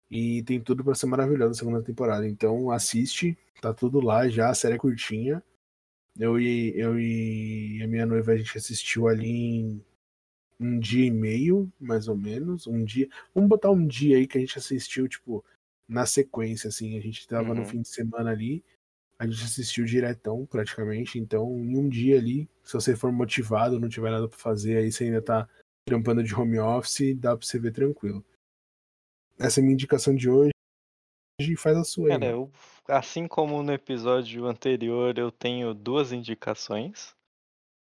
[0.09, 2.27] E tem tudo pra ser maravilhosa a segunda temporada.
[2.27, 5.43] Então assiste, tá tudo lá já, a série é curtinha.
[6.19, 9.85] Eu e, eu e a minha noiva a gente assistiu ali em
[10.59, 12.67] um dia e meio, mais ou menos.
[12.67, 13.09] Um dia.
[13.33, 15.43] Vamos botar um dia aí que a gente assistiu, tipo,
[15.87, 16.97] na sequência, assim.
[16.97, 17.65] A gente tava no Uhum.
[17.65, 18.63] fim de semana ali.
[19.21, 21.19] A gente assistiu diretão, praticamente.
[21.19, 24.91] Então, em um dia ali, se você for motivado, não tiver nada pra fazer, aí
[24.91, 25.47] você ainda tá
[25.85, 28.25] trampando de home office, dá pra você ver tranquilo.
[29.37, 30.49] Essa é a minha indicação de hoje.
[31.39, 32.31] E faz a sua Cara, mano.
[32.31, 32.51] eu,
[32.87, 37.15] assim como no episódio anterior, eu tenho duas indicações.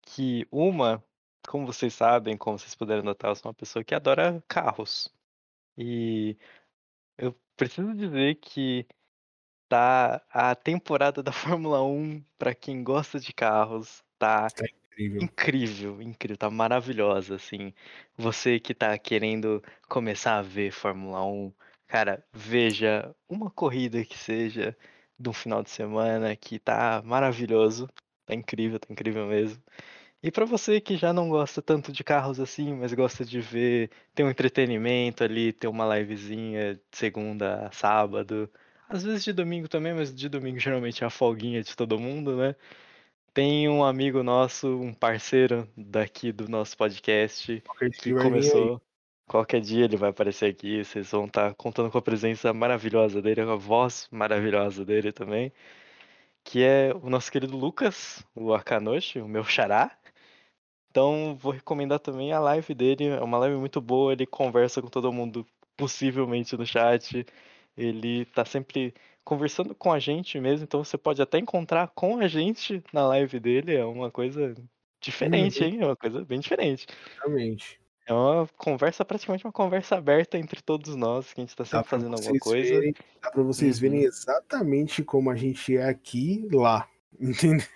[0.04, 1.04] Que uma,
[1.46, 5.08] como vocês sabem, como vocês puderam notar, eu sou uma pessoa que adora carros.
[5.78, 6.36] E
[7.16, 8.84] eu preciso dizer que
[9.72, 15.26] tá a temporada da Fórmula 1, pra quem gosta de carros, tá Tá incrível.
[15.26, 17.72] incrível, incrível, tá maravilhosa, assim.
[18.16, 21.52] Você que tá querendo começar a ver Fórmula 1,
[21.86, 24.76] cara, veja uma corrida que seja
[25.18, 27.88] de um final de semana que tá maravilhoso,
[28.26, 29.62] tá incrível, tá incrível mesmo.
[30.22, 33.90] E pra você que já não gosta tanto de carros assim, mas gosta de ver,
[34.14, 38.50] ter um entretenimento ali, ter uma livezinha de segunda a sábado,
[38.88, 42.36] às vezes de domingo também, mas de domingo geralmente é a folguinha de todo mundo,
[42.36, 42.54] né?
[43.34, 48.82] Tem um amigo nosso, um parceiro daqui do nosso podcast, Qualquer que começou.
[49.26, 53.44] Qualquer dia ele vai aparecer aqui, vocês vão estar contando com a presença maravilhosa dele,
[53.44, 55.50] com a voz maravilhosa dele também,
[56.44, 59.96] que é o nosso querido Lucas, o Akanoshi, o meu xará.
[60.90, 64.88] Então vou recomendar também a live dele, é uma live muito boa, ele conversa com
[64.88, 67.24] todo mundo, possivelmente no chat.
[67.76, 68.94] Ele tá sempre
[69.24, 73.38] conversando com a gente mesmo, então você pode até encontrar com a gente na live
[73.40, 74.54] dele, é uma coisa
[75.00, 75.64] diferente, Uhum.
[75.64, 75.78] hein?
[75.80, 76.86] É uma coisa bem diferente.
[77.20, 77.80] Realmente.
[78.06, 81.82] É uma conversa, praticamente uma conversa aberta entre todos nós, que a gente tá Dá
[81.82, 82.82] sempre fazendo alguma coisa.
[82.82, 84.04] verem, dá pra vocês verem Uhum.
[84.04, 86.88] exatamente como a gente é aqui lá.
[87.20, 87.66] Entendeu?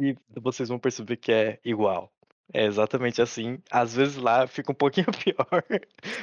[0.00, 2.12] E vocês vão perceber que é igual.
[2.52, 3.58] É exatamente assim.
[3.70, 5.64] Às vezes lá fica um pouquinho pior,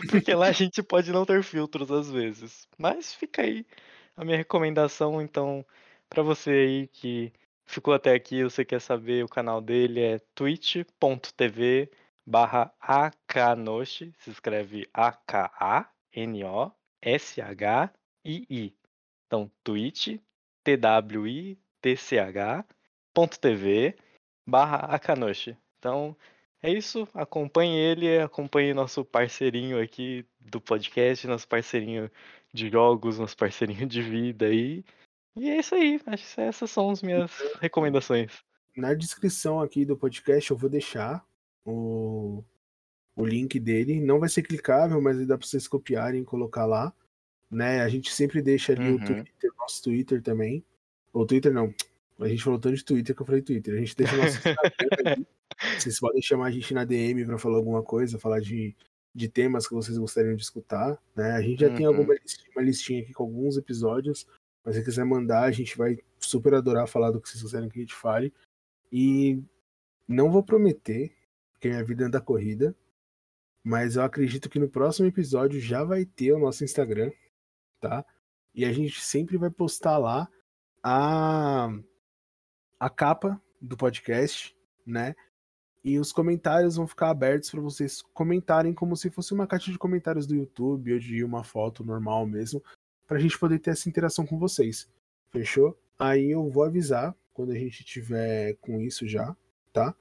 [0.10, 2.68] porque lá a gente pode não ter filtros às vezes.
[2.78, 3.66] Mas fica aí
[4.16, 5.66] a minha recomendação, então,
[6.10, 7.32] pra você aí que
[7.66, 11.92] ficou até aqui, você quer saber o canal dele é twitch.tv
[12.26, 15.86] barra akanoshi, se escreve A-K-A-N-O-S-H-I-I.
[19.28, 20.20] Então, twitch,
[20.64, 21.56] T-W-I-T-C-H.tv
[24.48, 25.56] barra akanoshi.
[25.86, 26.18] Então,
[26.64, 27.08] é isso.
[27.14, 32.10] Acompanhe ele, acompanhe nosso parceirinho aqui do podcast, nosso parceirinho
[32.52, 34.84] de jogos, nosso parceirinho de vida aí.
[35.36, 36.02] E é isso aí.
[36.08, 37.32] Acho que essas são as minhas
[37.62, 38.44] recomendações.
[38.76, 41.24] Na descrição aqui do podcast eu vou deixar
[41.64, 42.44] o,
[43.16, 44.02] o link dele.
[44.02, 46.92] Não vai ser clicável, mas dá pra vocês copiarem e colocar lá.
[47.52, 47.84] Né?
[47.84, 49.06] A gente sempre deixa ali o Uhum.
[49.06, 50.66] Twitter, nosso Twitter também.
[51.14, 51.72] Ou Twitter não.
[52.20, 53.74] A gente falou tanto de Twitter que eu falei Twitter.
[53.74, 55.26] A gente deixa o nosso Instagram.
[55.80, 58.76] Vocês podem chamar a gente na DM pra falar alguma coisa, falar de,
[59.14, 60.98] de temas que vocês gostariam de escutar.
[61.16, 61.32] Né?
[61.32, 61.96] A gente já tem Uhum.
[61.96, 64.28] alguma listinha, uma listinha aqui com alguns episódios.
[64.64, 67.80] Mas se quiser mandar, a gente vai super adorar falar do que vocês quiserem que
[67.80, 68.34] a gente fale.
[68.92, 69.42] E
[70.08, 71.14] não vou prometer,
[71.52, 72.76] porque minha vida anda corrida.
[73.64, 77.12] Mas eu acredito que no próximo episódio já vai ter o nosso Instagram,
[77.80, 78.06] tá?
[78.54, 80.30] E a gente sempre vai postar lá
[80.84, 81.70] a,
[82.80, 85.16] a capa do podcast, né?
[85.84, 89.78] E os comentários vão ficar abertos para vocês comentarem como se fosse uma caixa de
[89.78, 92.64] comentários do YouTube ou de uma foto normal mesmo,
[93.06, 94.90] pra gente poder ter essa interação com vocês.
[95.32, 95.78] Fechou?
[95.98, 99.36] Aí eu vou avisar quando a gente tiver com isso já,
[99.72, 99.96] tá?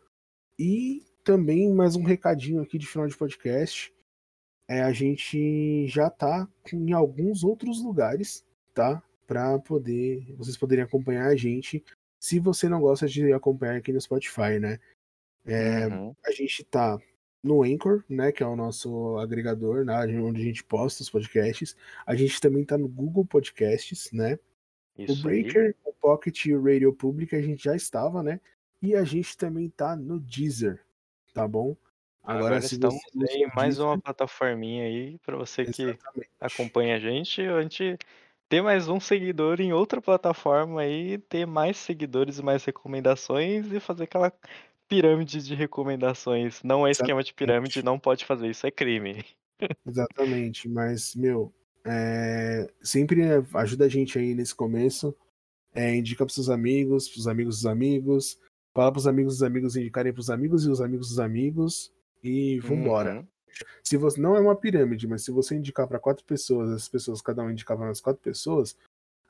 [0.58, 3.92] E também mais um recadinho aqui de final de podcast.
[4.66, 9.02] É, a gente já tá em alguns outros lugares, tá?
[9.26, 11.84] Para poder vocês poderem acompanhar a gente.
[12.24, 14.80] Se você não gosta de acompanhar aqui no Spotify, né?
[15.44, 16.16] É, Uhum.
[16.24, 16.98] a gente tá
[17.42, 21.76] no Anchor, né, que é o nosso agregador, né, onde a gente posta os podcasts.
[22.06, 24.38] A gente também tá no Google Podcasts, né?
[24.96, 25.74] Isso o Breaker, aí.
[25.84, 28.40] o Pocket e o Radio Public a gente já estava, né?
[28.80, 30.80] E a gente também tá no Deezer,
[31.34, 31.76] tá bom?
[32.22, 35.98] Agora, Agora estamos você em mais Deezer, uma plataforminha aí para você exatamente.
[35.98, 37.42] que acompanha a gente.
[37.42, 37.98] A gente
[38.54, 43.80] ter mais um seguidor em outra plataforma aí, ter mais seguidores e mais recomendações e
[43.80, 44.32] fazer aquela
[44.88, 46.62] pirâmide de recomendações.
[46.62, 49.24] Não é esquema de pirâmide, não pode fazer isso, é crime.
[49.84, 51.52] Exatamente, mas, meu,
[51.84, 52.70] é...
[52.80, 53.22] sempre
[53.54, 55.12] ajuda a gente aí nesse começo.
[55.74, 58.38] É, indica pros seus amigos, pros amigos dos amigos.
[58.72, 61.92] Fala pros amigos dos amigos indicarem pros amigos e os amigos dos amigos.
[62.22, 63.16] E vambora.
[63.16, 63.26] Uhum.
[63.82, 67.20] Se você não é uma pirâmide, mas se você indicar para quatro pessoas, as pessoas,
[67.20, 68.76] cada um indicar para umas quatro pessoas,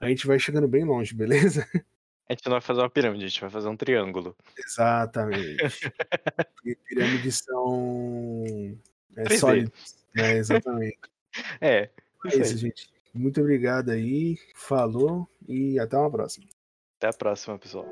[0.01, 1.67] a gente vai chegando bem longe, beleza?
[2.27, 4.35] A gente não vai fazer uma pirâmide, a gente vai fazer um triângulo.
[4.57, 5.63] Exatamente.
[6.65, 8.43] e pirâmides são
[9.15, 10.39] é, sólidas, né?
[10.39, 10.99] Exatamente.
[11.61, 11.91] É.
[12.27, 12.89] É isso, gente.
[13.13, 16.47] Muito obrigado aí, falou e até uma próxima.
[16.97, 17.85] Até a próxima, pessoal.